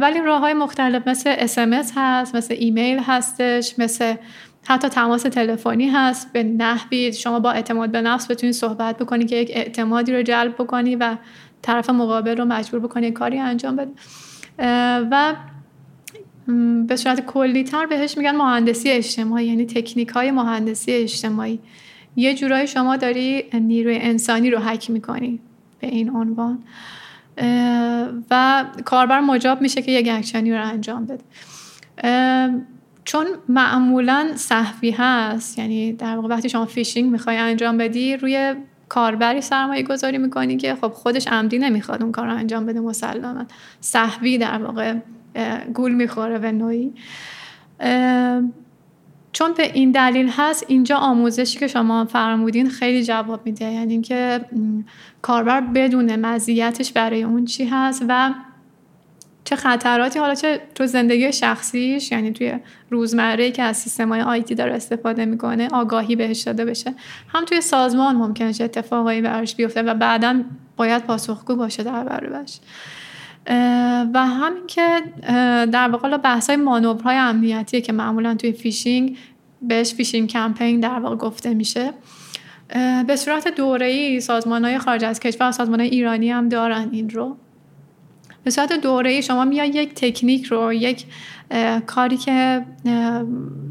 ولی 0.02 0.20
راه 0.20 0.42
های 0.42 0.54
مختلف 0.54 1.08
مثل 1.08 1.36
SMS 1.38 1.92
هست 1.96 2.36
مثل 2.36 2.56
ایمیل 2.60 3.00
هستش 3.00 3.80
مثل 3.80 4.16
حتی 4.68 4.90
تماس 4.90 5.24
تلفنی 5.24 5.90
هست 5.90 6.34
به 6.34 6.44
نحوی 6.44 7.14
شما 7.14 7.40
با 7.40 7.52
اعتماد 7.52 7.92
به 7.92 8.02
نفس 8.02 8.32
بتونید 8.32 8.56
صحبت 8.56 8.98
بکنی 8.98 9.26
که 9.26 9.36
یک 9.36 9.52
اعتمادی 9.54 10.14
رو 10.14 10.22
جلب 10.22 10.54
بکنی 10.54 10.96
و 10.96 11.16
طرف 11.62 11.90
مقابل 11.90 12.38
رو 12.38 12.46
مجبور 12.46 12.80
بکنی 12.80 13.12
کاری 13.12 13.40
انجام 13.40 13.76
بده 13.76 13.92
و 15.12 15.36
به 16.88 16.96
صورت 16.96 17.26
کلی 17.26 17.64
تر 17.64 17.86
بهش 17.86 18.18
میگن 18.18 18.36
مهندسی 18.36 18.90
اجتماعی 18.90 19.48
یعنی 19.48 19.66
تکنیک 19.66 20.10
های 20.10 20.32
مهندسی 20.32 20.92
اجتماعی. 20.92 21.60
یه 22.16 22.34
جورایی 22.34 22.68
شما 22.68 22.98
داری 22.98 23.44
نیروی 23.54 23.98
انسانی 24.02 24.50
رو 24.50 24.60
حک 24.60 24.90
می‌کنی 24.90 25.40
به 25.80 25.88
این 25.88 26.10
عنوان. 26.10 26.60
و 28.32 28.66
کاربر 28.86 29.20
مجاب 29.20 29.62
میشه 29.62 29.82
که 29.82 29.92
یک 29.92 30.10
اکشنی 30.12 30.52
رو 30.52 30.68
انجام 30.68 31.06
بده. 31.06 31.24
چون 33.04 33.28
معمولا 33.50 34.28
صحفی 34.36 34.92
هست 34.92 35.60
یعنی 35.60 35.94
در 35.94 36.16
واقع 36.16 36.28
وقتی 36.28 36.50
شما 36.50 36.66
فیشینگ 36.66 37.12
می‌خوای 37.12 37.38
انجام 37.38 37.78
بدی 37.78 38.18
روی 38.18 38.56
کاربری 38.90 39.42
سرمایه 39.42 39.84
گذاری 39.84 40.18
می‌کنی 40.18 40.58
که 40.58 40.76
خب 40.76 40.88
خودش 40.88 41.28
عمدی 41.28 41.60
نمی‌خواد 41.60 42.04
اون 42.04 42.12
کار 42.12 42.26
رو 42.26 42.36
انجام 42.36 42.66
بده 42.66 42.80
مسلما. 42.80 43.46
صحفی 43.82 44.38
در 44.38 44.64
واقع 44.64 44.96
گول 45.74 45.92
می‌خوره 45.92 46.40
به 46.40 46.52
نوعی. 46.52 46.94
چون 49.40 49.54
به 49.54 49.72
این 49.74 49.92
دلیل 49.92 50.30
هست 50.38 50.66
اینجا 50.68 50.98
آموزشی 50.98 51.60
که 51.60 51.68
شما 51.68 52.06
فرمودین 52.06 52.70
خیلی 52.70 53.04
جواب 53.04 53.46
میده. 53.46 53.66
یعنی 53.66 53.94
اینکه 53.94 54.46
کاربر 55.22 55.62
بدون 55.62 56.16
مزیتش 56.16 56.92
برای 56.92 57.24
اون 57.24 57.46
چی 57.46 57.66
هست 57.66 58.06
و 58.08 58.34
چه 59.44 59.56
خطراتی 59.56 60.20
حالا 60.20 60.36
چه 60.36 60.62
تو 60.76 60.86
زندگی 60.86 61.34
شخصیش 61.34 62.12
یعنی 62.12 62.32
توی 62.32 62.54
روزمره 62.90 63.52
که 63.52 63.64
از 63.64 63.78
سیستم 63.78 64.10
های 64.10 64.22
آیتی 64.22 64.56
داره 64.56 64.74
استفاده 64.74 65.26
می‌کنه 65.26 65.68
آگاهی 65.70 66.16
بهش 66.16 66.42
داده 66.42 66.66
بشه. 66.66 66.94
هم 67.28 67.46
توی 67.46 67.62
سازمان 67.62 68.16
ممکنه 68.16 68.54
چه 68.54 68.64
اتفاقایی 68.64 69.22
براش 69.22 69.56
بیفته 69.56 69.82
و 69.82 69.94
بعدا 69.94 70.44
باید 70.78 71.04
پاسخگو 71.04 71.56
باشه 71.56 71.84
در 71.84 72.04
برابرش. 72.04 72.60
و 74.14 74.26
همین 74.26 74.68
که 74.68 75.02
در 75.72 75.90
واقع 75.90 76.18
بحث 76.18 76.48
های 76.48 76.56
مانورهای 76.56 77.16
امنیتی 77.16 77.82
که 77.82 77.94
معمولا 77.94 78.36
توی 78.36 78.52
فیشینگ 78.52 79.18
بهش 79.62 79.94
phishing 79.94 80.30
campaign 80.30 80.80
در 80.80 81.00
واقع 81.00 81.16
گفته 81.16 81.54
میشه. 81.54 81.94
به 83.08 83.16
صورت 83.16 83.48
دوره‌ای 83.48 84.20
سازمان 84.20 84.66
های 84.66 84.78
خارج 84.78 85.04
از 85.04 85.20
کشور 85.20 85.52
سازمان 85.52 85.80
های 85.80 85.90
ایرانی 85.90 86.32
هم 86.32 86.50
دارن 86.50 86.90
این 86.92 87.10
رو. 87.10 87.38
به 88.44 88.52
صورت 88.52 88.74
دوره 88.74 89.22
شما 89.22 89.46
میای 89.46 89.70
یک 89.70 89.94
تکنیک 89.94 90.46
رو 90.46 90.74
یک 90.74 91.06
کاری 91.86 92.18
که 92.18 92.66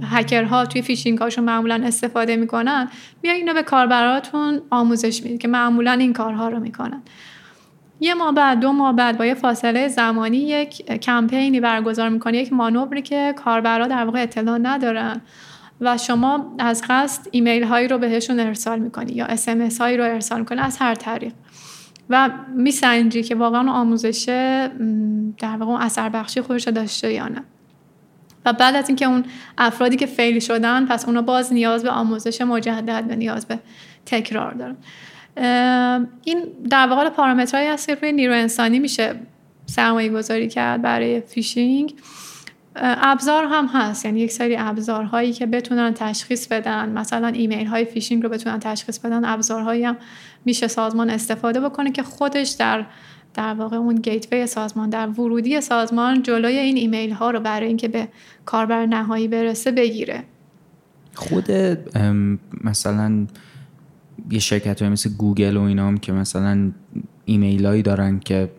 هکرها 0.02 0.66
توی 0.66 0.82
فیشینگ 0.82 1.18
هاشون 1.18 1.44
معمولا 1.44 1.80
استفاده 1.84 2.36
می‌کنن 2.36 2.88
میای 3.22 3.36
اینو 3.36 3.54
به 3.54 3.62
کاربراتون 3.62 4.60
آموزش 4.70 5.22
می‌دید 5.22 5.40
که 5.40 5.48
معمولا 5.48 5.92
این 5.92 6.12
کارها 6.12 6.48
رو 6.48 6.60
می‌کنن. 6.60 7.02
یه 8.00 8.14
ماه 8.14 8.34
بعد 8.34 8.60
دو 8.60 8.72
ماه 8.72 8.92
بعد 8.92 9.18
با 9.18 9.26
یه 9.26 9.34
فاصله 9.34 9.88
زمانی 9.88 10.36
یک 10.36 10.86
کمپینی 11.00 11.60
برگزار 11.60 12.08
می‌کنه 12.08 12.38
یک 12.38 12.52
مانوری 12.52 13.02
که 13.02 13.34
کاربرا 13.36 13.86
در 13.86 14.04
واقع 14.04 14.22
اطلاع 14.22 14.58
ندارن 14.58 15.20
و 15.80 15.96
شما 15.96 16.54
از 16.58 16.84
قصد 16.88 17.26
ایمیل 17.30 17.64
هایی 17.64 17.88
رو 17.88 17.98
بهشون 17.98 18.40
ارسال 18.40 18.78
می‌کنی 18.78 19.12
یا 19.12 19.24
اسمس 19.24 19.80
هایی 19.80 19.96
رو 19.96 20.04
ارسال 20.04 20.38
می‌کنی 20.38 20.60
از 20.60 20.76
هر 20.80 20.94
طریق. 20.94 21.32
و 22.10 22.30
میسنجی 22.54 23.22
که 23.22 23.34
واقعا 23.34 23.72
آموزش 23.72 24.24
در 25.38 25.56
واقع 25.56 25.84
اثر 25.84 26.08
بخشی 26.08 26.40
خودش 26.40 26.68
داشته 26.68 27.12
یا 27.12 27.28
نه. 27.28 27.42
و 28.44 28.52
بعد 28.52 28.76
از 28.76 28.88
اینکه 28.88 29.06
اون 29.06 29.24
افرادی 29.58 29.96
که 29.96 30.06
فیل 30.06 30.38
شدن 30.38 30.86
پس 30.86 31.04
اونا 31.06 31.22
باز 31.22 31.52
نیاز 31.52 31.82
به 31.82 31.90
آموزش 31.90 32.40
مجدد 32.40 33.04
و 33.08 33.14
نیاز 33.14 33.46
به 33.46 33.58
تکرار 34.06 34.54
دارن. 34.54 34.76
این 36.24 36.44
در 36.70 36.86
واقع 36.86 37.08
پارامترهایی 37.08 37.68
هست 37.68 37.86
که 37.86 37.94
روی 37.94 38.12
نیرو 38.12 38.32
انسانی 38.34 38.78
میشه 38.78 39.14
سرمایه 39.66 40.08
گذاری 40.08 40.48
کرد 40.48 40.82
برای 40.82 41.20
فیشینگ. 41.20 41.94
ابزار 42.76 43.44
هم 43.44 43.66
هست. 43.66 44.04
یعنی 44.04 44.20
یک 44.20 44.32
سری 44.32 44.56
ابزارهایی 44.58 45.32
که 45.32 45.46
بتونن 45.46 45.94
تشخیص 45.94 46.46
بدن. 46.46 46.88
مثلا 46.88 47.28
ایمیل 47.28 47.66
های 47.66 47.84
فیشینگ 47.84 48.22
رو 48.22 48.28
بتونن 48.28 48.58
تشخیص 48.58 48.98
بدن. 48.98 49.24
ابزارهایی 49.24 49.84
هم 49.84 49.96
میشه 50.44 50.68
سازمان 50.68 51.10
استفاده 51.10 51.60
بکنه 51.60 51.92
که 51.92 52.02
خودش 52.02 52.48
در 52.48 52.84
در 53.34 53.54
واقع 53.54 53.76
اون 53.76 53.94
gateway 53.94 54.46
سازمان 54.46 54.90
در 54.90 55.06
ورودی 55.06 55.60
سازمان 55.60 56.22
جلوی 56.22 56.56
این 56.56 56.76
ایمیل 56.76 57.12
ها 57.12 57.30
رو 57.30 57.40
برای 57.40 57.68
اینکه 57.68 57.88
به 57.88 58.08
کاربر 58.44 58.86
نهایی 58.86 59.28
برسه 59.28 59.70
بگیره. 59.70 60.24
خود 61.14 61.50
مثلا 62.64 63.26
یه 64.30 64.38
شرکت 64.38 64.82
های 64.82 64.90
مثل 64.90 65.10
گوگل 65.10 65.56
و 65.56 65.62
اینا 65.62 65.88
هم 65.88 65.98
که 65.98 66.12
مثلا 66.12 66.72
ایمیل 67.24 67.66
هایی 67.66 67.82
دارن 67.82 68.18
که 68.18 68.50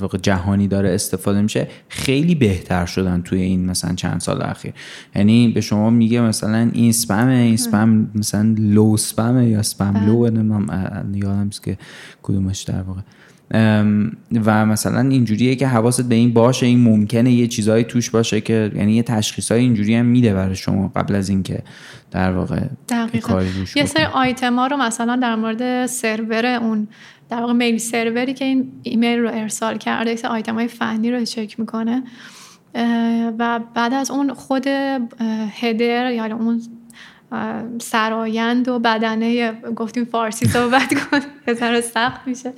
واقع 0.00 0.18
جهانی 0.18 0.68
داره 0.68 0.90
استفاده 0.94 1.42
میشه 1.42 1.68
خیلی 1.88 2.34
بهتر 2.34 2.86
شدن 2.86 3.22
توی 3.22 3.40
این 3.40 3.66
مثلا 3.66 3.94
چند 3.94 4.20
سال 4.20 4.42
اخیر. 4.42 4.72
یعنی 5.16 5.48
به 5.48 5.60
شما 5.60 5.90
میگه 5.90 6.20
مثلا 6.20 6.70
این 6.72 6.92
سپم 6.92 7.28
این 7.28 7.56
سپم 7.56 8.10
مثلا 8.14 8.54
low 8.58 8.96
spam 8.96 9.48
یا 9.48 9.62
spam 9.62 10.06
low 10.06 10.30
یادم 11.14 11.50
که 11.62 11.78
کدومش 12.22 12.62
در 12.62 12.82
واقع. 12.82 13.00
و 14.44 14.66
مثلا 14.66 15.00
اینجوریه 15.00 15.56
که 15.56 15.66
حواست 15.66 16.08
به 16.08 16.14
این 16.14 16.32
باشه 16.32 16.66
این 16.66 16.80
ممکنه 16.80 17.32
یه 17.32 17.46
چیزایی 17.46 17.84
توش 17.84 18.10
باشه 18.10 18.40
که 18.40 18.72
یعنی 18.74 18.96
یه 18.96 19.02
تشخیصای 19.02 19.60
اینجوری 19.60 19.94
هم 19.94 20.06
میده 20.06 20.34
برای 20.34 20.56
شما 20.56 20.92
قبل 20.96 21.14
از 21.14 21.28
اینکه 21.28 21.62
در 22.10 22.32
واقع 22.32 22.60
دقیقا. 22.88 23.42
یه 23.76 23.86
سری 23.86 24.04
آیتم 24.04 24.56
ها 24.56 24.66
رو 24.66 24.76
مثلا 24.76 25.16
در 25.16 25.36
مورد 25.36 25.86
سرور 25.86 26.46
اون 26.46 26.88
در 27.30 27.40
واقع 27.40 27.52
میل 27.52 27.78
سروری 27.78 28.34
که 28.34 28.44
این 28.44 28.72
ایمیل 28.82 29.18
رو 29.18 29.30
ارسال 29.32 29.78
کرده 29.78 30.10
یه 30.10 30.28
آیتم 30.28 30.54
های 30.54 30.68
فنی 30.68 31.10
رو 31.10 31.24
چک 31.24 31.60
می‌کنه 31.60 32.02
و 33.38 33.60
بعد 33.74 33.94
از 33.94 34.10
اون 34.10 34.34
خود 34.34 34.66
هدر 35.60 36.12
یا 36.12 36.24
اون 36.24 36.62
سرایند 37.78 38.68
و 38.68 38.78
بدنه 38.78 39.52
گفتیم 39.52 40.04
فارسی 40.04 40.46
صحبت 40.46 40.94
کن 41.10 41.20
یه 41.48 41.80
سخت 41.80 42.20
میشه. 42.26 42.52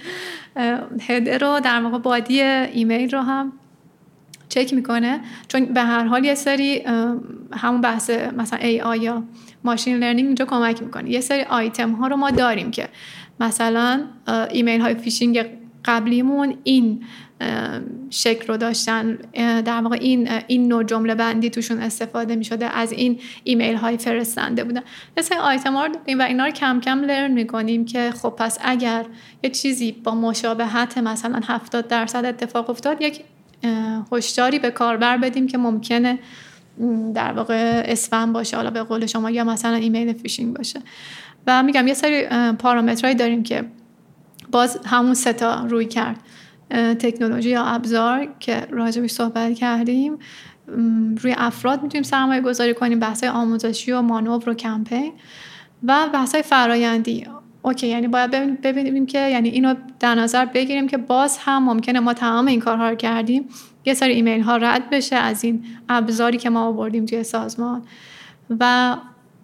هدر 1.00 1.38
رو 1.38 1.60
در 1.60 1.82
واقع 1.82 1.98
بادی 1.98 2.42
ایمیل 2.42 3.10
رو 3.10 3.20
هم 3.20 3.52
چک 4.48 4.74
می‌کنه. 4.74 5.20
چون 5.48 5.64
به 5.64 5.82
هر 5.82 6.04
حال 6.04 6.24
یه 6.24 6.34
سری 6.34 6.82
همون 7.52 7.80
بحث 7.80 8.10
مثلا 8.10 8.58
AI 8.58 8.98
یا 8.98 9.22
machine 9.64 9.96
learning 9.96 10.26
اینجا 10.26 10.44
کمک 10.44 10.82
می‌کنه. 10.82 11.10
یه 11.10 11.20
سری 11.20 11.42
آیتم 11.42 11.92
ها 11.92 12.06
رو 12.06 12.16
ما 12.16 12.30
داریم 12.30 12.70
که 12.70 12.88
مثلا 13.40 14.00
ایمیل 14.50 14.80
های 14.80 14.94
فیشینگ 14.94 15.46
قبلیمون 15.84 16.54
این 16.64 17.04
شکل 18.10 18.46
رو 18.46 18.56
داشتن. 18.56 19.18
در 19.62 19.80
واقع 19.80 19.96
این 20.00 20.28
این 20.46 20.68
نوع 20.68 20.84
جمله 20.84 21.14
بندی 21.14 21.50
توشون 21.50 21.78
استفاده 21.78 22.36
می 22.36 22.44
شده 22.44 22.76
از 22.76 22.92
این 22.92 23.20
ایمیل 23.44 23.76
های 23.76 23.98
فرستنده 23.98 24.64
بودن. 24.64 24.82
مثل 25.16 25.34
آیتم 25.34 25.74
ها 25.74 25.88
و 26.18 26.22
اینا 26.22 26.44
رو 26.44 26.50
کم 26.50 26.80
کم 26.80 27.00
learn 27.00 27.32
می 27.32 27.46
کنیم 27.46 27.84
که 27.84 28.10
خب 28.22 28.34
پس 28.38 28.58
اگر 28.62 29.04
یه 29.42 29.50
چیزی 29.50 29.92
با 29.92 30.14
مشابهت 30.14 30.98
مثلا 30.98 31.40
70 31.46 31.88
درصد 31.88 32.24
اتفاق 32.24 32.70
افتاد 32.70 33.02
یک 33.02 33.24
هشداری 34.12 34.58
به 34.58 34.70
کاربر 34.70 35.16
بدیم 35.16 35.46
که 35.46 35.58
ممکنه 35.58 36.18
در 37.14 37.32
واقع 37.32 37.82
اسفم 37.86 38.32
باشه 38.32 38.56
حالا 38.56 38.70
به 38.70 38.82
قول 38.82 39.06
شما 39.06 39.30
یا 39.30 39.44
مثلا 39.44 39.74
ایمیل 39.74 40.12
فیشینگ 40.12 40.56
باشه. 40.56 40.80
و 41.46 41.62
میگم 41.62 41.88
یه 41.88 41.94
سری 41.94 42.26
پارامترهایی 42.58 43.14
داریم 43.14 43.42
که 43.42 43.64
باز 44.50 44.80
همون 44.86 45.14
سه 45.14 45.66
تا 45.68 45.86
رویکرد. 45.86 46.16
تکنولوژی 46.70 47.50
یا 47.50 47.64
ابزار 47.64 48.28
که 48.40 48.66
راجبش 48.70 49.10
صحبت 49.10 49.54
کردیم 49.54 50.18
روی 51.20 51.34
افراد 51.38 51.82
می‌تونیم 51.82 52.02
سرمایه 52.02 52.40
گذاری 52.40 52.74
کنیم 52.74 52.98
بحث 52.98 53.24
آموزشی 53.24 53.92
و 53.92 54.02
مانور 54.02 54.50
و 54.50 54.54
کمپین 54.54 55.12
و 55.82 56.08
بحث 56.12 56.34
فرایندی. 56.34 57.26
اوکی 57.62 57.86
یعنی 57.86 58.08
باید 58.08 58.60
ببینیم 58.60 59.06
که 59.06 59.28
یعنی 59.28 59.48
اینو 59.48 59.74
در 60.00 60.14
نظر 60.14 60.44
بگیریم 60.44 60.88
که 60.88 60.96
باز 60.96 61.38
هم 61.38 61.64
ممکنه 61.64 62.00
ما 62.00 62.14
تمام 62.14 62.46
این 62.46 62.60
کارها 62.60 62.88
رو 62.88 62.96
کردیم. 62.96 63.48
یه 63.84 63.94
سری 63.94 64.12
ایمیل 64.12 64.40
ها 64.40 64.56
رد 64.56 64.90
بشه 64.90 65.16
از 65.16 65.44
این 65.44 65.64
ابزاری 65.88 66.38
که 66.38 66.50
ما 66.50 66.66
آوردیم 66.66 67.06
توی 67.06 67.24
سازمان. 67.24 67.82
و 68.60 68.96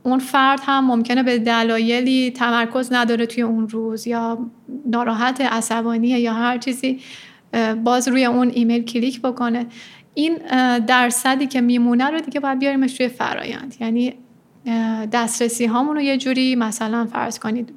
اون 0.03 0.19
فرد 0.19 0.61
هم 0.67 0.87
ممکنه 0.87 1.23
به 1.23 1.39
دلایلی 1.39 2.31
تمرکز 2.31 2.93
نداره 2.93 3.27
توی 3.27 3.43
اون 3.43 3.69
روز 3.69 4.07
یا 4.07 4.39
ناراحت 4.87 5.41
عصبانیه 5.41 6.19
یا 6.19 6.33
هر 6.33 6.59
چیزی 6.59 7.01
باز 7.85 8.09
روی 8.09 8.25
اون 8.25 8.49
ایمیل 8.49 8.85
کلیک 8.85 9.21
بکنه. 9.21 9.67
این 10.15 10.39
درصدی 10.87 11.47
که 11.47 11.61
میمونه 11.61 12.11
رو 12.11 12.21
دیگه 12.21 12.41
باید 12.41 12.59
بیاریمش 12.59 12.95
توی 12.95 13.09
فرایند. 13.09 13.75
یعنی 13.81 14.15
دسترسی 15.13 15.67
هامون 15.67 15.97
رو 15.97 16.03
یه 16.03 16.17
جوری 16.17 16.57
مثلا 16.57 17.07
فرض 17.13 17.39
کنید 17.39 17.73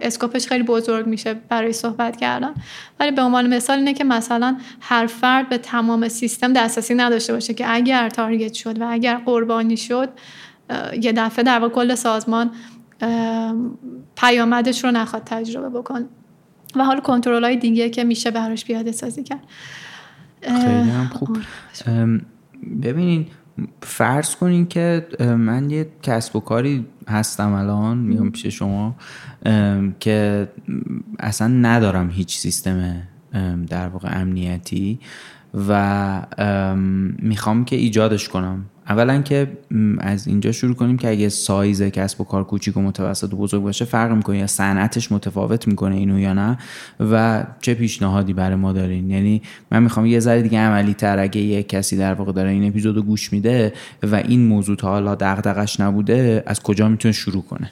اسکوپش 0.00 0.46
خیلی 0.46 0.62
بزرگ 0.62 1.06
میشه 1.06 1.34
برای 1.34 1.72
صحبت 1.72 2.16
کردن. 2.16 2.54
ولی 3.00 3.10
به 3.10 3.22
عنوان 3.22 3.54
مثال 3.54 3.78
اینه 3.78 3.94
که 3.94 4.04
مثلا 4.04 4.56
هر 4.80 5.06
فرد 5.06 5.48
به 5.48 5.58
تمام 5.58 6.08
سیستم 6.08 6.52
دسترسی 6.52 6.94
نداشته 6.94 7.32
باشه 7.32 7.54
که 7.54 7.74
اگر 7.74 8.08
تارگت 8.08 8.52
شد 8.52 8.80
و 8.80 8.86
اگر 8.90 9.16
قربانی 9.16 9.76
شد 9.76 10.08
یه 11.02 11.12
دفعه 11.12 11.44
در 11.44 11.68
کل 11.68 11.94
سازمان 11.94 12.50
پیامدش 14.16 14.84
رو 14.84 14.90
نخواد 14.90 15.22
تجربه 15.26 15.78
بکن 15.78 16.04
و 16.76 16.84
حالا 16.84 17.00
کنترل 17.00 17.44
های 17.44 17.56
دیگه 17.56 17.90
که 17.90 18.04
میشه 18.04 18.30
براش 18.30 18.64
پیاده 18.64 18.92
سازی 18.92 19.22
کرد. 19.22 19.42
خیلی 20.42 20.90
هم 20.90 21.08
خوب. 21.08 21.38
ببینین 22.82 23.26
فرض 23.82 24.36
کنین 24.36 24.66
که 24.66 25.06
من 25.20 25.70
یه 25.70 25.88
کسب 26.02 26.36
و 26.36 26.40
کاری 26.40 26.86
هستم 27.08 27.52
الان 27.52 27.98
میام 27.98 28.30
پیش 28.30 28.46
شما 28.46 28.96
که 30.00 30.48
اصلا 31.20 31.48
ندارم 31.48 32.10
هیچ 32.10 32.38
سیستم 32.38 33.02
در 33.68 33.88
واقع 33.88 34.20
امنیتی 34.20 34.98
و 35.68 36.26
می‌خوام 37.18 37.64
که 37.64 37.76
ایجادش 37.76 38.28
کنم. 38.28 38.64
اولا 38.92 39.22
که 39.22 39.52
از 39.98 40.26
اینجا 40.26 40.52
شروع 40.52 40.74
کنیم 40.74 40.98
که 40.98 41.10
اگه 41.10 41.28
سایز 41.28 41.82
کسب 41.82 42.20
و 42.20 42.24
کار 42.24 42.44
کوچیک 42.44 42.76
و 42.76 42.80
متوسط 42.80 43.32
و 43.32 43.36
بزرگ 43.36 43.62
باشه 43.62 43.84
فرق 43.84 44.12
می‌کنه 44.12 44.38
یا 44.38 44.46
صنعتش 44.46 45.12
متفاوت 45.12 45.68
می‌کنه 45.68 45.96
اینو 45.96 46.18
یا 46.18 46.32
نه 46.32 46.58
و 47.00 47.44
چه 47.60 47.74
پیشنهادی 47.74 48.32
برای 48.32 48.56
ما 48.56 48.72
دارین 48.72 49.10
یعنی 49.10 49.42
من 49.70 49.82
می‌خوام 49.82 50.06
یه 50.06 50.20
ذره 50.20 50.42
دیگه 50.42 50.58
عملی 50.58 50.94
تر 50.94 51.18
اگه 51.18 51.40
یه 51.40 51.62
کسی 51.62 51.96
در 51.96 52.14
واقع 52.14 52.32
داره 52.32 52.50
این 52.50 52.68
اپیزودو 52.68 53.02
گوش 53.02 53.32
میده 53.32 53.72
و 54.02 54.14
این 54.16 54.46
موضوع 54.46 54.76
تا 54.76 54.88
حالا 54.88 55.14
دغدغش 55.14 55.80
نبوده 55.80 56.42
از 56.46 56.62
کجا 56.62 56.88
می‌تونه 56.88 57.12
شروع 57.12 57.42
کنه؟ 57.42 57.70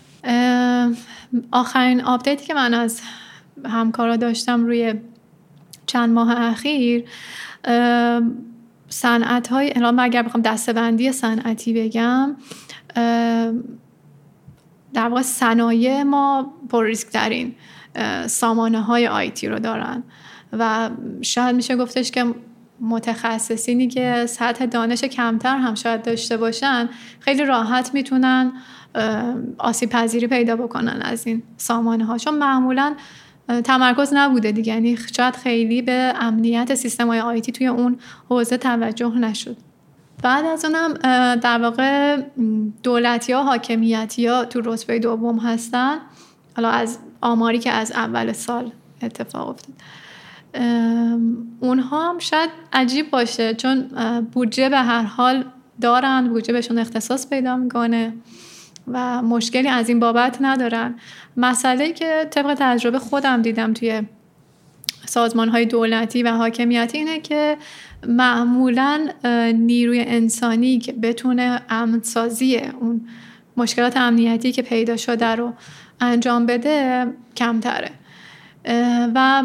آخرین 1.52 2.00
update 2.00 2.40
ی 2.40 2.46
که 2.46 2.54
من 2.54 2.74
از 2.74 3.00
همکارا 3.64 4.16
داشتم 4.16 4.66
روی 4.66 4.94
چند 5.86 6.10
ماه 6.10 6.40
اخیر 6.40 7.04
صنعت 8.92 9.48
های 9.48 9.72
الان 9.76 9.98
اگر 9.98 10.22
بخوام 10.22 10.42
دسته 10.42 10.77
بندی 10.77 11.12
صنعتی 11.12 11.72
بگم 11.72 12.36
در 14.94 15.08
واقع 15.08 15.22
صنایع 15.22 16.02
ما 16.02 16.52
پر 16.68 16.84
ریسک 16.84 17.08
ترین 17.08 17.54
سامانه 18.26 18.82
های 18.82 19.06
IT 19.08 19.48
رو 19.48 19.58
دارن. 19.58 20.02
و 20.52 20.90
شاید 21.22 21.56
میشه 21.56 21.76
گفتش 21.76 22.10
که 22.10 22.34
متخصصینی 22.80 23.88
که 23.88 24.26
سطح 24.28 24.66
دانش 24.66 25.04
کمتر 25.04 25.56
هم 25.56 25.74
شاید 25.74 26.02
داشته 26.02 26.36
باشن 26.36 26.88
خیلی 27.20 27.44
راحت 27.44 27.94
می‌تونن 27.94 28.52
آسیب 29.58 29.88
پذیری 29.88 30.26
پیدا 30.26 30.56
بکنن 30.56 31.02
از 31.02 31.26
این 31.26 31.42
سامانه 31.56 32.04
ها 32.04 32.18
چون 32.18 32.34
معمولا 32.34 32.94
تمرکز 33.64 34.10
نبوده 34.12 34.52
دیگه. 34.52 34.72
یعنی 34.74 34.98
شاید 35.16 35.36
خیلی 35.36 35.82
به 35.82 36.12
امنیت 36.20 36.74
سیستم 36.74 37.06
های 37.06 37.20
آیتی 37.20 37.52
توی 37.52 37.66
اون 37.66 37.98
حوزه 38.28 38.56
توجه 38.56 39.18
نشد. 39.18 39.56
بعد 40.22 40.44
از 40.44 40.64
اونم 40.64 40.94
در 41.34 41.62
واقع 41.62 42.22
دولتی 42.82 43.32
ها 43.32 43.42
حاکمیتی 43.42 44.26
ها 44.26 44.44
تو 44.44 44.60
رتبه 44.64 44.98
دوم 44.98 45.38
هستن. 45.38 45.98
حالا 46.56 46.68
از 46.68 46.98
آماری 47.20 47.58
که 47.58 47.70
از 47.70 47.92
اول 47.92 48.32
سال 48.32 48.72
اتفاق 49.02 49.48
افتاد. 49.48 49.74
اونها 51.60 52.10
هم 52.10 52.18
شاید 52.18 52.50
عجیب 52.72 53.10
باشه 53.10 53.54
چون 53.54 53.82
بودجه 54.32 54.68
به 54.68 54.78
هر 54.78 55.02
حال 55.02 55.44
دارن. 55.80 56.28
بودجه 56.28 56.52
بهشون 56.52 56.78
اختصاص 56.78 57.30
پیدا 57.30 57.56
می‌کنه. 57.56 58.12
و 58.88 59.22
مشکلی 59.22 59.68
از 59.68 59.88
این 59.88 60.00
بابت 60.00 60.38
ندارن. 60.40 60.94
مسئله 61.36 61.92
که 61.92 62.26
طبق 62.30 62.56
تجربه 62.58 62.98
خودم 62.98 63.42
دیدم 63.42 63.72
توی 63.72 64.02
سازمان 65.06 65.48
های 65.48 65.66
دولتی 65.66 66.22
و 66.22 66.28
حاکمیتی 66.28 66.98
اینه 66.98 67.20
که 67.20 67.56
معمولا 68.06 69.08
نیروی 69.54 70.00
انسانی 70.00 70.78
که 70.78 70.92
بتونه 70.92 71.60
امنسازی 71.68 72.56
اون 72.56 73.08
مشکلات 73.56 73.96
امنیتی 73.96 74.52
که 74.52 74.62
پیدا 74.62 74.96
شده 74.96 75.26
رو 75.26 75.52
انجام 76.00 76.46
بده 76.46 77.06
کمتره. 77.36 77.90
و 79.14 79.42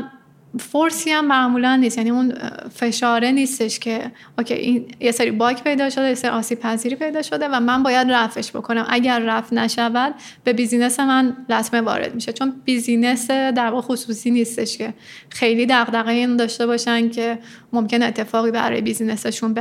force 0.59 1.01
ی 1.01 1.09
هم 1.09 1.27
معمولا 1.27 1.75
نیست. 1.75 1.97
یعنی 1.97 2.09
اون 2.09 2.33
فشاره 2.75 3.31
نیستش 3.31 3.79
که 3.79 4.11
اوکی 4.37 4.53
این 4.53 4.85
یه 4.99 5.11
سری 5.11 5.31
bug 5.31 5.63
پیدا 5.63 5.89
شده 5.89 6.07
یه 6.07 6.15
سری 6.15 6.31
آسیب 6.31 6.59
پذیری 6.59 6.95
پیدا 6.95 7.21
شده 7.21 7.47
و 7.47 7.59
من 7.59 7.83
باید 7.83 8.11
رفعش 8.11 8.51
بکنم. 8.51 8.85
اگر 8.89 9.19
رفع 9.19 9.53
نشود 9.53 10.15
به 10.43 10.53
business 10.53 10.99
من 10.99 11.37
لطمه 11.49 11.81
وارد 11.81 12.15
میشه. 12.15 12.33
چون 12.33 12.53
business 12.65 13.31
در 13.31 13.69
واقع 13.69 13.81
خصوصی 13.81 14.31
نیستش 14.31 14.77
که 14.77 14.93
خیلی 15.29 15.65
دغدغه 15.65 16.11
این 16.11 16.37
داشته 16.37 16.67
باشن 16.67 17.09
که 17.09 17.39
ممکن 17.73 18.03
اتفاقی 18.03 18.51
برای 18.51 18.81
business 18.81 19.29
شون 19.29 19.53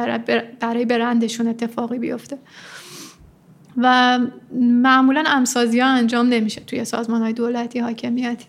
برای 0.61 0.85
برندشون 0.85 1.49
اتفاقی 1.49 1.99
بیفته. 1.99 2.39
و 3.77 4.19
معمولا 4.61 5.25
امن 5.27 5.48
سازی 5.48 5.81
ها 5.81 5.89
انجام 5.89 6.29
نمیشه 6.29 6.61
توی 6.61 6.85
سازمان 6.85 7.23
های 7.23 7.33
دولتی 7.33 7.79
حاکمیتی. 7.79 8.47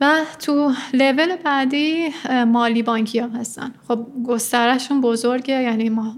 و 0.00 0.20
تو 0.38 0.72
لول 0.92 1.36
بعدی 1.36 2.08
مالی 2.46 2.82
بانکی 2.82 3.18
ها 3.18 3.28
هستن. 3.28 3.74
خب 3.88 4.06
گسترشون 4.26 5.00
بزرگه 5.00 5.62
یعنی 5.62 5.88
ما 5.88 6.16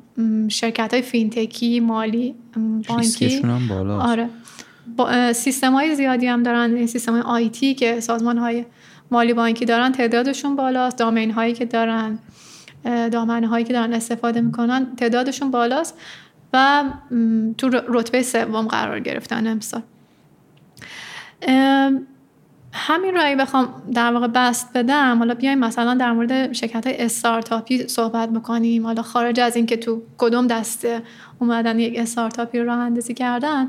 شرکت 0.48 0.92
های 0.94 1.02
فینتکی 1.02 1.80
مالی 1.80 2.34
بانکی. 2.88 3.40
هم 3.40 3.68
بالا 3.68 4.00
آره. 4.00 4.28
با 4.96 5.32
سیستم 5.32 5.72
های 5.72 5.94
زیادی 5.94 6.26
هم 6.26 6.42
دارن 6.42 6.86
سیستم 6.86 7.12
های 7.12 7.20
آیتی 7.20 7.74
که 7.74 8.00
سازمان 8.00 8.38
های 8.38 8.64
مالی 9.10 9.32
بانکی 9.32 9.64
دارن 9.64 9.92
تعدادشون 9.92 10.56
بالاست. 10.56 10.98
دامین 10.98 11.30
هایی 11.30 11.52
که 11.52 11.64
دارن 11.64 12.18
دامنه 12.84 13.48
هایی 13.48 13.64
که 13.64 13.72
دارن 13.72 13.92
استفاده 13.92 14.40
می‌کنن 14.40 14.96
تعدادشون 14.96 15.50
بالاست. 15.50 15.98
و 16.52 16.84
تو 17.58 17.70
رتبه 17.88 18.22
سوم 18.22 18.66
قرار 18.66 19.00
گرفتن 19.00 19.46
امسال. 19.46 19.82
همین 22.76 23.16
اگه 23.16 23.36
بخوام 23.36 23.82
در 23.94 24.12
واقع 24.12 24.26
بست 24.26 24.72
بدم 24.74 25.18
حالا 25.18 25.34
بیایم 25.34 25.58
مثلا 25.58 25.94
در 25.94 26.12
مورد 26.12 26.52
شرکت 26.52 26.86
های 26.86 26.96
استارتاپی 27.02 27.88
صحبت 27.88 28.28
بکنیم. 28.28 28.86
حالا 28.86 29.02
خارج 29.02 29.40
از 29.40 29.56
اینکه 29.56 29.76
تو 29.76 30.02
کدوم 30.18 30.46
دسته 30.46 31.02
اومدن 31.38 31.78
یک 31.78 31.98
استارتاپی 31.98 32.58
راه 32.58 32.78
اندازی 32.78 33.14
کردن 33.14 33.68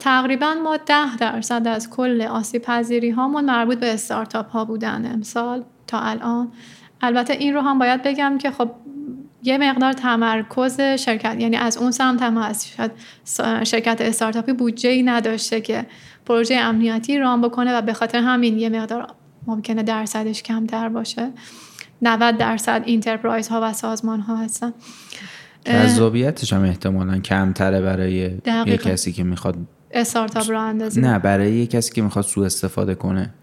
تقریبا 0.00 0.54
ما 0.64 0.76
ده 0.76 1.16
درصد 1.16 1.68
از 1.68 1.90
کل 1.90 2.22
آسیب 2.22 2.62
پذیری 2.62 3.10
هامون 3.10 3.44
مربوط 3.44 3.78
به 3.78 3.94
استارتاپ 3.94 4.50
ها 4.50 4.64
بودن 4.64 5.10
امسال 5.14 5.64
تا 5.86 6.00
الان. 6.00 6.52
البته 7.00 7.32
این 7.32 7.54
رو 7.54 7.60
هم 7.60 7.78
باید 7.78 8.02
بگم 8.02 8.38
که 8.38 8.50
خب 8.50 8.70
یه 9.42 9.58
مقدار 9.58 9.92
تمرکز 9.92 10.80
شرکت 10.80 11.36
یعنی 11.38 11.56
از 11.56 11.76
اون 11.76 11.90
سمت 11.90 12.22
هم 12.22 12.38
هست. 12.38 12.76
شرکت 13.64 14.00
استارتاپی 14.00 14.52
بودجه 14.52 14.90
ای 14.90 15.02
نداشته 15.02 15.60
که 15.60 15.86
پروژه 16.26 16.54
امنیتی 16.54 17.18
run 17.18 17.40
بکنه 17.40 17.78
و 17.78 17.82
به 17.82 17.92
خاطر 17.92 18.18
همین 18.18 18.58
یه 18.58 18.68
مقدار 18.68 19.06
ممکنه 19.46 19.82
درصدش 19.82 20.42
کمتر 20.42 20.88
باشه. 20.88 21.30
90 22.02 22.36
درصد 22.36 22.82
enterprise 22.84 23.48
ها 23.48 23.60
و 23.62 23.72
سازمان 23.72 24.20
ها 24.20 24.36
هستن 24.36 24.72
جذابیتش 25.64 26.52
هم 26.52 26.62
احتمالا 26.62 27.18
کمتره 27.18 27.80
برای 27.80 28.12
یه 28.66 28.76
کسی 28.76 29.12
که 29.12 29.24
می‌خواد 29.24 29.56
استارتاپ 29.90 30.50
راه 30.50 30.60
اندازی. 30.60 31.00
نه 31.00 31.18
برای 31.18 31.52
یه 31.52 31.66
کسی 31.66 31.92
که 31.94 32.02
می‌خواد 32.02 32.24
سوء 32.24 32.46
استفاده 32.46 32.94
کنه. 32.94 33.34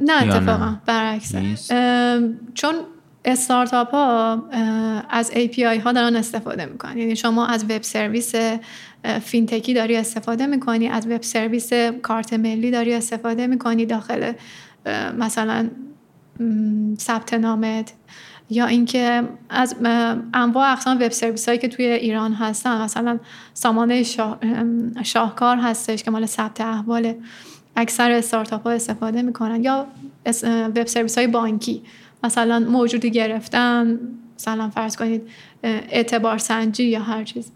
نه 0.00 0.22
اتفاقا 0.22 0.76
برعکس 0.86 1.34
چون 2.54 2.74
استارتاپ 3.24 3.90
ها 3.90 4.42
از 5.10 5.30
API 5.30 5.80
ها 5.84 5.92
دارن 5.92 6.16
استفاده 6.16 6.66
می‌کنن. 6.66 6.98
یعنی 6.98 7.16
شما 7.16 7.46
از 7.46 7.64
web 7.64 7.82
service 7.82 8.34
fintech 9.22 9.68
ی 9.68 9.74
داری 9.74 9.96
استفاده 9.96 10.46
می‌کنی 10.46 10.88
از 10.88 11.06
web 11.06 11.22
service 11.22 11.72
کارت 12.02 12.32
ملی 12.32 12.70
داری 12.70 12.94
استفاده 12.94 13.46
می‌کنی 13.46 13.86
داخل 13.86 14.32
مثلا 15.18 15.68
ثبت 16.98 17.34
نامت. 17.34 17.92
یا 18.50 18.66
اینکه 18.66 19.22
از 19.50 19.76
انواع 20.34 20.72
اقسام 20.72 20.96
web 20.96 21.08
service 21.08 21.48
هایی 21.48 21.58
که 21.60 21.68
توی 21.68 21.84
ایران 21.84 22.32
هستن 22.32 22.82
مثلا 22.82 23.18
سامانه 23.54 24.02
شاه، 24.02 24.38
شاهکار 25.02 25.56
هستش 25.56 26.02
که 26.02 26.10
مال 26.10 26.26
ثبت 26.26 26.60
احوال 26.60 27.14
اکثر 27.76 28.10
استارتاپ 28.10 28.62
ها 28.62 28.70
استفاده 28.72 29.22
می‌کنن. 29.22 29.64
یا 29.64 29.86
web 30.46 30.86
service 30.86 31.18
های 31.18 31.26
بانکی. 31.26 31.82
مثلا 32.24 32.58
موجودی 32.58 33.10
گرفتن 33.10 34.00
مثلا 34.36 34.70
فرض 34.70 34.96
کنید 34.96 35.22
اعتبار 35.62 36.38
سنجی 36.38 36.84
یا 36.84 37.00
هر 37.00 37.24
چیز. 37.24 37.52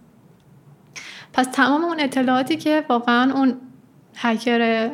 پس 1.33 1.47
تمام 1.53 1.85
اون 1.85 2.01
اطلاعاتی 2.01 2.57
که 2.57 2.85
واقعا 2.89 3.33
اون 3.33 3.55
هکر 4.17 4.91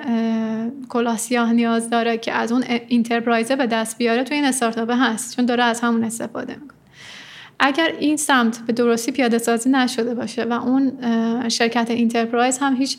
کلاه 0.88 1.16
سیاه 1.16 1.52
نیاز 1.52 1.90
داره 1.90 2.18
که 2.18 2.32
از 2.32 2.52
اون 2.52 2.64
enterprise 2.88 3.50
ه 3.50 3.56
به 3.56 3.66
دست 3.66 3.98
بیاره 3.98 4.24
توی 4.24 4.36
این 4.36 4.44
استارتاپ 4.44 4.90
هست 4.90 5.36
چون 5.36 5.46
داره 5.46 5.64
از 5.64 5.80
همون 5.80 6.04
استفاده 6.04 6.52
می‌کنه. 6.54 6.78
اگر 7.58 7.92
این 7.98 8.16
سمت 8.16 8.58
به 8.66 8.72
درستی 8.72 9.12
پیاده 9.12 9.38
سازی 9.38 9.70
نشده 9.70 10.14
باشه 10.14 10.44
و 10.44 10.52
اون 10.52 10.92
شرکت 11.48 11.90
enterprise 11.90 12.58
هم 12.58 12.76
هیچ 12.76 12.98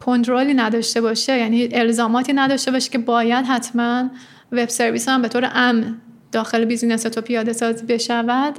کنترلی 0.00 0.54
نداشته 0.54 1.00
باشه 1.00 1.38
یعنی 1.38 1.68
الزاماتی 1.72 2.32
نداشته 2.32 2.70
باشه 2.70 2.90
که 2.90 2.98
باید 2.98 3.46
حتما 3.46 4.10
web 4.52 4.68
service 4.68 5.08
هم 5.08 5.22
به 5.22 5.28
طور 5.28 5.50
امن 5.54 6.00
داخل 6.32 6.64
business 6.64 7.02
تو 7.02 7.20
پیاده 7.20 7.52
سازی 7.52 7.86
بشود. 7.86 8.58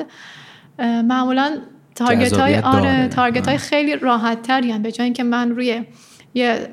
معمولا 0.80 1.58
target 1.96 2.34
های 2.34 2.58
آره 2.58 3.08
target 3.08 3.48
های 3.48 3.58
خیلی 3.58 3.96
راحت 3.96 4.42
تری 4.42 4.80
به 4.80 4.92
جای 4.92 5.06
اینکه 5.06 5.24
من 5.24 5.50
روی 5.50 5.84
یه 6.34 6.70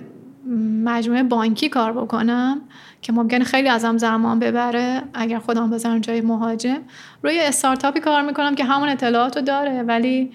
مجموعه 0.85 1.23
بانکی 1.23 1.69
کار 1.69 1.93
بکنم 1.93 2.61
که 3.03 3.13
ممکنه 3.13 3.45
خیلی 3.45 3.69
ازم 3.69 3.99
زمان 3.99 4.39
ببره 4.39 5.03
اگر 5.15 5.39
خودم 5.39 5.71
بذارم 5.71 5.99
جای 5.99 6.21
مهاجم 6.21 6.79
روی 7.23 7.41
استارتاپی 7.41 8.01
کار 8.01 8.23
می‌کنم 8.23 8.55
که 8.55 8.65
همون 8.65 8.89
اطلاعات 8.89 9.37
رو 9.37 9.43
داره 9.43 9.83
ولی 9.83 10.33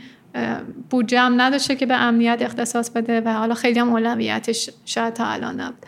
بودجه 0.89 1.19
هم 1.19 1.41
نداشته 1.41 1.75
که 1.75 1.85
به 1.85 1.95
امنیت 1.95 2.41
اختصاص 2.41 2.89
بده 2.89 3.21
و 3.21 3.33
حالا 3.33 3.53
خیلی 3.53 3.79
هم 3.79 3.89
اولویتش 3.89 4.69
شاید 4.85 5.13
تا 5.13 5.25
الان 5.25 5.61
نبود. 5.61 5.85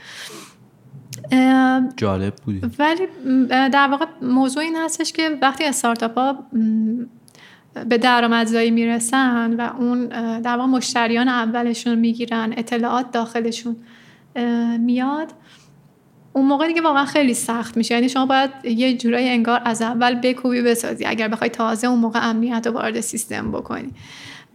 جالب 1.98 2.34
بودی. 2.46 2.62
ولی 2.80 3.08
در 3.48 3.88
واقع 3.88 4.06
موضوع 4.22 4.64
این 4.64 4.76
هستش 4.76 5.14
که 5.14 5.38
وقتی 5.42 5.66
استارتاپ 5.66 6.18
ها 6.18 6.46
به 7.90 7.98
درآمدزایی 7.98 8.72
می‌رسن 8.72 9.54
و 9.54 9.70
اون 9.80 10.08
در 10.40 10.58
واقع 10.58 10.70
مشتریان 10.70 11.28
اولشون 11.28 11.96
می‌گیرن 11.96 12.54
اطلاعات 12.58 13.12
داخلشون 13.12 13.76
میاد 14.80 15.32
اون 16.34 16.46
موقع 16.46 16.68
دیگه 16.68 16.82
واقعا 16.82 17.06
خیلی 17.06 17.34
سخت 17.34 17.78
میشه. 17.78 17.96
یعنی 17.96 18.10
شما 18.10 18.26
باید 18.26 18.52
یه 18.64 18.98
جورایی 18.98 19.30
انگار 19.30 19.62
از 19.66 19.82
اول 19.82 20.16
بکوبی 20.16 20.62
بسازی 20.62 21.06
اگر 21.06 21.28
بخوای 21.28 21.50
تازه 21.50 21.88
اون 21.88 22.00
موقع 22.00 22.30
امنیت 22.30 22.68
رو 22.68 22.74
وارد 22.74 23.02
سیستم 23.02 23.52
بکنی. 23.52 23.90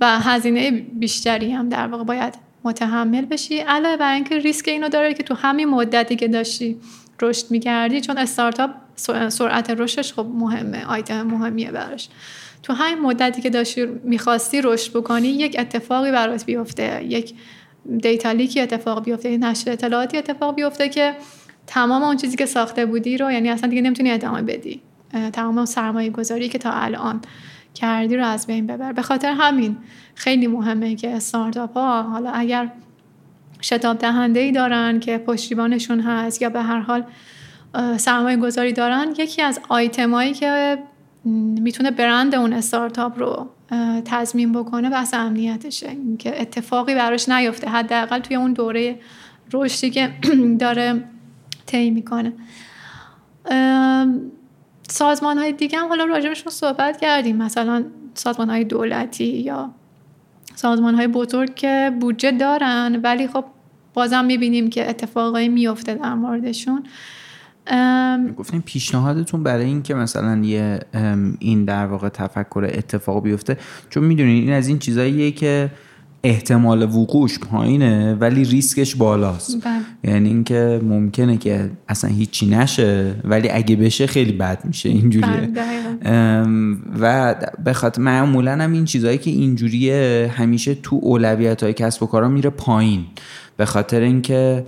و 0.01 0.21
هزینه 0.21 0.71
بیشتری 0.71 1.53
هم 1.53 1.69
در 1.69 1.87
واقع 1.87 2.05
باید 2.05 2.35
متحمل 2.69 3.25
بشی 3.25 3.59
علاوه 3.59 3.97
بر 3.97 4.15
اینکه 4.15 4.39
ریسک 4.39 4.69
اینو 4.69 4.89
داره 4.89 5.15
که 5.15 5.23
تو 5.23 5.35
همین 5.35 5.69
مدتی 5.69 6.17
که 6.17 6.29
داشتی 6.29 6.77
رشد 7.23 7.51
می‌کردی 7.51 8.01
چون 8.01 8.19
استارتاپ 8.19 8.71
سرعت 9.29 9.71
رشدش 9.71 10.13
خب 10.13 10.27
مهمه 10.35 10.85
آیتم 10.85 11.23
مهمیه 11.23 11.71
براش. 11.71 12.09
تو 12.63 12.73
همین 12.73 12.99
مدتی 12.99 13.43
که 13.43 13.51
داشتی 13.51 13.87
می‌خواستی 13.87 14.61
رشد 14.63 14.93
بکنی 14.97 15.29
یک 15.29 15.57
اتفاقی 15.59 16.13
برات 16.13 16.45
بیفته 16.45 17.05
یک 17.05 17.35
دیتا 17.99 18.33
لیکی 18.33 18.61
اتفاق 18.61 19.05
بیفته 19.05 19.31
یک 19.31 19.41
نشر 19.43 19.71
اطلاعاتی 19.73 20.19
اتفاق 20.19 20.55
بیفته 20.55 20.89
که 20.89 21.15
تمام 21.67 22.03
اون 22.03 22.17
چیزی 22.17 22.37
که 22.37 22.47
ساخته 22.47 22.87
بودی 22.87 23.17
رو 23.17 23.33
یعنی 23.33 23.49
اصلا 23.49 23.71
دیگه 23.71 23.83
نمی‌تونی 23.83 24.11
ادامه 24.11 24.43
بدی. 24.43 24.81
تمام 25.33 25.65
سرمایه 25.65 26.11
گذاری 26.11 26.49
که 26.49 26.59
تا 26.59 26.71
الان 26.73 27.21
کردی 27.75 28.17
رو 28.17 28.27
از 28.27 28.47
بین 28.47 28.67
ببر. 28.67 28.93
به 28.93 29.03
خاطر 29.03 29.33
همین 29.33 29.77
خیلی 30.15 30.47
مهمه 30.47 30.95
که 30.95 31.17
استارتاپ 31.17 31.77
ها 31.77 32.03
حالا 32.03 32.31
اگر 32.31 32.71
شتاب 33.63 33.99
دهنده 33.99 34.41
ای 34.41 34.53
دارن 34.53 35.01
که 35.01 35.19
پشتیبانشون 35.19 36.01
هست 36.01 36.43
یا 36.43 36.49
به 36.49 36.63
هر 36.63 36.81
حال 36.81 37.05
سرمایه 37.97 38.37
گذاری 38.37 38.73
دارن 38.73 39.07
یکی 39.19 39.43
از 39.43 39.61
آیتمایی 39.69 40.33
که 40.33 40.79
می‌تونه 41.25 41.91
برند 41.91 42.35
اون 42.35 42.53
استارتاپ 42.53 43.19
رو 43.19 43.49
تضمین 44.05 44.53
بکنه 44.53 44.91
بحث 44.91 45.15
امنیتشه. 45.15 45.97
که 46.19 46.41
اتفاقی 46.41 46.95
براش 46.95 47.29
نیفته. 47.29 47.71
حداقل 47.71 48.19
توی 48.19 48.37
اون 48.37 48.53
دوره 48.53 48.99
رشدی 49.53 49.91
که 49.91 50.11
داره 50.61 51.05
طی 51.67 51.91
می‌کنه. 51.91 52.33
سازمان 54.89 55.39
های 55.39 55.53
دیگه 55.53 55.79
هم 55.79 55.89
حالا 55.89 56.05
راجبشون 56.05 56.53
صحبت 56.53 57.01
کردیم. 57.01 57.37
مثلا 57.37 57.85
سازمان 58.15 58.51
های 58.51 58.65
دولتی 58.65 59.25
یا 59.25 59.71
سازمان 60.55 60.95
های 60.95 61.07
بزرگ 61.07 61.55
که 61.55 61.93
بودجه 62.01 62.33
دارن 62.33 63.01
ولی 63.05 63.29
خب 63.29 63.45
بازم 63.95 64.25
می‌بینیم 64.25 64.71
که 64.71 64.91
اتفاقایی 64.91 65.49
میفته 65.49 65.95
در 65.95 66.15
موردشون. 66.15 66.83
گفتیم 68.37 68.63
پیشنهادتون 68.67 69.43
برای 69.43 69.65
این 69.65 69.83
که 69.83 69.95
مثلا 69.95 70.37
یه 70.45 70.81
این 71.39 71.65
در 71.65 71.87
واقع 71.87 72.09
تفکر 72.09 72.71
اتفاق 72.73 73.23
بیفته. 73.23 73.57
چون 73.91 74.05
می‌دونین 74.05 74.43
این 74.43 74.53
از 74.53 74.69
این 74.69 74.79
چیزاییه 74.79 75.31
که 75.31 75.71
احتمال 76.25 76.83
وقوعش 76.83 77.39
پایینه 77.39 78.15
ولی 78.15 78.45
ریسکش 78.45 78.95
بالاست. 78.95 79.65
بله. 79.65 80.13
یعنی 80.15 80.29
اینکه 80.29 80.81
ممکنه 80.83 81.37
که 81.37 81.71
اصلا 81.89 82.11
هیچی 82.11 82.47
نشه 82.47 83.15
ولی 83.25 83.51
اگه 83.51 83.77
بشه 83.77 84.07
خیلی 84.07 84.33
بد 84.33 84.65
میشه 84.65 84.89
اینجوریه. 84.89 85.51
بله، 85.55 86.47
و 87.01 87.35
به 87.65 87.73
خاطر 87.73 88.03
معمولا 88.03 88.53
هم 88.53 88.73
این 88.73 88.85
چیزهایی 88.85 89.19
که 89.19 89.31
اینجوریه 89.31 90.31
همیشه 90.37 90.75
تو 90.75 91.01
اولویت 91.03 91.63
های 91.63 91.73
کسب 91.73 92.03
و 92.03 92.07
کارا 92.07 92.29
میره 92.29 92.51
پایین. 92.51 93.05
به 93.57 93.65
خاطر 93.65 94.01
اینکه 94.01 94.65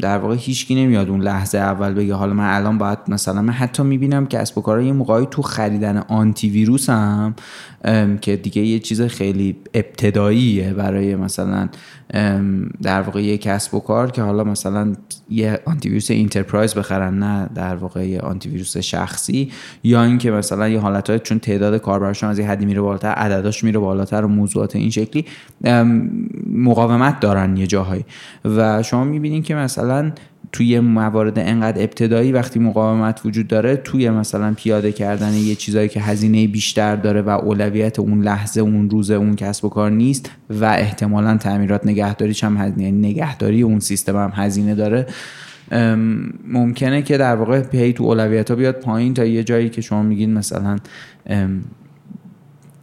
در 0.00 0.18
واقع 0.18 0.34
هیچکی 0.38 0.74
نمیاد 0.74 1.08
اون 1.08 1.20
لحظه 1.20 1.58
اول 1.58 1.94
بگه 1.94 2.14
حالا 2.14 2.32
من 2.32 2.56
الان 2.56 2.78
باید 2.78 2.98
مثلا 3.08 3.42
من 3.42 3.52
حتی 3.52 3.82
می‌بینم 3.82 4.26
که 4.26 4.38
کسب 4.38 4.58
و 4.58 4.60
کارا 4.60 4.82
یه 4.82 4.92
موقعی 4.92 5.26
تو 5.30 5.42
خریدن 5.42 5.96
آنتی 5.96 6.50
ویروس 6.50 6.90
هم 6.90 7.34
که 8.20 8.36
دیگه 8.36 8.62
یه 8.62 8.78
چیز 8.78 9.02
خیلی 9.02 9.56
ابتداییه 9.74 10.72
برای 10.72 11.16
مثلا 11.16 11.68
در 12.82 13.02
واقع 13.02 13.22
یه 13.22 13.38
کسب 13.38 13.74
و 13.74 13.80
کار 13.80 14.10
که 14.10 14.22
حالا 14.22 14.44
مثلا 14.44 14.92
یه 15.30 15.60
آنتی 15.64 15.88
ویروس 15.88 16.10
enterprise 16.10 16.74
بخرن 16.74 17.18
نه 17.18 17.48
در 17.54 17.76
واقع 17.76 18.08
یه 18.08 18.20
آنتی 18.20 18.48
ویروس 18.48 18.76
شخصی 18.76 19.50
یا 19.84 20.04
اینکه 20.04 20.30
مثلا 20.30 20.68
یه 20.68 20.80
حالتهای 20.80 21.18
چون 21.18 21.38
تعداد 21.38 21.80
کاربرشون 21.80 22.30
از 22.30 22.38
یه 22.38 22.48
حدی 22.48 22.66
میره 22.66 22.80
بالاتر 22.80 23.08
عدداش 23.08 23.64
میره 23.64 23.78
بالاتر 23.78 24.24
و 24.24 24.28
موضوعات 24.28 24.76
این 24.76 24.90
شکلی 24.90 25.24
مقاومت 26.52 27.20
دارن 27.20 27.56
یه 27.56 27.66
جاهایی. 27.66 28.04
و 28.44 28.82
شما 28.82 29.04
می‌بینین 29.04 29.37
که 29.42 29.54
مثلا 29.54 30.12
توی 30.52 30.80
موارد 30.80 31.38
انقدر 31.38 31.82
ابتدایی 31.82 32.32
وقتی 32.32 32.58
مقاومت 32.58 33.20
وجود 33.24 33.46
داره 33.46 33.76
توی 33.76 34.10
مثلا 34.10 34.54
پیاده 34.54 34.92
کردن 34.92 35.34
یه 35.34 35.54
چیزایی 35.54 35.88
که 35.88 36.00
هزینه 36.00 36.46
بیشتر 36.46 36.96
داره 36.96 37.22
و 37.22 37.28
اولویت 37.28 37.98
اون 37.98 38.22
لحظه 38.22 38.60
اون 38.60 38.90
روز 38.90 39.10
اون 39.10 39.36
کسب 39.36 39.64
و 39.64 39.68
کار 39.68 39.90
نیست 39.90 40.30
و 40.50 40.64
احتمالا 40.64 41.36
تعمیرات 41.36 41.86
نگهداریش 41.86 42.44
هم 42.44 42.56
هزینه 42.56 42.82
یعنی 42.84 43.08
نگهداری 43.08 43.62
اون 43.62 43.80
سیستم 43.80 44.16
هم 44.16 44.32
هزینه 44.34 44.74
داره 44.74 45.06
ممکنه 46.46 47.02
که 47.02 47.16
در 47.16 47.36
واقع 47.36 47.60
پی 47.60 47.92
تو 47.92 48.04
اولویت 48.04 48.50
ها 48.50 48.56
بیاد 48.56 48.74
پایین 48.80 49.14
تا 49.14 49.24
یه 49.24 49.44
جایی 49.44 49.68
که 49.68 49.80
شما 49.80 50.02
میگین 50.02 50.34
مثلا 50.34 50.76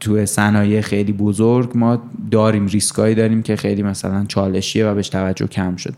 تو 0.06 0.26
صنایع 0.26 0.82
خیلی 0.82 1.14
بزرگ 1.14 1.72
ما 1.76 2.04
داریم 2.32 2.66
ریسکایی 2.66 3.16
داریم 3.16 3.44
که 3.44 3.56
خیلی 3.56 3.84
مثلا 3.84 4.26
چالشیه 4.26 4.86
و 4.86 4.96
بهش 4.96 5.10
توجه 5.10 5.48
کم 5.48 5.76
شد. 5.76 5.94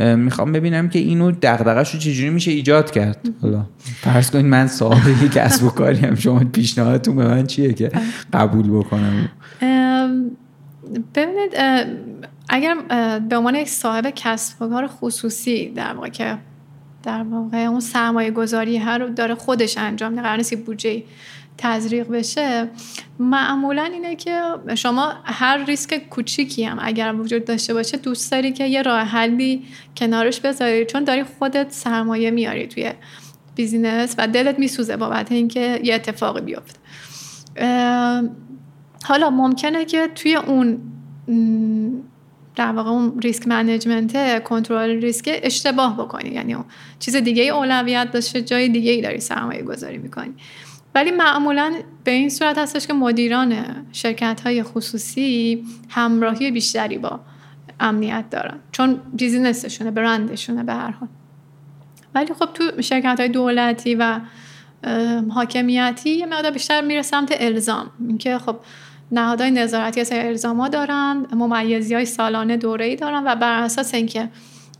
می‌خوام 0.00 0.52
ببینم 0.52 0.88
که 0.88 0.98
اینو 0.98 1.32
دغدغه‌شو 1.42 1.98
چجوری 1.98 2.30
میشه 2.30 2.50
ایجاد 2.50 2.90
کرد. 2.90 3.28
حالا 3.42 3.66
فرض 4.00 4.30
کنید 4.30 4.46
من 4.46 4.66
صاحب 4.66 5.24
یک 5.24 5.32
کسب 5.32 5.64
و 5.64 5.68
کاری 5.68 5.98
هم 5.98 6.14
شما 6.14 6.38
پیشنهادتون 6.38 7.16
به 7.16 7.26
من 7.26 7.46
چیه 7.46 7.72
که 7.72 7.90
قبول 8.32 8.70
بکنم؟ 8.70 9.28
ببینید 11.14 11.52
اگر 12.48 12.76
به 13.28 13.36
عنوان 13.36 13.54
یک 13.54 13.68
صاحب 13.68 14.12
کسب 14.14 14.62
و 14.62 14.68
کار 14.68 14.86
خصوصی 14.86 15.68
در 15.68 15.94
واقع 15.94 16.08
که 16.08 16.38
در 17.02 17.22
واقع 17.22 17.58
اون 17.58 17.80
سرمایه 17.80 18.30
گذاری 18.30 18.76
هر 18.76 18.98
رو 18.98 19.08
داره 19.08 19.34
خودش 19.34 19.78
انجام 19.78 20.10
میده 20.10 20.22
قرار 20.22 20.36
نیست 20.36 20.64
بودجه 20.64 21.02
تزریق 21.58 22.08
بشه 22.08 22.68
معمولا 23.18 23.84
اینه 23.84 24.16
که 24.16 24.40
شما 24.74 25.14
هر 25.24 25.64
ریسک 25.64 26.08
کوچیکی 26.10 26.64
هم 26.64 26.78
اگر 26.80 27.14
وجود 27.14 27.44
داشته 27.44 27.74
باشه 27.74 27.96
دوست 27.96 28.30
داری 28.32 28.52
که 28.52 28.64
یه 28.64 28.82
راه 28.82 29.00
حلی 29.00 29.64
کنارش 29.96 30.40
بذاری 30.40 30.86
چون 30.86 31.04
داری 31.04 31.24
خودت 31.24 31.72
سرمایه 31.72 32.30
میاری 32.30 32.66
توی 32.66 32.92
بیزینس 33.54 34.14
و 34.18 34.28
دلت 34.28 34.58
میسوزه 34.58 34.96
بابت 34.96 35.32
اینکه 35.32 35.80
یه 35.84 35.94
اتفاقی 35.94 36.40
بیفته. 36.40 36.78
حالا 39.04 39.30
ممکنه 39.30 39.84
که 39.84 40.08
توی 40.14 40.36
اون 40.36 40.78
در 42.56 42.72
واقع 42.72 42.90
اون 42.90 43.20
risk 43.20 43.48
management 43.48 44.44
کنترل 44.44 45.00
ریسک 45.00 45.40
اشتباه 45.42 45.96
بکنی. 45.96 46.30
یعنی 46.30 46.56
چیز 46.98 47.16
دیگه 47.16 47.42
اولویت 47.42 48.10
داشته 48.10 48.42
جای 48.42 48.68
دیگه 48.68 48.92
ای 48.92 49.00
داری 49.00 49.20
سرمایه 49.20 49.62
گذاری 49.62 49.98
می‌کنی. 49.98 50.34
ولی 50.94 51.10
معمولا 51.10 51.74
به 52.04 52.10
این 52.10 52.28
صورت 52.28 52.58
هستش 52.58 52.86
که 52.86 52.92
مدیران 52.92 53.54
شرکت 53.92 54.40
های 54.40 54.62
خصوصی 54.62 55.64
همراهی 55.88 56.50
بیشتری 56.50 56.98
با 56.98 57.20
امنیت 57.80 58.24
دارن 58.30 58.58
چون 58.72 59.00
business 59.14 59.61
شونه 59.61 59.90
برندشونه 59.90 60.62
به 60.62 60.72
هر 60.72 60.90
حال. 60.90 61.08
ولی 62.14 62.34
خب 62.34 62.48
تو 62.54 62.82
شرکت 62.82 63.20
های 63.20 63.28
دولتی 63.28 63.94
و 63.94 64.20
حاکمیتی 65.30 66.10
یه 66.10 66.26
مقدار 66.26 66.50
بیشتر 66.50 66.80
میره 66.80 67.02
سمت 67.02 67.34
الزام. 67.40 67.90
اینکه 68.08 68.38
خب 68.38 68.56
نهادهای 69.12 69.50
نظارتی 69.50 70.00
از 70.00 70.12
الزاما 70.12 70.68
دارن 70.68 71.26
ممیزی 71.32 71.94
های 71.94 72.04
سالانه 72.04 72.56
دوره 72.56 72.84
ای 72.84 72.96
دارن 72.96 73.22
و 73.26 73.34
بر 73.34 73.62
اساس 73.62 73.94
اینکه 73.94 74.28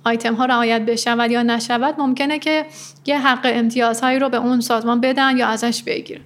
آیتم 0.04 0.34
ها 0.34 0.44
رعایت 0.44 0.82
بشود 0.82 1.30
یا 1.30 1.42
نشود 1.42 1.94
ممکنه 1.98 2.38
که 2.38 2.66
یه 3.06 3.18
حق 3.18 3.40
امتیازهایی 3.44 4.18
رو 4.18 4.28
به 4.28 4.36
اون 4.36 4.60
سازمان 4.60 5.00
بدن 5.00 5.36
یا 5.36 5.46
ازش 5.46 5.82
بگیرن. 5.82 6.22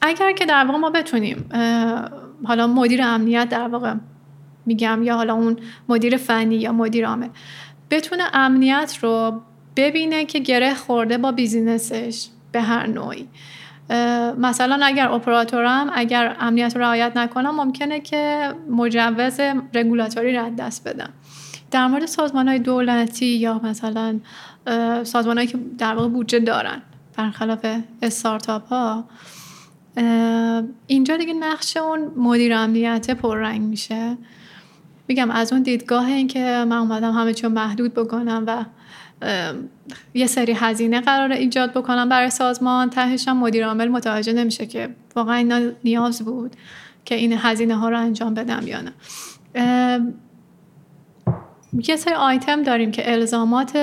اگر 0.00 0.32
که 0.32 0.46
در 0.46 0.64
واقع 0.64 0.78
ما 0.78 0.90
بتونیم 0.90 1.44
حالا 2.44 2.66
مدیر 2.66 3.02
امنیت 3.02 3.48
در 3.48 3.68
واقع 3.68 3.94
میگم 4.66 5.02
یا 5.02 5.16
حالا 5.16 5.34
اون 5.34 5.56
مدیر 5.88 6.16
فنی 6.16 6.54
یا 6.54 6.72
مدیر 6.72 7.06
عامل 7.06 7.28
بتونه 7.90 8.24
امنیت 8.32 8.98
رو 9.02 9.40
ببینه 9.76 10.24
که 10.24 10.38
گره 10.38 10.74
خورده 10.74 11.18
با 11.18 11.32
بیزینسش 11.32 12.26
به 12.52 12.60
هر 12.60 12.86
نوعی. 12.86 13.28
مثلا 14.38 14.80
اگر 14.82 15.08
اپراتورم 15.08 15.90
اگر 15.94 16.36
امنیت 16.40 16.76
رو 16.76 16.82
رعایت 16.82 17.16
نکنم 17.16 17.56
ممکنه 17.56 18.00
که 18.00 18.52
مجوز 18.70 19.40
رگولاتوری 19.74 20.32
رد 20.32 20.56
دست 20.56 20.88
بدم. 20.88 21.10
در 21.70 21.86
مورد 21.86 22.06
سازمان 22.06 22.48
های 22.48 22.58
دولتی 22.58 23.26
یا 23.26 23.60
مثلا 23.64 24.20
سازمان 25.04 25.46
که 25.46 25.58
در 25.78 25.94
واقع 25.94 26.08
بودجه 26.08 26.38
دارن 26.38 26.82
برخلاف 27.16 27.66
استارتاپ 28.02 28.68
ها 28.68 29.04
اینجا 30.86 31.16
دیگه 31.16 31.32
نقش 31.32 31.76
اون 31.76 32.12
مدیر 32.16 32.54
امنیت 32.54 33.10
پررنگ 33.10 33.60
میشه. 33.60 34.16
میگم 35.08 35.30
از 35.30 35.52
اون 35.52 35.62
دیدگاه 35.62 36.06
این 36.06 36.28
که 36.28 36.64
من 36.68 36.76
اومدم 36.76 37.12
همه 37.12 37.34
چون 37.34 37.52
محدود 37.52 37.94
بکنم 37.94 38.44
و 38.46 38.64
یه 40.14 40.26
سری 40.26 40.52
هزینه 40.52 41.00
قرار 41.00 41.32
ایجاد 41.32 41.70
بکنم 41.70 42.08
برای 42.08 42.30
سازمان. 42.30 42.90
تهش 42.90 43.28
هم 43.28 43.36
مدیر 43.36 43.66
عامل 43.66 43.88
متوجه 43.88 44.32
نمیشه 44.32 44.66
که 44.66 44.88
واقعا 45.16 45.34
اینا 45.34 45.60
نیاز 45.84 46.22
بود 46.22 46.56
که 47.04 47.14
این 47.14 47.32
هزینه 47.32 47.76
ها 47.76 47.88
رو 47.88 47.98
انجام 47.98 48.34
بدم 48.34 48.66
یا 48.66 48.80
نه. 48.80 48.92
یه 51.88 51.96
سری 51.96 52.14
آیتم 52.14 52.62
داریم 52.62 52.90
که 52.90 53.12
الزامات 53.12 53.78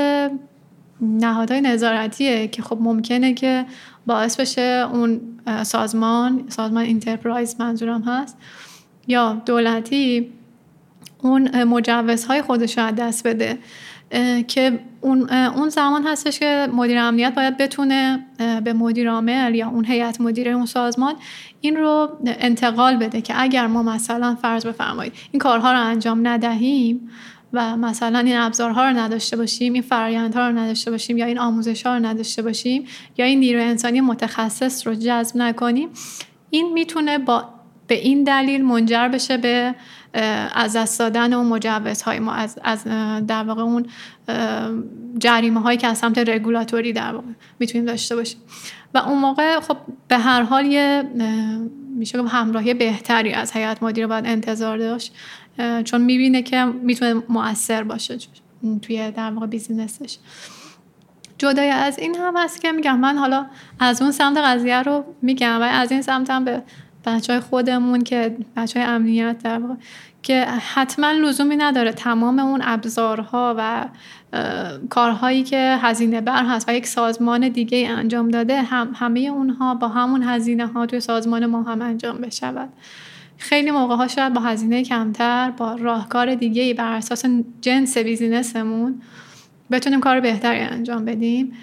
نهادهای 1.01 1.61
نظارتیه 1.61 2.47
که 2.47 2.61
خب 2.61 2.77
ممکنه 2.81 3.33
که 3.33 3.65
باعث 4.05 4.39
بشه 4.39 4.87
اون 4.93 5.21
سازمان 5.63 6.43
سازمان 6.49 6.85
انترپرایز 6.85 7.55
منظورم 7.59 8.01
هست 8.01 8.37
یا 9.07 9.41
دولتی 9.45 10.29
اون 11.21 11.63
مجوزهای 11.63 12.41
خودش 12.41 12.77
رو 12.77 12.91
دست 12.91 13.27
بده. 13.27 13.57
که 14.47 14.79
اون, 15.01 15.29
اون 15.29 15.69
زمان 15.69 16.03
هستش 16.07 16.39
که 16.39 16.67
مدیر 16.73 16.97
امنیت 16.97 17.35
باید 17.35 17.57
بتونه 17.57 18.25
به 18.63 18.73
مدیر 18.73 19.09
عامل 19.09 19.55
یا 19.55 19.69
اون 19.69 19.85
هیئت 19.85 20.21
مدیره 20.21 20.51
اون 20.51 20.65
سازمان 20.65 21.15
این 21.61 21.75
رو 21.75 22.17
انتقال 22.25 22.97
بده 22.97 23.21
که 23.21 23.33
اگر 23.41 23.67
ما 23.67 23.83
مثلا 23.83 24.35
فرض 24.41 24.65
بفرمایید 24.65 25.13
این 25.31 25.39
کارها 25.39 25.71
رو 25.71 25.79
انجام 25.79 26.27
ندهیم 26.27 27.09
و 27.53 27.77
مثلا 27.77 28.19
این 28.19 28.37
ابزارها 28.37 28.89
رو 28.89 28.97
نداشته 28.97 29.37
باشیم 29.37 29.73
این 29.73 29.81
فرایندها 29.81 30.47
رو 30.47 30.57
نداشته 30.57 30.91
باشیم 30.91 31.17
یا 31.17 31.25
این 31.25 31.39
آموزش 31.39 31.85
ها 31.85 31.97
رو 31.97 32.05
نداشته 32.05 32.41
باشیم 32.41 32.85
یا 33.17 33.25
این 33.25 33.39
نیروی 33.39 33.63
انسانی 33.63 34.01
متخصص 34.01 34.87
رو 34.87 34.95
جذب 34.95 35.37
نکنیم 35.37 35.89
این 36.49 36.73
می‌تونه 36.73 37.17
با 37.17 37.49
به 37.87 37.95
این 37.95 38.23
دلیل 38.23 38.65
منجر 38.65 39.07
بشه 39.07 39.37
به 39.37 39.75
از 40.53 40.75
دست 40.75 40.99
دادن 40.99 41.33
اون 41.33 41.47
مجوزهای 41.47 42.19
ما 42.19 42.33
از, 42.33 42.59
از 42.63 42.83
در 43.27 43.43
واقع 43.43 43.61
اون 43.61 43.85
جریمه 45.17 45.61
هایی 45.61 45.77
که 45.77 45.87
از 45.87 45.97
سمت 45.97 46.17
رگولاتوری 46.17 46.93
در 46.93 47.13
واقع 47.13 47.27
می‌تونیم 47.59 47.85
داشته 47.85 48.15
باشیم. 48.15 48.39
و 48.93 48.97
اون 48.97 49.19
موقع 49.19 49.59
خب 49.59 49.77
به 50.07 50.17
هر 50.17 50.41
حال 50.41 50.65
یه 50.65 51.03
میشه 51.95 52.23
همراهی 52.23 52.73
بهتری 52.73 53.33
از 53.33 53.51
هیئت 53.51 53.83
مدیره 53.83 54.07
باید 54.07 54.25
انتظار 54.25 54.77
داشت 54.77 55.15
چون 55.83 56.01
می‌بینه 56.01 56.41
که 56.41 56.65
می‌تونه 56.65 57.13
مؤثر 57.29 57.83
باشه 57.83 58.17
توی 58.81 59.11
در 59.11 59.31
واقع 59.31 59.47
بیزینسش. 59.47 60.17
جدای 61.37 61.69
از 61.69 61.99
این 61.99 62.15
هم 62.15 62.37
هست 62.37 62.61
که 62.61 62.71
میگم 62.71 62.99
من 62.99 63.17
حالا 63.17 63.45
از 63.79 64.01
اون 64.01 64.11
سمت 64.11 64.37
قضیه 64.37 64.81
رو 64.81 65.03
میگم 65.21 65.61
و 65.61 65.63
از 65.63 65.91
این 65.91 66.01
سمت 66.01 66.29
هم 66.29 66.45
به 66.45 66.63
بچه 67.05 67.33
های 67.33 67.39
خودمون 67.39 68.01
که 68.01 68.37
بچه 68.55 68.79
های 68.79 68.89
امنیت 68.89 69.37
در 69.43 69.59
واقع 69.59 69.75
که 70.23 70.45
حتما 70.45 71.11
لزومی 71.11 71.55
نداره 71.55 71.91
تمام 71.91 72.39
اون 72.39 72.61
ابزارها 72.63 73.55
و 73.57 73.85
کارهایی 74.89 75.43
که 75.43 75.77
هزینه 75.81 76.21
بر 76.21 76.45
هست 76.45 76.69
و 76.69 76.73
یک 76.73 76.87
سازمان 76.87 77.49
دیگه 77.49 77.89
انجام 77.89 78.29
داده 78.29 78.61
هم 78.61 78.91
همه 78.95 79.19
اونها 79.19 79.75
با 79.75 79.87
همون 79.87 80.23
هزینه 80.23 80.67
ها 80.67 80.85
توی 80.85 80.99
سازمان 80.99 81.45
ما 81.45 81.63
هم 81.63 81.81
انجام 81.81 82.17
بشود. 82.17 82.69
خیلی 83.37 83.71
موقع 83.71 83.95
ها 83.95 84.07
شاید 84.07 84.33
با 84.33 84.41
هزینه 84.41 84.83
کمتر 84.83 85.51
با 85.51 85.75
راهکار 85.75 86.35
دیگه 86.35 86.73
بر 86.73 86.91
اساس 86.91 87.25
جنس 87.61 87.97
بیزینسمون 87.97 89.01
بتونیم 89.71 89.99
کار 89.99 90.19
بهتری 90.19 90.59
انجام 90.59 91.05
بدیم. 91.05 91.53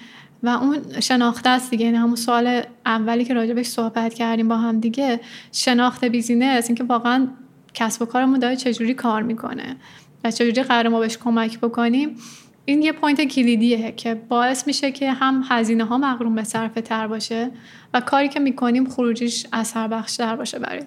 و 0.46 0.48
اون 0.48 1.00
شناخته 1.00 1.50
است 1.50 1.70
دیگه. 1.70 1.84
یعنی 1.84 1.96
همون 1.96 2.16
سوال 2.16 2.62
اولی 2.86 3.24
که 3.24 3.34
راجبش 3.34 3.66
صحبت 3.66 4.14
کردیم 4.14 4.48
با 4.48 4.56
هم 4.56 4.80
دیگه 4.80 5.20
شناخت 5.52 6.04
business 6.04 6.66
اینکه 6.66 6.84
واقعا 6.84 7.28
کسب 7.74 8.02
و 8.02 8.04
کارمون 8.04 8.38
داره 8.38 8.56
چجوری 8.56 8.94
کار 8.94 9.22
می‌کنه 9.22 9.76
و 10.24 10.30
چجوری 10.30 10.62
قرار 10.62 10.88
ما 10.88 11.00
بهش 11.00 11.18
کمک 11.18 11.60
بکنیم. 11.60 12.16
این 12.64 12.82
یه 12.82 12.92
point 12.92 13.20
کلیدیه 13.20 13.92
که 13.92 14.14
باعث 14.14 14.66
میشه 14.66 14.92
که 14.92 15.12
هم 15.12 15.44
هزینه 15.48 15.84
ها 15.84 15.98
مقرون 15.98 16.34
به 16.34 16.44
صرفه 16.44 16.80
تر 16.80 17.06
باشه 17.06 17.50
و 17.94 18.00
کاری 18.00 18.28
که 18.28 18.40
می‌کنیم 18.40 18.88
خروجیش 18.88 19.46
اثر 19.52 19.88
بخشتر 19.88 20.36
باشه 20.36 20.58
برای 20.58 20.82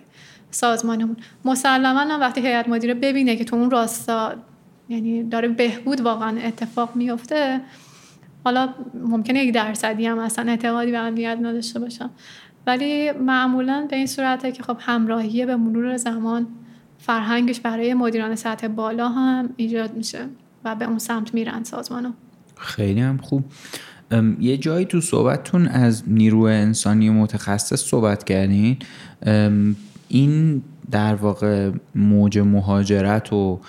سازمانمون. 0.51 1.18
مسلما 1.45 1.99
هم 1.99 2.20
وقتی 2.20 2.41
هیئت 2.41 2.70
مدیره 2.70 2.93
ببینه 2.93 3.36
که 3.36 3.43
تو 3.43 3.55
اون 3.55 3.72
راستا 3.72 4.36
یعنی 4.89 5.24
داره 5.24 5.47
بهبود 5.47 6.01
واقعا 6.01 6.38
اتفاق 6.38 6.95
میفته 6.95 7.62
حالا 8.44 8.70
ممکنه 9.08 9.40
یک 9.44 9.54
درصدی 9.54 10.06
هم 10.06 10.20
اصلا 10.20 10.50
اعتقادی 10.50 10.92
به 10.92 10.98
امنیت 10.98 11.38
نداشته 11.42 11.80
باشم. 11.80 12.10
ولی 12.68 13.12
معمولا 13.12 13.88
به 13.90 13.96
این 13.96 14.08
صورته 14.08 14.52
که 14.52 14.64
خب 14.64 14.78
همراهی 14.80 15.46
به 15.46 15.56
مرور 15.56 15.98
زمان 15.98 16.48
فرهنگش 16.98 17.60
برای 17.60 17.94
مدیران 17.94 18.36
سطح 18.36 18.68
بالا 18.68 19.10
هم 19.10 19.50
ایجاد 19.56 19.94
میشه 19.94 20.20
و 20.66 20.76
به 20.76 20.86
اون 20.86 21.00
سمت 21.00 21.34
میرن 21.34 21.64
سازمانو. 21.64 22.12
خیلی 22.56 23.02
هم 23.02 23.18
خوب. 23.18 23.44
یه 24.40 24.58
جایی 24.58 24.86
تو 24.86 25.02
صحبتتون 25.02 25.68
از 25.68 26.04
نیروی 26.08 26.54
انسانی 26.54 27.10
متخصص 27.10 27.84
صحبت 27.84 28.24
کردین. 28.24 28.78
این 30.08 30.64
در 30.92 31.16
واقع 31.16 31.72
موج 31.96 32.40
مهاجرت 32.40 33.34
و 33.34 33.60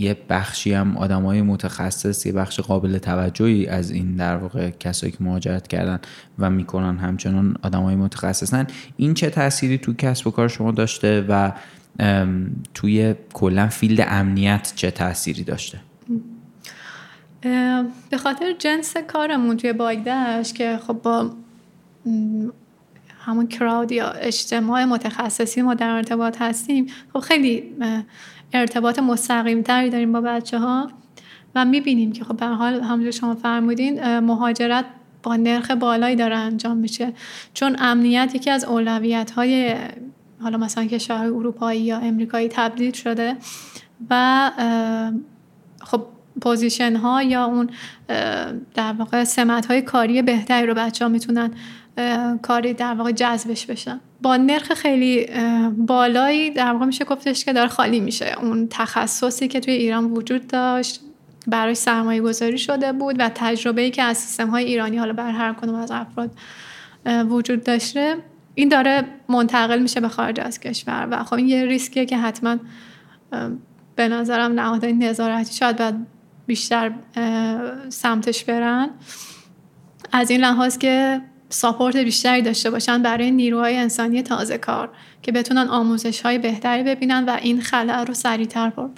یه 0.00 0.16
بخشی 0.28 0.72
هم 0.72 0.96
آدم 0.96 1.22
های 1.22 1.42
متخصص 1.42 2.26
یه 2.26 2.32
بخش 2.32 2.60
قابل 2.60 2.98
توجهی 2.98 3.66
از 3.66 3.90
این 3.90 4.16
در 4.16 4.36
واقع 4.36 4.70
کسایی 4.70 5.12
که 5.12 5.18
مهاجرت 5.20 5.68
کردن 5.68 6.00
و 6.38 6.50
می‌کنن 6.50 6.98
همچنان 6.98 7.56
آدم 7.62 7.82
های 7.82 7.94
متخصصن. 7.94 8.66
این 8.96 9.14
چه 9.14 9.30
تأثیری 9.30 9.78
تو 9.78 9.94
کسب 9.94 10.26
و 10.26 10.30
کار 10.30 10.48
شما 10.48 10.72
داشته 10.72 11.26
و 11.28 11.52
توی 12.74 13.14
کلا 13.32 13.68
فیلد 13.68 14.06
امنیت 14.08 14.72
چه 14.76 14.90
تأثیری 14.90 15.44
داشته؟ 15.44 15.80
به 18.10 18.18
خاطر 18.18 18.52
جنس 18.58 18.96
کارمون 18.96 19.56
توی 19.56 19.72
بایدش 19.72 20.52
که 20.52 20.78
خب 20.86 20.92
با 20.92 21.30
همون 23.20 23.46
کراود 23.46 23.92
یا 23.92 24.10
اجتماع 24.10 24.84
متخصصی 24.84 25.62
ما 25.62 25.74
در 25.74 25.90
ارتباط 25.90 26.42
هستیم 26.42 26.86
خب 27.12 27.20
خیلی 27.20 27.64
ارتباط 28.52 28.98
مستقیم 28.98 29.62
تری 29.62 29.90
داریم 29.90 30.12
با 30.12 30.20
بچه 30.20 30.58
ها 30.58 30.90
و 31.54 31.64
می‌بینیم 31.64 32.12
که 32.12 32.24
خب 32.24 32.36
به 32.36 32.46
حال 32.46 32.80
همونجور 32.80 33.10
شما 33.10 33.34
فرمودین 33.34 34.18
مهاجرت 34.18 34.84
با 35.22 35.36
نرخ 35.36 35.70
بالایی 35.70 36.16
داره 36.16 36.36
انجام 36.36 36.76
میشه. 36.76 37.12
چون 37.54 37.76
امنیت 37.78 38.34
یکی 38.34 38.50
از 38.50 38.64
اولویت 38.64 39.30
های 39.30 39.74
حالا 40.42 40.58
مثلا 40.58 40.84
کشورهای 40.84 41.28
اروپایی 41.28 41.80
یا 41.80 41.98
امریکایی 41.98 42.48
تبدیل 42.48 42.92
شده 42.92 43.36
و 44.10 44.50
خب 45.80 46.02
پوزیشن 46.40 46.96
ها 46.96 47.22
یا 47.22 47.44
اون 47.44 47.70
در 48.74 48.92
واقع 48.98 49.24
سمت 49.24 49.66
های 49.66 49.82
کاری 49.82 50.22
بهتری 50.22 50.66
رو 50.66 50.74
بچه 50.74 51.04
ها 51.04 51.08
می‌تونن 51.08 51.50
کاری 52.42 52.74
در 52.74 52.94
واقع 52.94 53.12
جذبش 53.12 53.66
بشن 53.66 54.00
با 54.22 54.36
نرخ 54.36 54.72
خیلی 54.72 55.26
بالایی 55.76 56.50
در 56.50 56.72
واقع 56.72 56.86
میشه 56.86 57.04
گفتش 57.04 57.44
که 57.44 57.52
داره 57.52 57.68
خالی 57.68 58.00
میشه. 58.00 58.36
اون 58.42 58.66
تخصصی 58.70 59.48
که 59.48 59.60
توی 59.60 59.74
ایران 59.74 60.04
وجود 60.04 60.46
داشت 60.46 61.00
براش 61.46 61.76
سرمایه 61.76 62.20
گذاری 62.20 62.58
شده 62.58 62.92
بود 62.92 63.16
و 63.18 63.30
تجربه 63.34 63.82
ای 63.82 63.90
که 63.90 64.02
از 64.02 64.16
سیستم 64.16 64.48
های 64.48 64.64
ایرانی 64.64 64.96
حالا 64.96 65.12
بر 65.12 65.30
هر 65.30 65.52
کدوم 65.52 65.74
از 65.74 65.90
افراد 65.90 66.30
وجود 67.06 67.64
داشته 67.64 68.16
این 68.54 68.68
داره 68.68 69.04
منتقل 69.28 69.78
میشه 69.78 70.00
به 70.00 70.08
خارج 70.08 70.40
از 70.40 70.60
کشور. 70.60 71.08
و 71.10 71.24
خب 71.24 71.34
این 71.34 71.48
یه 71.48 71.64
ریسکیه 71.64 72.06
که 72.06 72.18
حتما 72.18 72.56
به 73.96 74.08
نظرم 74.08 74.52
نهادهای 74.52 74.92
نظارتی 74.92 75.54
شاید 75.54 75.76
باید 75.76 75.94
بیشتر 76.46 76.92
سمتش 77.88 78.44
برن. 78.44 78.90
از 80.12 80.30
این 80.30 80.40
لحاظ 80.40 80.78
که 80.78 81.20
support 81.50 81.96
بیشتری 81.96 82.42
داشته 82.42 82.70
باشن 82.70 83.02
برای 83.02 83.30
نیروهای 83.30 83.76
انسانی 83.76 84.22
تازه 84.22 84.58
کار 84.58 84.90
که 85.22 85.32
بتونن 85.32 85.68
آموزش 85.68 86.20
های 86.20 86.38
بهتری 86.38 86.82
ببینن 86.82 87.24
و 87.24 87.38
این 87.42 87.60
خلأ 87.60 88.04
رو 88.04 88.14
سریعتر 88.14 88.70
پر 88.70 88.88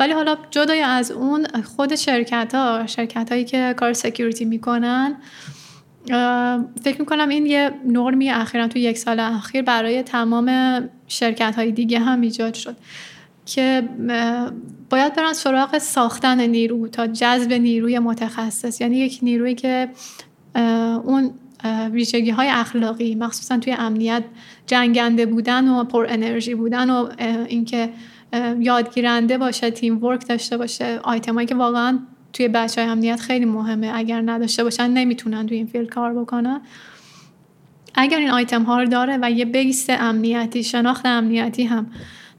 ولی 0.00 0.12
حالا 0.12 0.36
جدای 0.50 0.80
از 0.80 1.10
اون 1.10 1.46
خود 1.46 1.94
شرکت 1.94 2.54
ها 2.54 2.86
شرکت 2.86 3.32
هایی 3.32 3.44
که 3.44 3.74
کار 3.76 3.92
security 3.92 4.44
می‌کنن 4.44 5.16
فکر 6.82 6.96
می‌کنم 6.98 7.28
این 7.28 7.46
یه 7.46 7.70
نرمی 7.86 8.30
اخیرا 8.30 8.68
تو 8.68 8.78
یک 8.78 8.98
سال 8.98 9.20
اخیر 9.20 9.62
برای 9.62 10.02
تمام 10.02 10.80
شرکت 11.08 11.54
های 11.56 11.72
دیگه 11.72 11.98
هم 11.98 12.20
ایجاد 12.20 12.54
شد 12.54 12.76
که 13.46 13.88
باید 14.90 15.14
برن 15.14 15.32
سراغ 15.32 15.78
ساختن 15.78 16.46
نیرو 16.46 16.88
تا 16.88 17.06
جذب 17.06 17.52
نیروی 17.52 17.98
متخصص. 17.98 18.80
یعنی 18.80 18.96
یک 18.96 19.18
نیرویی 19.22 19.54
که 19.54 19.88
اون 21.04 21.30
ویژگی 21.92 22.30
های 22.30 22.48
اخلاقی 22.48 23.14
مخصوصا 23.14 23.58
توی 23.58 23.72
امنیت 23.72 24.24
جنگنده 24.66 25.26
بودن 25.26 25.68
و 25.68 25.84
پر 25.84 26.06
انرژی 26.08 26.54
بودن 26.54 26.90
و 26.90 27.08
اینکه 27.48 27.90
یادگیرنده 28.58 29.38
باشه 29.38 29.70
تیم 29.70 30.04
ورک 30.04 30.28
داشته 30.28 30.56
باشه. 30.56 31.00
آیتمایی 31.02 31.46
که 31.46 31.54
واقعا 31.54 31.98
توی 32.32 32.48
بچه 32.48 32.80
های 32.80 32.90
امنیت 32.90 33.20
خیلی 33.20 33.44
مهمه. 33.44 33.90
اگر 33.94 34.22
نداشته 34.26 34.64
باشن 34.64 34.90
نمی‌تونن 34.90 35.46
توی 35.46 35.56
این 35.56 35.66
فیلد 35.66 35.88
کار 35.88 36.14
بکنن. 36.14 36.60
اگر 37.94 38.18
این 38.18 38.30
آیتم 38.30 38.62
ها 38.62 38.80
رو 38.80 38.88
داره 38.88 39.18
و 39.22 39.30
یه 39.30 39.44
بیس 39.44 39.86
امنیتی 39.90 40.64
شناخت 40.64 41.06
امنیتی 41.06 41.64
هم 41.64 41.86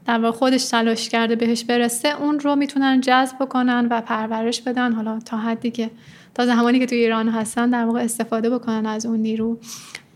در 0.06 0.18
واقع 0.18 0.38
خودش 0.38 0.64
تلاش 0.64 1.08
کرده 1.08 1.36
بهش 1.36 1.64
برسه 1.64 2.22
اون 2.22 2.40
رو 2.40 2.56
می‌تونن 2.56 3.00
جذب 3.00 3.36
بکنن 3.40 3.86
و 3.90 4.00
پرورش 4.00 4.62
بدن. 4.62 4.92
حالا 4.92 5.18
تا 5.18 5.36
حدی 5.36 5.70
که 5.70 5.90
تا 6.34 6.46
زمانی 6.46 6.78
که 6.78 6.86
توی 6.86 6.98
ایران 6.98 7.28
هستن 7.28 7.70
در 7.70 7.84
واقع 7.84 8.00
استفاده 8.00 8.50
بکنن 8.50 8.86
از 8.86 9.06
اون 9.06 9.20
نیرو 9.20 9.58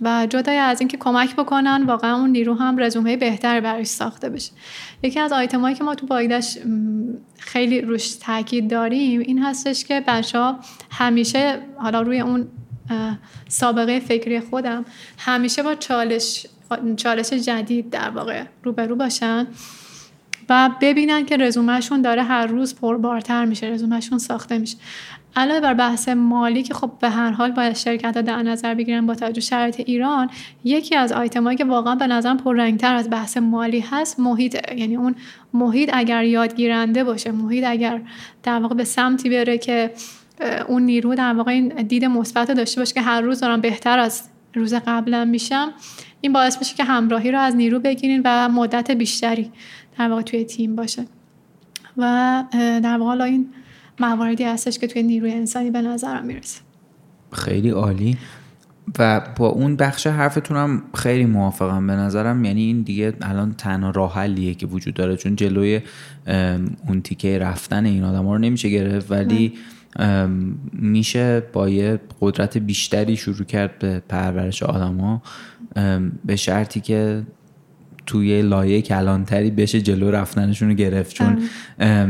و 0.00 0.26
جدای 0.30 0.56
از 0.56 0.80
اینکه 0.80 0.96
کمک 0.96 1.36
بکنن 1.36 1.84
واقعا 1.86 2.16
اون 2.16 2.30
نیرو 2.30 2.54
هم 2.54 2.78
رزومه 2.78 3.16
بهتری 3.16 3.60
برایش 3.60 3.88
ساخته 3.88 4.28
بشه. 4.28 4.52
یکی 5.02 5.20
از 5.20 5.32
آیتمایی 5.32 5.74
که 5.76 5.84
ما 5.84 5.94
تو 5.94 6.06
بایدش 6.06 6.58
خیلی 7.38 7.80
روش 7.80 8.14
تاکید 8.14 8.70
داریم 8.70 9.20
این 9.20 9.42
هستش 9.42 9.84
که 9.84 10.04
بچه 10.06 10.54
همیشه 10.90 11.58
حالا 11.76 12.02
روی 12.02 12.20
اون 12.20 12.48
سابقه 13.48 14.00
فکری 14.00 14.40
خودم 14.40 14.84
همیشه 15.18 15.62
با 15.62 15.74
چالش 15.74 16.46
چالش 16.96 17.32
جدید 17.32 17.90
در 17.90 18.10
واقع 18.10 18.44
روبرو 18.62 18.96
باشن 18.96 19.46
و 20.48 20.70
ببینن 20.80 21.24
که 21.24 21.36
رزومهشون 21.36 22.02
داره 22.02 22.22
هر 22.22 22.46
روز 22.46 22.74
پربارتر 22.74 23.44
میشه 23.44 23.66
رزومهشون 23.66 24.18
ساخته 24.18 24.58
میشه. 24.58 24.76
علاوه 25.36 25.60
بر 25.60 25.74
بحث 25.74 26.08
مالی 26.08 26.62
که 26.62 26.74
خب 26.74 26.90
به 27.00 27.10
هر 27.10 27.30
حال 27.30 27.52
باید 27.52 27.76
شرکت 27.76 28.18
در 28.18 28.42
نظر 28.42 28.74
بگیرن 28.74 29.06
با 29.06 29.14
توجه 29.14 29.40
شرایط 29.40 29.80
ایران 29.80 30.30
یکی 30.64 30.96
از 30.96 31.12
آیتمایی 31.12 31.58
که 31.58 31.64
واقعا 31.64 31.94
به 31.94 32.06
نظرم 32.06 32.36
پررنگتر 32.36 32.94
از 32.94 33.10
بحث 33.10 33.36
مالی 33.36 33.80
هست 33.80 34.20
محیطه 34.20 34.76
یعنی 34.76 34.96
اون 34.96 35.14
محیط 35.52 35.90
اگر 35.92 36.24
یادگیرنده 36.24 37.04
باشه 37.04 37.32
محیط 37.32 37.64
اگر 37.66 38.00
در 38.42 38.58
واقع 38.58 38.74
به 38.74 38.84
سمتی 38.84 39.30
بره 39.30 39.58
که 39.58 39.90
اون 40.68 40.82
نیرو 40.82 41.14
در 41.14 41.34
واقع 41.34 41.52
این 41.52 41.68
دید 41.68 42.04
مثبت 42.04 42.50
داشته 42.50 42.80
باشه 42.80 42.94
که 42.94 43.00
هر 43.00 43.20
روز 43.20 43.40
دارم 43.40 43.60
بهتر 43.60 43.98
از 43.98 44.22
روز 44.54 44.74
قبلا 44.74 45.24
میشم 45.24 45.72
این 46.20 46.32
باعث 46.32 46.58
میشه 46.58 46.74
که 46.74 46.84
همراهی 46.84 47.30
رو 47.30 47.38
از 47.38 47.56
نیرو 47.56 47.80
بگیرین 47.80 48.22
و 48.24 48.48
مدت 48.48 48.90
بیشتری 48.90 49.50
در 49.98 50.08
واقع 50.08 50.22
توی 50.22 50.44
تیم 50.44 50.76
باشه. 50.76 51.06
و 51.96 52.44
در 52.82 52.98
واقع 52.98 53.24
این 53.24 53.48
مواردی 54.00 54.44
هستش 54.44 54.78
که 54.78 54.86
توی 54.86 55.02
نیروی 55.02 55.32
انسانی 55.32 55.70
به 55.70 55.82
نظرم 55.82 56.26
می‌رسه. 56.26 56.60
خیلی 57.32 57.70
عالی. 57.70 58.16
و 58.98 59.20
با 59.36 59.46
اون 59.46 59.76
بخش 59.76 60.06
حرفتون 60.06 60.56
هم 60.56 60.82
خیلی 60.94 61.24
موافقم 61.24 61.86
به 61.86 61.92
نظرم. 61.92 62.44
یعنی 62.44 62.62
این 62.62 62.82
دیگه 62.82 63.12
الان 63.22 63.54
تنها 63.54 63.90
راه 63.90 64.14
حلیه 64.14 64.54
که 64.54 64.66
وجود 64.66 64.94
داره 64.94 65.16
چون 65.16 65.36
جلوی 65.36 65.80
اون 66.88 67.00
تیکه 67.04 67.38
رفتن 67.38 67.86
این 67.86 68.04
آدم 68.04 68.28
رو 68.28 68.38
نمیشه 68.38 68.68
گرفت 68.68 69.10
ولی 69.10 69.52
میشه 70.72 71.40
با 71.52 71.68
یه 71.68 72.00
قدرت 72.20 72.58
بیشتری 72.58 73.16
شروع 73.16 73.44
کرد 73.44 73.78
به 73.78 74.02
پرورش 74.08 74.62
آدم 74.62 74.96
ها 74.96 75.22
به 76.24 76.36
شرطی 76.36 76.80
که 76.80 77.22
توی 78.06 78.42
لایه 78.42 78.82
کلانتری 78.82 79.50
بشه 79.50 79.80
جلو 79.80 80.10
رفتنشون 80.10 80.68
رو 80.68 80.74
گرفت. 80.74 81.14
چون 81.14 81.38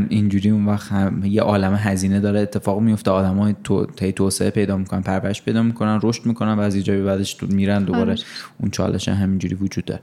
اینجوری 0.09 0.51
اون 0.51 0.67
وقت 0.67 0.93
یه 1.25 1.43
عالم 1.43 1.75
هزینه 1.75 2.21
داره. 2.21 2.41
اتفاق 2.41 2.81
میفته 2.81 3.11
آدم 3.11 3.37
های 3.37 3.55
تو 3.65 3.87
توسعه 3.87 4.51
پیدا 4.51 4.77
می‌کنن 4.77 5.01
پرورش 5.01 5.43
پیدا 5.43 5.63
می‌کنن 5.63 6.01
رشد 6.03 6.27
می‌کنن 6.27 6.53
و 6.53 6.61
از 6.61 6.75
ایجابی 6.75 7.03
بعدش 7.03 7.35
تو 7.35 7.47
میرن 7.47 7.85
دوباره. 7.85 8.15
اون 8.61 8.71
چالش 8.71 9.09
همینجوری 9.09 9.55
وجود 9.55 9.85
داره. 9.85 10.01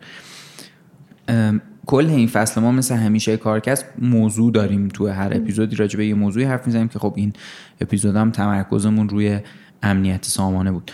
کل 1.86 2.06
این 2.06 2.28
فصل 2.28 2.62
ما 2.62 2.72
مثل 2.72 2.96
همیشه 2.96 3.38
کارکست 3.38 3.86
موضوع 4.02 4.52
داریم 4.52 4.88
تو 4.88 5.08
هر 5.08 5.32
اپیزودی 5.36 5.76
راجع 5.76 5.98
به 5.98 6.06
یه 6.06 6.14
موضوعی 6.14 6.46
حرف 6.46 6.68
می‌زنیم 6.68 6.88
که 6.88 7.00
خب 7.00 7.14
این 7.16 7.34
اپیزود 7.82 8.16
هم 8.16 8.32
تمرکزمون 8.32 9.10
روی 9.10 9.40
امنیت 9.84 10.26
سامانه 10.26 10.72
بود. 10.72 10.92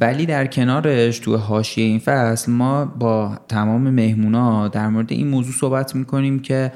ولی 0.00 0.26
در 0.26 0.46
کنارش 0.46 1.18
تو 1.18 1.36
حاشیه 1.36 1.84
این 1.84 1.98
فصل 1.98 2.52
ما 2.52 2.84
با 2.84 3.38
تمام 3.48 3.90
مهمونا 3.90 4.68
در 4.68 4.88
مورد 4.88 5.12
این 5.12 5.28
موضوع 5.28 5.54
صحبت 5.54 5.94
می‌کنیم 5.96 6.38
که 6.38 6.72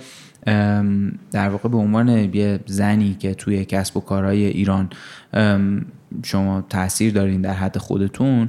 در 1.30 1.48
واقع 1.48 1.68
به 1.68 1.76
عنوان 1.76 2.08
یه 2.08 2.60
زنی 2.66 3.16
که 3.18 3.34
توی 3.34 3.64
کسب 3.64 3.96
و 3.96 4.00
کارهای 4.00 4.44
ایران 4.44 4.90
شما 6.22 6.64
تاثیر 6.68 7.12
دارین 7.12 7.40
در 7.40 7.54
حد 7.54 7.78
خودتون 7.78 8.48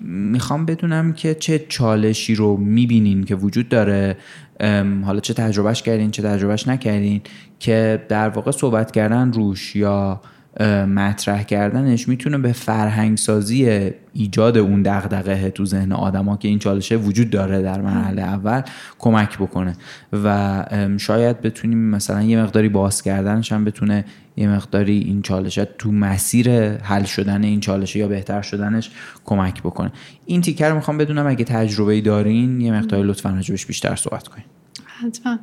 می‌خوام 0.00 0.66
بدونم 0.66 1.12
که 1.12 1.34
چه 1.34 1.58
چالشی 1.68 2.34
رو 2.34 2.56
می‌بینین 2.56 3.24
که 3.24 3.34
وجود 3.34 3.68
داره 3.68 4.16
حالا 5.04 5.20
چه 5.20 5.34
تجربهش 5.34 5.82
کردین 5.82 6.10
چه 6.10 6.22
تجربهش 6.22 6.68
نکردین 6.68 7.20
که 7.58 8.06
در 8.08 8.28
واقع 8.28 8.50
صحبت 8.50 8.90
کردن 8.90 9.32
روش 9.32 9.76
یا 9.76 10.20
مطرح 10.86 11.42
کردنش 11.42 12.08
می‌تونه 12.08 12.38
به 12.38 12.52
فرهنگ 12.52 13.18
سازی 13.18 13.90
ایجاد 14.12 14.58
اون 14.58 14.82
دغدغه 14.82 15.50
تو 15.50 15.64
ذهن 15.64 15.92
آدما 15.92 16.36
که 16.36 16.48
این 16.48 16.58
چالشه 16.58 16.96
وجود 16.96 17.30
داره 17.30 17.62
در 17.62 17.80
مرحله 17.80 18.22
اول 18.22 18.62
کمک 18.98 19.38
بکنه. 19.38 19.76
و 20.12 20.64
شاید 20.98 21.40
بتونیم 21.40 21.78
مثلا 21.78 22.22
یه 22.22 22.42
مقداری 22.42 22.68
باز 22.68 23.02
کردنش 23.02 23.52
هم 23.52 23.64
بتونه 23.64 24.04
یه 24.36 24.48
مقداری 24.48 24.98
این 24.98 25.22
چالشه 25.22 25.68
تو 25.78 25.92
مسیر 25.92 26.76
حل 26.76 27.04
شدن 27.04 27.44
این 27.44 27.60
چالشه 27.60 27.98
یا 27.98 28.08
بهتر 28.08 28.42
شدنش 28.42 28.90
کمک 29.24 29.62
بکنه. 29.62 29.92
این 30.26 30.40
تیکر 30.40 30.68
رو 30.68 30.74
می‌خوام 30.74 30.98
بدونم 30.98 31.26
اگه 31.26 31.44
تجربه 31.44 32.00
دارین 32.00 32.60
یه 32.60 32.72
مقداری 32.72 33.08
لطفا 33.08 33.30
راجبش 33.30 33.66
بیشتر 33.66 33.96
صحبت 33.96 34.28
کنین. 34.28 34.46
حتما. 34.86 35.38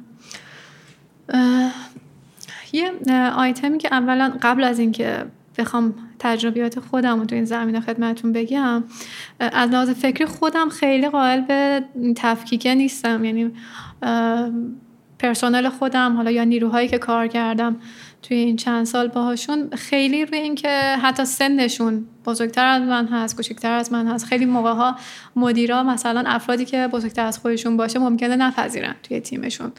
یه 2.73 2.91
آیتمی 3.35 3.77
که 3.77 3.89
اولا 3.91 4.33
قبل 4.41 4.63
از 4.63 4.79
اینکه 4.79 5.25
بخوام 5.57 5.93
تجربیات 6.19 6.79
خودم 6.79 7.19
رو 7.19 7.25
تو 7.25 7.35
این 7.35 7.45
زمینه 7.45 7.79
خدمتون 7.79 8.31
بگم 8.31 8.83
از 9.39 9.69
لحاظ 9.69 9.89
فکری 9.89 10.25
خودم 10.25 10.69
خیلی 10.69 11.09
قائل 11.09 11.41
به 11.41 11.83
تفکیکه 12.15 12.75
نیستم. 12.75 13.25
یعنی 13.25 13.51
پرسنل 15.19 15.69
خودم 15.69 16.15
حالا 16.15 16.31
یا 16.31 16.43
نیروهایی 16.43 16.87
که 16.87 16.97
کار 16.97 17.27
کردم 17.27 17.75
توی 18.21 18.37
این 18.37 18.55
چند 18.55 18.85
سال 18.85 19.07
باهاشون 19.07 19.69
خیلی 19.69 20.25
روی 20.25 20.39
اینکه 20.39 20.69
حتی 21.01 21.25
سنشون 21.25 22.05
بزرگتر 22.25 22.65
از 22.65 22.81
من 22.81 23.07
هست 23.07 23.35
کوچکتر 23.35 23.71
از 23.71 23.91
من 23.91 24.07
هست. 24.07 24.25
خیلی 24.25 24.45
موقع 24.45 24.71
ها 24.71 24.95
مدیرا 25.35 25.83
مثلا 25.83 26.23
افرادی 26.27 26.65
که 26.65 26.87
بزرگتر 26.87 27.25
از 27.25 27.39
خودشون 27.39 27.77
باشه 27.77 27.99
ممکنه 27.99 28.35
نپذیرن 28.35 28.95
توی 29.03 29.19
تیمشون. 29.19 29.71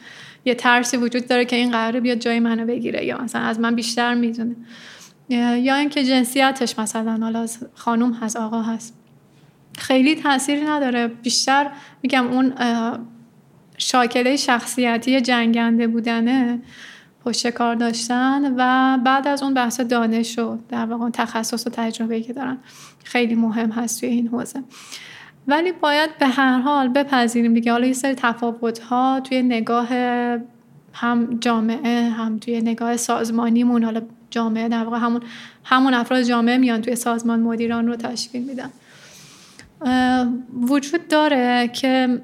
یه 0.45 0.55
ترسی 0.55 0.97
وجود 0.97 1.27
داره 1.27 1.45
که 1.45 1.55
این 1.55 1.71
قراره 1.71 1.99
بیاد 1.99 2.17
جای 2.17 2.39
منو 2.39 2.65
بگیره 2.65 3.05
یا 3.05 3.21
مثلا 3.21 3.41
از 3.41 3.59
من 3.59 3.75
بیشتر 3.75 4.13
می‌دونه. 4.13 4.55
یا 5.29 5.75
اینکه 5.75 6.03
جنسیتش 6.03 6.79
مثلا 6.79 7.17
حالا 7.21 7.47
خانوم 7.73 8.13
هست 8.13 8.35
آقا 8.35 8.61
هست. 8.61 8.93
خیلی 9.77 10.15
تاثیری 10.15 10.61
نداره. 10.61 11.07
بیشتر 11.07 11.71
میگم 12.03 12.27
اون 12.27 12.53
شاکله 13.77 14.35
شخصیتی 14.35 15.21
جنگنده 15.21 15.87
بودنه 15.87 16.59
پشت 17.25 17.49
کار 17.49 17.75
داشتن 17.75 18.53
و 18.57 18.97
بعد 18.97 19.27
از 19.27 19.43
اون 19.43 19.53
بحث 19.53 19.79
دانش 19.79 20.39
و 20.39 20.57
در 20.69 20.85
واقع 20.85 21.09
تخصص 21.09 21.67
و 21.67 21.69
تجربه 21.69 22.21
که 22.21 22.33
دارن 22.33 22.57
خیلی 23.03 23.35
مهم 23.35 23.71
هست 23.71 23.99
توی 23.99 24.09
این 24.09 24.27
حوزه. 24.27 24.63
ولی 25.47 25.71
باید 25.71 26.17
به 26.17 26.27
هر 26.27 26.59
حال 26.59 26.87
بپذیریم 26.87 27.53
دیگه. 27.53 27.71
حالا 27.71 27.87
یه 27.87 27.93
سری 27.93 28.15
تفاوت 28.15 28.79
ها 28.79 29.21
توی 29.23 29.41
نگاه 29.41 29.87
هم 30.93 31.37
جامعه 31.39 32.09
هم 32.09 32.39
توی 32.39 32.61
نگاه 32.61 32.97
سازمانیمون 32.97 33.83
حالا 33.83 34.01
جامعه 34.29 34.69
در 34.69 34.83
واقع 34.83 34.97
همون 34.97 35.21
همون 35.63 35.93
افراد 35.93 36.21
جامعه 36.21 36.57
میان 36.57 36.81
توی 36.81 36.95
سازمان 36.95 37.39
مدیران 37.39 37.87
رو 37.87 37.95
تشکیل 37.95 38.43
میدن. 38.43 38.69
وجود 40.61 41.07
داره 41.07 41.69
که 41.73 42.21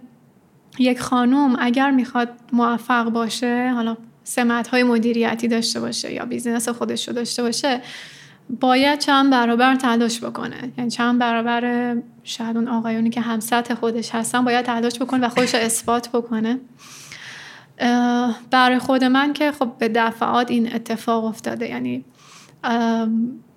یک 0.80 1.00
خانوم 1.00 1.56
اگر 1.60 1.92
می‌خواد 1.92 2.30
موفق 2.54 3.10
باشه 3.10 3.72
حالا 3.76 3.98
سمت 4.24 4.68
های 4.68 4.84
مدیریتی 4.84 5.48
داشته 5.48 5.80
باشه 5.80 6.14
یا 6.14 6.26
بیزینس 6.26 6.70
خودش 6.70 7.08
رو 7.08 7.14
داشته 7.14 7.44
باشه 7.44 7.82
باید 8.60 9.00
چند 9.00 9.32
برابر 9.32 9.76
تلاش 9.76 10.24
بکنه. 10.24 10.72
یعنی 10.78 10.90
چند 10.90 11.20
برابر 11.20 11.96
شاید 12.24 12.58
اون 12.58 12.68
آقایونی 12.68 13.10
که 13.10 13.22
هم 13.22 13.40
سطح 13.40 13.74
خودش 13.74 14.16
هستن 14.16 14.46
باید 14.46 14.66
تلاش 14.66 15.00
بکنه 15.00 15.26
و 15.28 15.30
خودش 15.30 15.56
اثبات 15.56 16.10
بکنه. 16.10 16.60
برای 18.52 18.80
خود 18.80 19.04
من 19.04 19.34
که 19.34 19.52
خب 19.52 19.72
به 19.78 19.90
دفعات 19.90 20.52
این 20.52 20.76
اتفاق 20.76 21.26
افتاده. 21.26 21.70
یعنی 21.70 22.06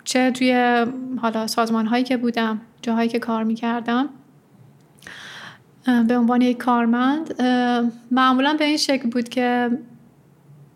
چه 0.03 0.31
توی 0.31 0.85
حالا 1.21 1.47
سازمان 1.47 1.87
هایی 1.87 2.03
که 2.03 2.17
بودم 2.17 2.61
جاهایی 2.81 3.09
که 3.09 3.19
کار 3.19 3.43
می‌کردم 3.43 4.09
به 6.07 6.17
عنوان 6.17 6.41
یک 6.41 6.57
کارمند 6.57 7.41
معمولا 8.11 8.53
به 8.53 8.65
این 8.65 8.77
شکل 8.77 9.09
بود 9.09 9.29
که 9.29 9.69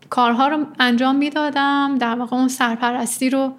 کارها 0.09 0.47
رو 0.47 0.65
انجام 0.79 1.15
می‌دادم 1.15 1.97
در 1.99 2.15
واقع 2.15 2.37
اون 2.37 2.47
سرپرستی 2.47 3.29
رو 3.29 3.53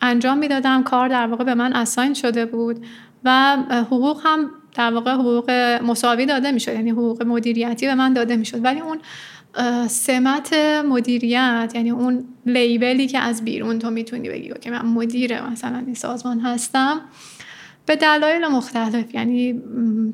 انجام 0.00 0.38
می‌دادم. 0.38 0.82
کار 0.82 1.08
در 1.08 1.26
واقع 1.26 1.44
به 1.44 1.54
من 1.54 1.72
اساین 1.72 2.14
شده 2.14 2.46
بود 2.46 2.86
و 3.24 3.56
حقوق 3.70 4.20
هم 4.24 4.50
در 4.74 4.92
واقع 4.92 5.12
حقوق 5.12 5.50
مساوی 5.86 6.26
داده 6.26 6.52
می‌شد. 6.52 6.72
یعنی 6.72 6.90
حقوق 6.90 7.22
مدیریتی 7.22 7.86
به 7.86 7.94
من 7.94 8.12
داده 8.12 8.36
می‌شد. 8.36 8.64
ولی 8.64 8.80
اون 8.80 8.98
سمت 9.88 10.54
مدیریت 10.88 11.72
یعنی 11.74 11.90
اون 11.90 12.24
لیبلی 12.46 13.06
که 13.06 13.18
از 13.18 13.44
بیرون 13.44 13.78
تو 13.78 13.90
می‌تونی 13.90 14.28
بگی 14.28 14.52
که 14.60 14.70
من 14.70 14.86
مدیر 14.86 15.42
مثلا 15.42 15.78
این 15.78 15.94
سازمان 15.94 16.40
هستم 16.40 17.00
به 17.86 17.96
دلایل 17.96 18.46
مختلف. 18.46 19.14
یعنی 19.14 19.62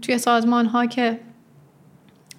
توی 0.03 0.19
سازمان 0.19 0.67
ها 0.67 0.87
که 0.87 1.21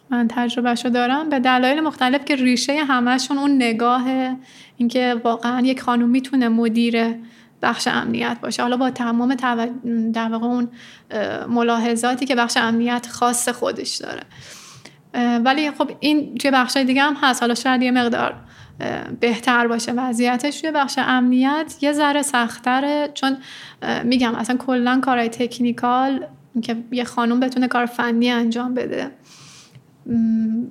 من 0.10 0.28
تجربهشو 0.28 0.90
دارم. 0.90 1.30
به 1.30 1.40
دلایل 1.40 1.80
مختلف 1.80 2.26
که 2.26 2.36
ریشه 2.36 2.84
همشون 2.84 3.38
اون 3.38 3.56
نگاه 3.56 4.04
اینکه 4.78 5.22
واقعا 5.24 5.62
یک 5.62 5.82
خانوم 5.82 6.10
می‌تونه 6.10 6.50
مدیر 6.50 7.16
بخش 7.62 7.88
امنیت 7.88 8.38
باشه. 8.42 8.62
حالا 8.62 8.78
با 8.78 8.90
تمام 8.90 9.36
در 10.14 10.30
واقع 10.30 10.46
اون 10.46 10.70
ملاحظاتی 11.50 12.26
که 12.26 12.36
بخش 12.36 12.58
امنیت 12.58 13.08
خاص 13.08 13.50
خودش 13.50 13.96
داره. 13.96 14.24
ولی 15.40 15.72
خب 15.72 15.92
این 16.00 16.36
توی 16.36 16.52
بخش 16.52 16.78
دیگه 16.78 17.02
هم 17.02 17.18
هست. 17.22 17.42
حالا 17.42 17.56
شاید 17.56 17.82
یه 17.82 17.92
مقدار 17.92 18.36
بهتر 19.20 19.68
باشه 19.68 19.92
وضعیتش. 19.92 20.62
توی 20.62 20.72
بخش 20.72 20.96
امنیت 20.98 21.76
یه 21.82 21.94
ذره 21.94 22.22
سختره 22.22 23.10
چون 23.14 23.38
میگم 24.04 24.36
اصلا 24.36 24.58
کلا 24.58 25.00
کارهای 25.00 25.30
تکنیکال 25.30 26.26
که 26.62 26.78
یه 26.92 27.04
خانوم 27.04 27.40
بتونه 27.40 27.68
کار 27.68 27.86
فنی 27.86 28.32
انجام 28.32 28.74
بده. 28.74 29.12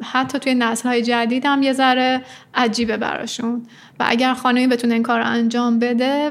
حتی 0.02 0.38
توی 0.38 0.54
نسل 0.54 0.88
های 0.88 1.02
جدید 1.02 1.46
هم 1.46 1.62
یه 1.62 1.72
ذره 1.72 2.22
عجیبه 2.54 2.96
براشون. 2.96 3.66
و 4.00 4.04
اگر 4.08 4.34
خانمی 4.34 4.66
بتونه 4.66 4.94
این 4.94 5.02
کار 5.02 5.20
رو 5.20 5.26
انجام 5.26 5.78
بده 5.78 6.30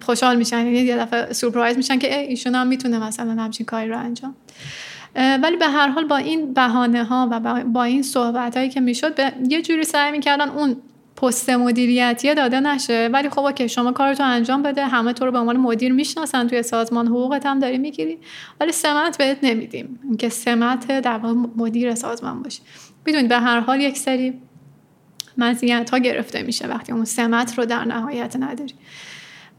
خوشحال 0.00 0.36
میشن. 0.36 0.58
یعنی 0.58 0.78
یه 0.78 0.96
دفعه 0.96 1.32
سورپرایز 1.32 1.76
میشن 1.76 1.98
که 1.98 2.18
ایشون 2.20 2.54
هم 2.54 2.66
می‌تونه 2.66 2.98
مثلا 2.98 3.42
همچین 3.42 3.66
کاری 3.66 3.88
رو 3.88 3.98
انجام. 3.98 4.34
ولی 5.16 5.56
به 5.56 5.68
هر 5.68 5.88
حال 5.88 6.04
با 6.04 6.16
این 6.16 6.54
بهانه 6.54 7.04
ها 7.04 7.28
و 7.30 7.64
با 7.64 7.84
این 7.84 8.02
صحبت 8.02 8.56
هایی 8.56 8.68
که 8.68 8.80
می‌شد 8.80 9.14
به 9.14 9.32
یه 9.48 9.62
جوری 9.62 9.84
سعی 9.84 10.12
می‌کردن 10.12 10.48
اون 10.48 10.76
پست 11.22 11.50
مدیریتی 11.50 12.34
داده 12.34 12.60
نشه. 12.60 13.10
ولی 13.12 13.28
خب 13.28 13.54
که 13.54 13.66
شما 13.66 13.92
کارتو 13.92 14.24
انجام 14.24 14.62
بده 14.62 14.86
همه 14.86 15.12
تو 15.12 15.24
رو 15.24 15.32
به 15.32 15.38
عنوان 15.38 15.56
مدیر 15.56 15.92
می‌شناسن 15.92 16.48
توی 16.48 16.62
سازمان 16.62 17.06
حقوقت 17.06 17.46
هم 17.46 17.58
داری 17.58 17.78
می‌گیری. 17.78 18.18
ولی 18.60 18.72
سمت 18.72 19.18
بهت 19.18 19.38
نمیدیم. 19.42 20.00
اینکه 20.04 20.28
سمت 20.28 21.00
در 21.00 21.20
مدیر 21.56 21.94
سازمان 21.94 22.42
باشی. 22.42 22.60
می‌دونید 23.06 23.28
به 23.28 23.38
هر 23.38 23.60
حال 23.60 23.80
یک 23.80 23.98
سری 23.98 24.34
مزیت 25.38 25.90
ها 25.90 25.98
گرفته 25.98 26.42
میشه 26.42 26.66
وقتی 26.66 26.92
اون 26.92 27.04
سمت 27.04 27.58
رو 27.58 27.64
در 27.64 27.84
نهایت 27.84 28.36
نداری. 28.36 28.74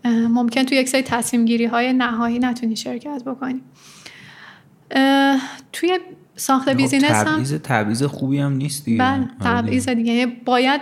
ممکن 0.06 0.64
توی 0.64 0.78
یک 0.78 0.90
سری 0.90 1.02
تصمیم 1.02 1.46
گیری 1.46 1.66
های 1.66 1.94
نهایی 1.94 2.40
نتونی 2.40 2.76
شرکت 2.76 3.24
بکنی. 3.26 3.62
توی 5.74 6.00
ساخت 6.36 6.70
خب 6.70 6.78
بیزینس 6.78 7.04
هم 7.04 7.44
تبعیض 7.44 8.04
خوبی 8.04 8.40
هم 8.40 8.54
نیست 8.54 8.86
دیگه. 8.86 8.98
بله 8.98 9.28
تبعیض 9.44 9.90
دیگه. 9.90 10.14
یعنی 10.14 10.32
باید 10.46 10.82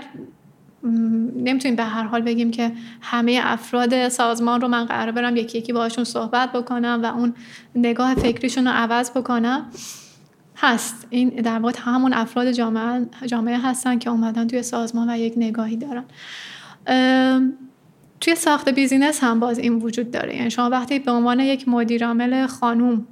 نمی‌تونیم 0.83 1.75
به 1.75 1.83
هر 1.83 2.03
حال 2.03 2.21
بگیم 2.21 2.51
که 2.51 2.71
همه 3.01 3.39
افراد 3.43 4.09
سازمان 4.09 4.61
رو 4.61 4.67
من 4.67 4.85
قرار 4.85 5.11
برم 5.11 5.35
یکی 5.35 5.57
یکی 5.57 5.73
باشون 5.73 6.03
صحبت 6.03 6.51
بکنم 6.51 6.99
و 7.03 7.05
اون 7.05 7.33
نگاه 7.75 8.15
فکریشون 8.15 8.67
رو 8.67 8.73
عوض 8.73 9.11
بکنم. 9.11 9.65
هست. 10.57 11.07
این 11.09 11.29
در 11.29 11.59
واقع 11.59 11.73
همون 11.79 12.13
افراد 12.13 12.51
جامعه, 12.51 13.05
جامعه 13.25 13.57
هستن 13.57 13.97
که 13.97 14.09
اومدن 14.09 14.47
توی 14.47 14.63
سازمان 14.63 15.09
و 15.09 15.17
یک 15.17 15.33
نگاهی 15.37 15.77
دارن. 15.77 16.03
توی 18.21 18.35
ساخت 18.35 18.69
بیزینس 18.69 19.23
هم 19.23 19.39
باز 19.39 19.59
این 19.59 19.73
وجود 19.73 20.11
داره. 20.11 20.35
یعنی 20.35 20.49
شما 20.49 20.69
وقتی 20.69 20.99
به 20.99 21.11
عنوان 21.11 21.39
یک 21.39 21.67
مدیرعامل 21.67 22.47
خانوم 22.47 23.07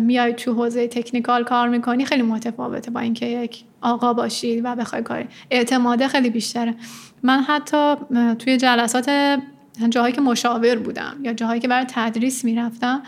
میای 0.00 0.32
تو 0.32 0.54
حوزه 0.54 0.88
تکنیکال 0.88 1.44
کار 1.44 1.68
می‌کنی 1.68 2.04
خیلی 2.04 2.22
متفاوته 2.22 2.90
با 2.90 3.00
اینکه 3.00 3.26
یک 3.26 3.64
آقا 3.80 4.12
باشی 4.12 4.60
و 4.60 4.74
بخوای 4.74 5.02
کاری 5.02 5.26
اعتماده 5.50 6.08
خیلی 6.08 6.30
بیشتره. 6.30 6.74
من 7.22 7.40
حتی 7.40 7.94
توی 8.38 8.56
جلسات 8.56 9.10
جاهایی 9.88 10.14
که 10.14 10.20
مشاور 10.20 10.76
بودم 10.76 11.16
یا 11.22 11.32
جاهایی 11.32 11.60
که 11.60 11.68
برای 11.68 11.86
تدریس 11.88 12.44
می‌رفتم 12.44 13.02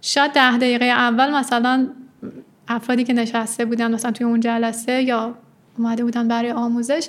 شاید 0.00 0.32
ده 0.32 0.56
دقیقه 0.56 0.84
اول 0.84 1.34
مثلا 1.34 1.88
افرادی 2.68 3.04
که 3.04 3.12
نشسته 3.12 3.64
بودن 3.64 3.94
مثلا 3.94 4.10
توی 4.10 4.26
اون 4.26 4.40
جلسه 4.40 5.02
یا 5.02 5.34
اومده 5.78 6.04
بودن 6.04 6.28
برای 6.28 6.50
آموزش 6.50 7.08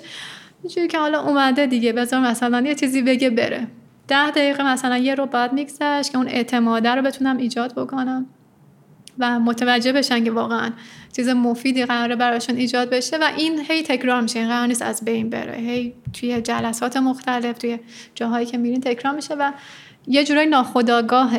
اینجوری 0.64 0.88
که 0.88 1.00
حالا 1.00 1.22
اومده 1.22 1.66
دیگه 1.66 1.94
بذار 1.94 2.20
مثلا 2.20 2.62
یه 2.62 2.76
چیزی 2.76 3.02
بگه 3.02 3.30
بره. 3.30 3.68
ده 4.08 4.32
دقیقه 4.32 4.64
مثلا 4.64 4.98
یه 4.98 5.16
رو 5.16 5.26
بعد 5.26 5.54
میگذشت 5.54 6.12
که 6.12 6.18
اون 6.18 6.28
اعتماده 6.28 6.90
رو 6.90 7.02
بتونم 7.02 7.38
ایجاد 7.38 7.74
بکنم. 7.76 8.26
و 9.20 9.40
متوجه 9.40 9.94
بشن 9.94 10.24
که 10.24 10.32
واقعا 10.32 10.72
چیز 11.16 11.30
مفیدی 11.30 11.86
قراره 11.86 12.16
براشون 12.16 12.56
ایجاد 12.56 12.90
بشه 12.90 13.18
و 13.18 13.30
این 13.38 13.60
هی 13.70 13.84
تکرار 13.84 14.22
میشه. 14.22 14.40
این 14.40 14.48
قرار 14.48 14.68
نیست 14.68 14.82
از 14.82 15.06
بین 15.06 15.30
بره. 15.30 15.58
هی 15.58 15.94
توی 16.14 16.42
جلسات 16.42 16.98
مختلف 16.98 17.58
توی 17.58 17.80
جاهایی 18.16 18.46
که 18.46 18.58
میرین 18.58 18.82
تکرار 18.82 19.16
میشه 19.16 19.36
و 19.36 19.52
یه 20.08 20.24
جورای 20.24 20.46
ناخودآگاه 20.46 21.32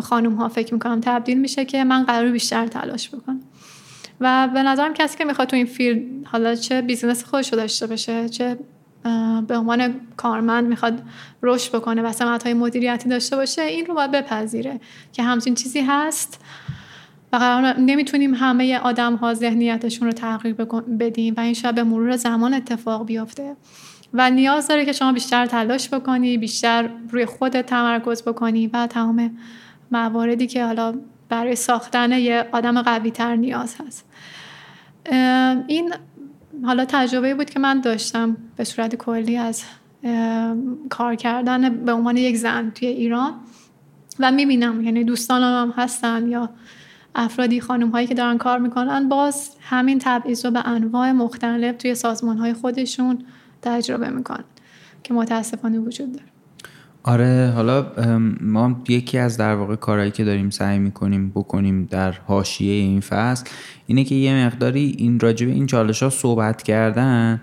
خانوم 0.00 0.34
ها 0.34 0.48
فکر 0.48 0.74
می‌کنم 0.74 1.00
تبدیل 1.00 1.38
میشه 1.38 1.64
که 1.64 1.84
من 1.84 2.04
قراره 2.04 2.30
بیشتر 2.30 2.66
تلاش 2.66 3.08
بکنم. 3.08 3.40
و 4.20 4.48
به 4.54 4.62
نظرم 4.62 4.94
کسی 4.94 5.18
که 5.18 5.24
می‌خواد 5.24 5.48
تو 5.48 5.56
این 5.56 5.66
field 5.66 6.26
حالا 6.26 6.54
چه 6.54 6.82
business 6.82 7.24
خودش 7.24 7.48
داشته 7.48 7.86
باشه 7.86 8.28
چه 8.28 8.58
به 9.48 9.56
عنوان 9.56 9.94
کارمند 10.16 10.66
می‌خواد 10.66 11.02
رشد 11.42 11.76
بکنه 11.76 12.02
و 12.02 12.12
سمت 12.12 12.42
های 12.42 12.54
مدیریتی 12.54 13.08
داشته 13.08 13.36
باشه 13.36 13.62
این 13.62 13.86
رو 13.86 13.94
باید 13.94 14.10
بپذیره 14.10 14.80
که 15.12 15.22
همچین 15.22 15.54
چیزی 15.54 15.80
هست. 15.80 16.40
و 17.32 17.36
قرار 17.36 17.78
نمی‌تونیم 17.80 18.34
همه 18.34 18.78
آدم 18.78 19.14
ها 19.14 19.34
ذهنیتشون 19.34 20.08
رو 20.08 20.12
تغییر 20.12 20.54
بدیم 21.00 21.34
و 21.36 21.40
این 21.40 21.54
شب 21.54 21.74
به 21.74 21.82
مرور 21.82 22.16
زمان 22.16 22.54
اتفاق 22.54 23.06
بیفته. 23.06 23.56
و 24.14 24.30
نیاز 24.30 24.68
داره 24.68 24.84
که 24.84 24.92
شما 24.92 25.12
بیشتر 25.12 25.46
تلاش 25.46 25.88
بکنی 25.94 26.38
بیشتر 26.38 26.90
روی 27.10 27.26
خودت 27.26 27.66
تمرکز 27.66 28.22
بکنی 28.22 28.66
و 28.66 28.86
تمام 28.86 29.38
مواردی 29.90 30.46
که 30.46 30.64
حالا 30.64 30.94
برای 31.28 31.56
ساختن 31.56 32.12
یه 32.12 32.48
آدم 32.52 32.82
قوی 32.82 33.10
تر 33.10 33.36
نیاز 33.36 33.76
هست. 33.86 34.04
این 35.66 35.94
حالا 36.64 36.84
تجربه 36.84 37.34
بود 37.34 37.50
که 37.50 37.58
من 37.58 37.80
داشتم 37.80 38.36
به 38.56 38.64
صورت 38.64 38.94
کلی 38.94 39.36
از 39.36 39.62
کار 40.88 41.14
کردن 41.14 41.84
به 41.84 41.92
عنوان 41.92 42.16
یک 42.16 42.36
زن 42.36 42.70
توی 42.70 42.88
ایران. 42.88 43.32
و 44.20 44.32
می‌بینم 44.32 44.82
یعنی 44.82 45.04
دوستانم 45.04 45.62
هم 45.62 45.82
هستن 45.82 46.28
یا 46.28 46.50
افرادی 47.14 47.60
خانم 47.60 47.90
هایی 47.90 48.06
که 48.06 48.14
دارن 48.14 48.38
کار 48.38 48.58
می‌کنن 48.58 49.08
باز 49.08 49.50
همین 49.60 49.98
تبعیض 50.02 50.44
رو 50.44 50.50
به 50.50 50.68
انواع 50.68 51.12
مختلف 51.12 51.76
توی 51.76 51.94
سازمان 51.94 52.38
های 52.38 52.54
خودشون 52.54 53.18
تجربه 53.62 54.10
می‌کنن 54.10 54.44
که 55.02 55.14
متاسفانه 55.14 55.78
وجود 55.78 56.12
داره. 56.12 56.24
آره 57.02 57.52
حالا 57.54 57.86
ما 58.40 58.82
یکی 58.88 59.18
از 59.18 59.36
در 59.36 59.54
واقع 59.54 59.76
کارهایی 59.76 60.10
که 60.10 60.24
داریم 60.24 60.50
سعی 60.50 60.78
می‌کنیم 60.78 61.30
بکنیم 61.30 61.88
در 61.90 62.12
حاشیه 62.12 62.72
این 62.72 63.00
فصل 63.00 63.44
اینه 63.86 64.04
که 64.04 64.14
یه 64.14 64.46
مقداری 64.46 64.94
این 64.98 65.20
راجبه 65.20 65.50
این 65.50 65.66
چالش 65.66 66.02
ها 66.02 66.10
صحبت 66.10 66.62
کردن 66.62 67.40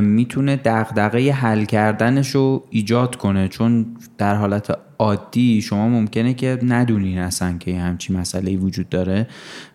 می‌تونه 0.00 0.56
دغدغه 0.56 1.32
حل 1.32 1.64
کردنش 1.64 2.30
رو 2.30 2.64
ایجاد 2.70 3.16
کنه. 3.16 3.48
چون 3.48 3.86
در 4.18 4.34
حالت 4.34 4.78
عادی 4.98 5.62
شما 5.62 5.88
ممکنه 5.88 6.34
که 6.34 6.58
ندونین 6.62 7.18
اصلا 7.18 7.58
که 7.58 7.78
همچی 7.78 8.12
مسئله 8.12 8.56
وجود 8.56 8.88
داره 8.88 9.26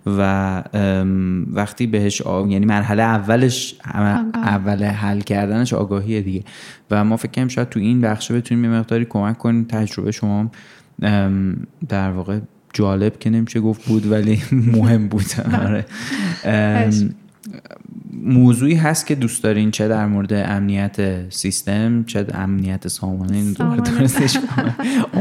و 0.06 0.64
وقتی 1.54 1.88
بهش 1.88 2.22
آ... 2.22 2.48
یعنی 2.48 2.66
مرحله 2.66 3.04
اولش 3.04 3.76
اول 4.34 4.84
حل 4.84 5.20
کردنش 5.20 5.74
آگاهیه 5.74 6.22
دیگه. 6.22 6.44
و 6.91 7.04
ما 7.04 7.18
فکر 7.18 7.32
کنیم 7.32 7.48
شاید 7.48 7.70
تو 7.70 7.80
این 7.80 8.02
بخشه 8.02 8.34
بتونیم 8.34 8.64
یه 8.64 8.70
مقداری 8.80 9.06
کمک 9.06 9.38
کنیم. 9.38 9.64
تجربه 9.64 10.12
شما 10.12 10.52
در 11.90 12.12
واقع 12.12 12.40
جالب 12.74 13.20
که 13.20 13.30
نمیشه 13.30 13.60
گفت 13.60 13.86
بود 13.86 14.12
ولی 14.12 14.41
مهم 14.78 15.08
بود. 15.08 15.26
آره. 15.62 15.86
موضوعی 18.24 18.76
هست 18.76 19.08
که 19.08 19.16
دوست 19.16 19.44
دارین 19.44 19.72
چه 19.72 19.88
در 19.88 20.06
مورد 20.06 20.34
امنیت 20.34 21.30
سیستم 21.30 22.04
چه 22.04 22.26
امنیت 22.34 22.88
سامانه 22.88 23.38
این 23.38 23.56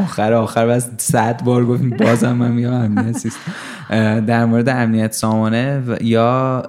آخر 0.02 0.32
آخر 0.32 0.66
بس 0.66 0.90
صد 0.96 1.44
بار 1.44 1.66
گفتیم 1.66 1.90
بازم 1.90 2.32
من 2.32 2.52
میگم 2.52 2.72
امنیت 2.72 3.18
سیستم. 3.18 3.52
در 4.20 4.44
مورد 4.44 4.68
امنیت 4.68 5.12
سامانه 5.12 5.82
یا 6.00 6.60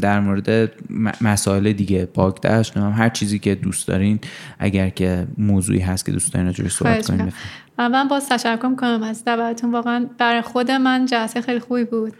در 0.00 0.20
مورد 0.20 0.72
مسائل 1.20 1.72
دیگه 1.72 2.08
باگ 2.14 2.34
داشت 2.34 2.76
هر 2.76 3.08
چیزی 3.08 3.38
که 3.38 3.54
دوست 3.54 3.88
دارین 3.88 4.18
اگر 4.58 4.88
که 4.88 5.26
موضوعی 5.38 5.80
هست 5.80 6.06
که 6.06 6.12
دوست 6.12 6.32
دارین 6.32 6.46
راجعش 6.46 6.72
صحبت 6.72 7.06
کنین 7.06 7.32
من 7.78 8.08
باز 8.08 8.28
تشکر 8.28 8.74
کنم 8.74 9.02
از 9.02 9.24
دعوتتون. 9.24 9.72
واقعا 9.72 10.06
برای 10.18 10.40
خود 10.40 10.70
من 10.70 11.06
جلسه 11.06 11.40
خیلی 11.40 11.60
خوبی 11.60 11.84
بود. 11.84 12.12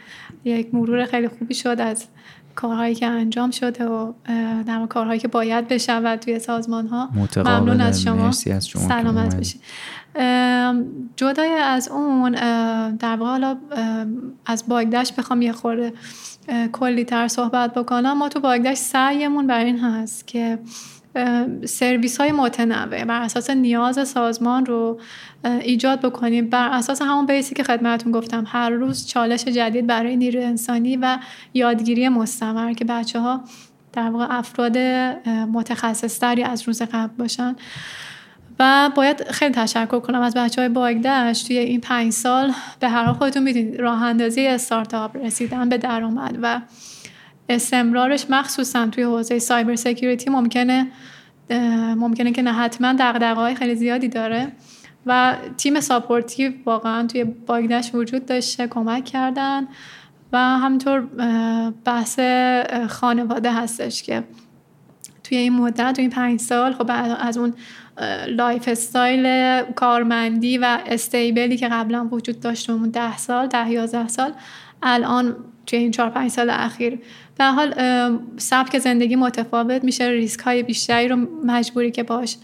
یک 0.43 0.75
مرور 0.75 1.05
خیلی 1.05 1.27
خوبی 1.27 1.53
شد 1.53 1.77
از 1.79 2.05
کارهایی 2.57 2.95
که 2.95 3.05
انجام 3.05 3.51
شده 3.51 3.85
و 3.85 4.13
در 4.67 4.85
کارهایی 4.85 5.19
که 5.19 5.27
باید 5.27 5.67
بشود 5.67 6.19
توی 6.19 6.39
سازمان 6.39 6.87
ها 6.87 7.09
ممنون 7.37 7.81
از 7.81 8.01
شما, 8.01 8.27
از 8.27 8.67
شما 8.67 8.87
سلامت 8.87 9.35
بشید 9.35 9.61
جدای 11.15 11.51
از 11.51 11.89
اون 11.89 12.31
در 12.95 13.15
واقع 13.15 13.53
از 14.45 14.67
باگدش 14.67 15.13
بخوام 15.13 15.41
یه 15.41 15.51
خورده 15.51 15.93
کلی 16.71 17.05
تر 17.05 17.27
صحبت 17.27 17.73
بکنم. 17.73 18.17
ما 18.17 18.29
تو 18.29 18.39
باگدش 18.39 18.77
سعیمون 18.77 19.47
بر 19.47 19.63
این 19.63 19.79
هست 19.79 20.27
که 20.27 20.59
سرویس 21.65 22.17
های 22.17 22.31
متنوع 22.31 23.03
بر 23.03 23.21
اساس 23.21 23.49
نیاز 23.49 24.09
سازمان 24.09 24.65
رو 24.65 24.99
ایجاد 25.43 26.01
بکنیم. 26.01 26.49
بر 26.49 26.69
اساس 26.69 27.01
همون 27.01 27.25
بیسی 27.25 27.55
که 27.55 27.63
خدمتون 27.63 28.11
گفتم 28.11 28.43
هر 28.47 28.69
روز 28.69 29.07
چالش 29.07 29.45
جدید 29.45 29.87
برای 29.87 30.15
نیروی 30.15 30.43
انسانی 30.43 30.97
و 30.97 31.17
یادگیری 31.53 32.09
مستمر 32.09 32.73
که 32.73 32.85
بچه 32.85 33.19
ها 33.19 33.41
در 33.93 34.09
واقع 34.09 34.25
افراد 34.29 34.77
متخصص 35.53 36.19
تری 36.19 36.43
از 36.43 36.67
روز 36.67 36.81
قبل 36.81 37.13
باشن. 37.17 37.55
و 38.59 38.91
باید 38.95 39.31
خیلی 39.31 39.53
تشکر 39.53 39.99
کنم 39.99 40.21
از 40.21 40.33
بچه 40.33 40.61
های 40.61 40.69
باگدشت 40.69 41.43
توی 41.43 41.57
این 41.57 41.81
پنج 41.81 42.13
سال 42.13 42.53
به 42.79 42.89
هر 42.89 43.03
حال 43.03 43.13
خودتون 43.13 43.43
می‌دونید 43.43 43.81
راه 43.81 44.03
اندازی 44.03 44.47
استارتاپ 44.47 45.17
رسیدن 45.17 45.69
به 45.69 45.77
درآمد 45.77 46.37
و 46.41 46.61
استمرارش 47.49 48.25
مخصوصا 48.29 48.87
توی 48.87 49.03
حوزه 49.03 49.39
cyber 49.39 49.75
security 49.75 50.29
ممکنه 50.29 50.87
ممکنه 51.95 52.31
که 52.31 52.41
نه 52.41 52.53
حتما 52.53 52.93
دغدغه‌های 52.99 53.55
خیلی 53.55 53.75
زیادی 53.75 54.07
داره 54.07 54.51
و 55.05 55.35
تیم 55.57 55.79
supportive 55.79 56.51
واقعا 56.65 57.07
توی 57.07 57.23
باگدشت 57.23 57.95
وجود 57.95 58.25
داشته 58.25 58.67
کمک 58.67 59.05
کردن 59.05 59.67
و 60.33 60.37
همینطور 60.37 60.99
بحث 61.85 62.19
خانواده 62.87 63.53
هستش 63.53 64.03
که 64.03 64.23
توی 65.23 65.37
این 65.37 65.53
مدت 65.53 65.95
توی 65.95 66.01
این 66.01 66.11
پنج 66.11 66.39
سال 66.39 66.73
خب 66.73 66.91
از 67.19 67.37
اون 67.37 67.53
lifestyle 68.27 69.61
کارمندی 69.61 70.57
و 70.57 70.79
stable 70.85 71.47
ی 71.47 71.57
که 71.57 71.67
قبلا 71.67 72.07
وجود 72.11 72.39
داشت 72.39 72.69
اون 72.69 72.89
ده 72.89 73.17
سال 73.17 73.47
ده 73.47 73.71
یازده 73.71 74.07
سال 74.07 74.31
الان 74.83 75.35
توی 75.65 75.79
این 75.79 75.91
چهار 75.91 76.09
پنج 76.09 76.31
سال 76.31 76.49
اخیر 76.49 76.99
به 77.37 77.41
هر 77.41 77.45
حال 77.45 77.73
سبک 78.37 78.79
زندگی 78.79 79.15
متفاوت 79.15 79.83
میشه 79.83 80.07
ریسک 80.07 80.39
های 80.39 80.63
بیشتری 80.63 81.07
رو 81.07 81.15
مجبوری 81.45 81.91
که 81.91 82.03
باش. 82.03 82.37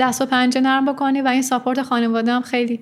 دست 0.00 0.22
و 0.22 0.26
پنجه 0.26 0.60
نرم 0.60 0.92
بکنی 0.92 1.20
و 1.20 1.28
این 1.28 1.42
support 1.42 1.82
خانواده 1.82 2.32
هم 2.32 2.42
خیلی 2.42 2.80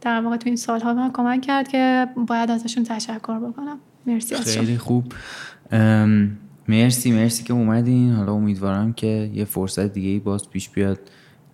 در 0.00 0.20
واقع 0.20 0.36
تو 0.36 0.46
این 0.46 0.56
سالها 0.56 0.94
من 0.94 1.12
کمک 1.12 1.40
کرد 1.40 1.68
که 1.68 2.06
باید 2.26 2.50
ازشون 2.50 2.84
تشکر 2.84 3.38
بکنم. 3.38 3.78
مرسی 4.06 4.34
از 4.34 4.56
خیلی 4.56 4.78
خوب. 4.78 5.12
مرسی 6.68 7.12
مرسی 7.12 7.44
که 7.44 7.52
اومدین. 7.52 8.12
حالا 8.12 8.32
امیدوارم 8.32 8.92
که 8.92 9.30
یه 9.34 9.44
فرصت 9.44 9.92
دیگه 9.92 10.08
ای 10.08 10.18
باز 10.18 10.50
پیش 10.50 10.68
بیاد 10.68 11.00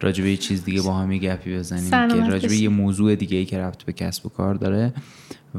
راجبه 0.00 0.30
یه 0.30 0.36
چیز 0.36 0.64
دیگه 0.64 0.82
با 0.82 0.94
هم 0.94 1.16
گپی 1.16 1.56
بزنیم 1.56 1.90
که 1.90 2.30
راجبه 2.30 2.56
یه 2.56 2.68
موضوع 2.68 3.14
دیگه 3.14 3.36
ای 3.36 3.44
که 3.44 3.58
رفت 3.58 3.82
به 3.82 3.92
کسب 3.92 4.26
و 4.26 4.28
کار 4.28 4.54
داره. 4.54 4.92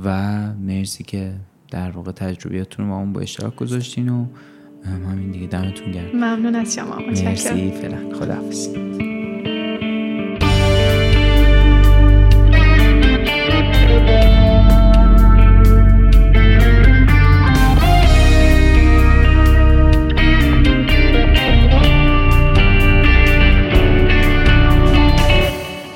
و 0.03 0.37
مرسی 0.53 1.03
که 1.03 1.33
در 1.73 1.91
واقع 1.91 2.11
تجربیاتتون 2.11 2.89
با 2.89 2.95
اون 2.95 3.13
با 3.13 3.21
اشتراک 3.21 3.55
گذاشتین 3.55 4.09
و 4.09 4.25
همین 4.85 5.31
دیگه 5.31 5.47
دمتون 5.47 5.91
گرم. 5.91 6.15
ممنون 6.15 6.55
از 6.55 6.75
شما. 6.75 6.95
مرسی. 6.95 7.71
فعلا. 7.71 8.13
خداحافظ. 8.13 8.67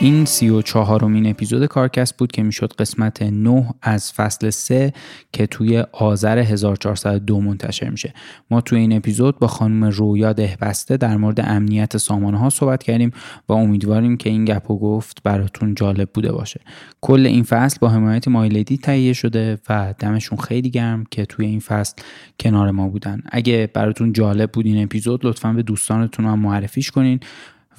این 0.07 0.25
سی 0.25 0.49
و 0.49 0.61
چهارمین 0.61 1.29
اپیزود 1.29 1.65
کارکست 1.65 2.17
بود 2.17 2.31
که 2.31 2.43
می‌شد 2.43 2.73
قسمت 2.73 3.21
9 3.21 3.73
از 3.81 4.13
فصل 4.13 4.49
3 4.49 4.93
که 5.33 5.47
توی 5.47 5.83
آذر 5.91 6.37
1402 6.37 7.41
منتشر 7.41 7.89
میشه. 7.89 8.13
ما 8.51 8.61
توی 8.61 8.79
این 8.79 8.93
اپیزود 8.93 9.39
با 9.39 9.47
خانم 9.47 9.83
رویا 9.83 10.33
دهبسته 10.33 10.97
در 10.97 11.17
مورد 11.17 11.39
امنیت 11.39 11.97
سامانه 11.97 12.37
ها 12.37 12.49
صحبت 12.49 12.83
کردیم 12.83 13.11
و 13.49 13.53
امیدواریم 13.53 14.17
که 14.17 14.29
این 14.29 14.45
گپ 14.45 14.71
و 14.71 14.79
گفت 14.79 15.23
براتون 15.23 15.75
جالب 15.75 16.09
بوده 16.13 16.31
باشه. 16.31 16.61
کل 17.01 17.25
این 17.25 17.43
فصل 17.43 17.77
با 17.81 17.89
حمایت 17.89 18.27
مایلیدی 18.27 18.77
تهیه 18.77 19.13
شده 19.13 19.57
و 19.69 19.93
دمشون 19.99 20.37
خیلی 20.37 20.69
گرم 20.69 21.03
که 21.11 21.25
توی 21.25 21.45
این 21.45 21.59
فصل 21.59 21.93
کنار 22.39 22.71
ما 22.71 22.87
بودن. 22.87 23.21
اگه 23.31 23.69
براتون 23.73 24.13
جالب 24.13 24.51
بود 24.51 24.65
این 24.65 24.83
اپیزود 24.83 25.25
لطفا 25.25 25.53
به 25.53 25.63
دوستانتون 25.63 26.25
هم 26.25 26.39
معرفیش 26.39 26.91
کنین. 26.91 27.19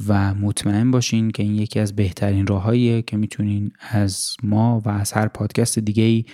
و 0.06 0.34
مطمئن 0.34 0.90
باشین 0.90 1.30
که 1.30 1.42
این 1.42 1.54
یکی 1.54 1.80
از 1.80 1.96
بهترین 1.96 2.46
راههاییه 2.46 3.02
که 3.02 3.16
می‌تونین 3.16 3.72
از 3.90 4.36
ما 4.42 4.82
و 4.84 4.88
از 4.88 5.12
هر 5.12 5.28
پادکست 5.28 5.78
دیگه 5.78 6.02
ای 6.02 6.24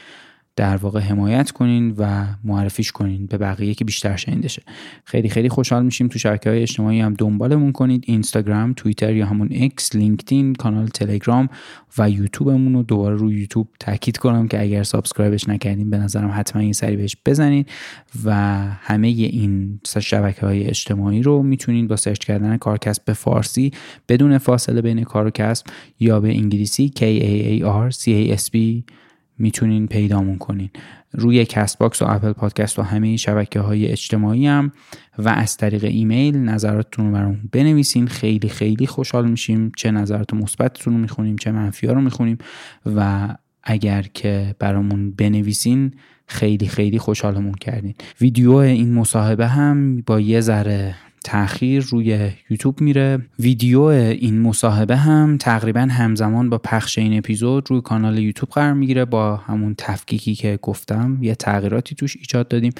در 0.56 0.76
واقع 0.76 1.00
حمایت 1.00 1.50
کنین 1.50 1.94
و 1.98 2.26
معرفیش 2.44 2.92
کنین 2.92 3.26
به 3.26 3.38
بقیه 3.38 3.74
که 3.74 3.84
بیشتر 3.84 4.16
شنیده 4.16 4.48
شه 4.48 4.62
خیلی 5.04 5.28
خیلی 5.28 5.48
خوشحال 5.48 5.84
میشیم 5.84 6.08
تو 6.08 6.18
شبکه 6.18 6.50
های 6.50 6.62
اجتماعی 6.62 7.00
هم 7.00 7.14
دنبالمون 7.14 7.72
کنید. 7.72 8.04
اینستاگرام 8.06 8.72
توییتر 8.72 9.14
یا 9.14 9.26
همون 9.26 9.48
اکس 9.52 9.94
لینکدین 9.94 10.54
کانال 10.54 10.86
تلگرام 10.86 11.48
و 11.98 12.10
یوتیوبمون 12.10 12.74
رو 12.74 12.82
دوباره 12.82 13.16
روی 13.16 13.40
یوتیوب 13.40 13.68
تاکید 13.80 14.16
کنم 14.16 14.48
که 14.48 14.60
اگر 14.60 14.82
subscribe 14.82 15.36
ش 15.36 15.48
نکردین 15.48 15.90
به 15.90 15.98
نظرم 15.98 16.32
حتما 16.34 16.62
این 16.62 16.72
سری 16.72 16.96
بهش 16.96 17.16
بزنید 17.26 17.70
و 18.24 18.34
همه 18.80 19.08
این 19.08 19.80
شبکه 20.00 20.46
های 20.46 20.64
اجتماعی 20.64 21.22
رو 21.22 21.42
می‌تونید 21.42 21.88
با 21.88 21.96
search 21.96 22.18
کردن 22.18 22.56
کارکست 22.56 23.04
به 23.04 23.12
فارسی 23.12 23.72
بدون 24.08 24.38
فاصله 24.38 24.82
بین 24.82 25.04
کار 25.04 25.32
یا 26.00 26.20
به 26.20 26.28
انگلیسی 26.28 26.92
K 26.96 27.00
A 27.00 27.62
A 27.62 27.90
R 27.90 27.96
C 27.96 28.04
A 28.04 28.40
S 28.40 28.50
T 28.50 28.84
می‌تونین 29.38 29.86
پیدامون 29.86 30.38
کنین. 30.38 30.70
روی 31.12 31.44
کست‌باکس 31.44 32.02
و 32.02 32.04
اپل 32.08 32.32
پادکست 32.32 32.78
و 32.78 32.82
همه 32.82 33.16
شبکه 33.16 33.60
های 33.60 33.86
اجتماعی 33.86 34.46
هم 34.46 34.72
و 35.18 35.28
از 35.28 35.56
طریق 35.56 35.84
ایمیل 35.84 36.36
نظراتتون 36.36 37.06
رو 37.06 37.12
برامون 37.12 37.40
بنویسین. 37.52 38.06
خیلی 38.06 38.48
خیلی 38.48 38.86
خوشحال 38.86 39.30
میشیم. 39.30 39.72
چه 39.76 39.90
نظرات 39.90 40.34
مثبتتون 40.34 40.94
رو 40.94 41.00
می‌خونیم 41.00 41.36
چه 41.36 41.52
منفی 41.52 41.86
رو 41.86 42.00
می‌خونیم 42.00 42.38
و 42.86 43.28
اگر 43.62 44.02
که 44.02 44.54
برامون 44.58 45.10
بنویسین 45.10 45.92
خیلی 46.26 46.66
خیلی 46.66 46.98
خوشحالمون 46.98 47.54
کردین. 47.54 47.94
ویدیو 48.20 48.52
این 48.52 48.94
مصاحبه 48.94 49.46
هم 49.46 50.00
با 50.00 50.20
یه 50.20 50.40
ذره 50.40 50.94
تاخیر 51.24 51.82
روی 51.82 52.30
یوتیوب 52.50 52.80
میره. 52.80 53.18
ویدیو 53.38 53.80
این 53.80 54.40
مصاحبه 54.40 54.96
هم 54.96 55.36
تقریبا 55.40 55.80
همزمان 55.80 56.50
با 56.50 56.58
پخش 56.58 56.98
این 56.98 57.18
اپیزود 57.18 57.70
روی 57.70 57.80
کانال 57.80 58.18
یوتیوب 58.18 58.48
قرار 58.48 58.72
می‌گیره. 58.72 59.04
با 59.04 59.36
همون 59.36 59.74
تفکیکی 59.78 60.34
که 60.34 60.58
گفتم 60.62 61.18
یه 61.20 61.34
تغییراتی 61.34 61.94
توش 61.94 62.16
ایجاد 62.16 62.48
دادیم 62.48 62.72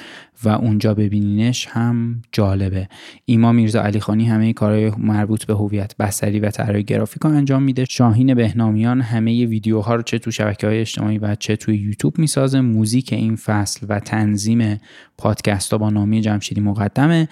و 0.43 0.49
اونجا 0.49 0.93
ببینینش 0.93 1.67
هم 1.67 2.21
جالبه. 2.31 2.89
ایما 3.25 3.51
میرزا 3.51 3.81
علی 3.81 3.99
خانی 3.99 4.25
همه 4.25 4.53
کارهای 4.53 4.91
مربوط 4.97 5.45
به 5.45 5.53
هویت 5.53 5.97
بصری 5.97 6.39
و 6.39 6.49
طراحی 6.49 6.83
گرافیک 6.83 7.25
انجام 7.25 7.63
میده. 7.63 7.85
شاهین 7.89 8.33
بهنامیان 8.33 9.01
همه 9.01 9.45
ویدیوها 9.45 9.95
رو 9.95 10.01
چه 10.01 10.19
تو 10.19 10.31
شبکه 10.31 10.67
های 10.67 10.79
اجتماعی 10.79 11.17
و 11.17 11.35
چه 11.35 11.55
توی 11.55 11.77
یوتیوب 11.77 12.19
می‌سازه. 12.19 12.61
موزیک 12.61 13.13
این 13.13 13.35
فصل 13.35 13.85
و 13.89 13.99
تنظیم 13.99 14.79
پادکست 15.17 15.75
با 15.75 15.89
نامی 15.89 16.21
جمشیدی 16.21 16.61
مقدمه. 16.61 17.27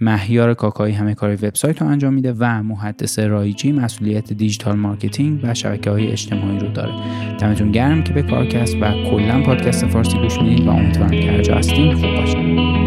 مهیار 0.00 0.54
کاکایی 0.54 0.94
همه 0.94 1.14
کار 1.14 1.32
وبسایت 1.32 1.82
رو 1.82 1.88
انجام 1.88 2.14
میده 2.14 2.34
و 2.38 2.62
محدث 2.62 3.18
رایجی 3.18 3.72
مسئولیت 3.72 4.32
digital 4.32 4.76
marketing 4.76 5.40
و 5.42 5.54
شبکه 5.54 5.90
های 5.90 6.12
اجتماعی 6.12 6.58
رو 6.58 6.68
داره. 6.68 6.92
دمتون 7.38 7.72
گرم 7.72 8.04
که 8.04 8.12
به 8.12 8.22
کارکست 8.22 8.74
و 8.80 8.92
کلا 9.10 9.42
پادکست 9.42 9.86
فارسی 9.86 10.18
گوش 10.18 10.38
می‌دید 10.38 10.66
و 10.66 10.70
امیدوارم 10.70 11.10
که 11.10 11.30
هر 11.30 11.42
جا 11.42 11.54
هستین 11.54 11.94
خوب 11.94 12.16
باشید 12.16 12.81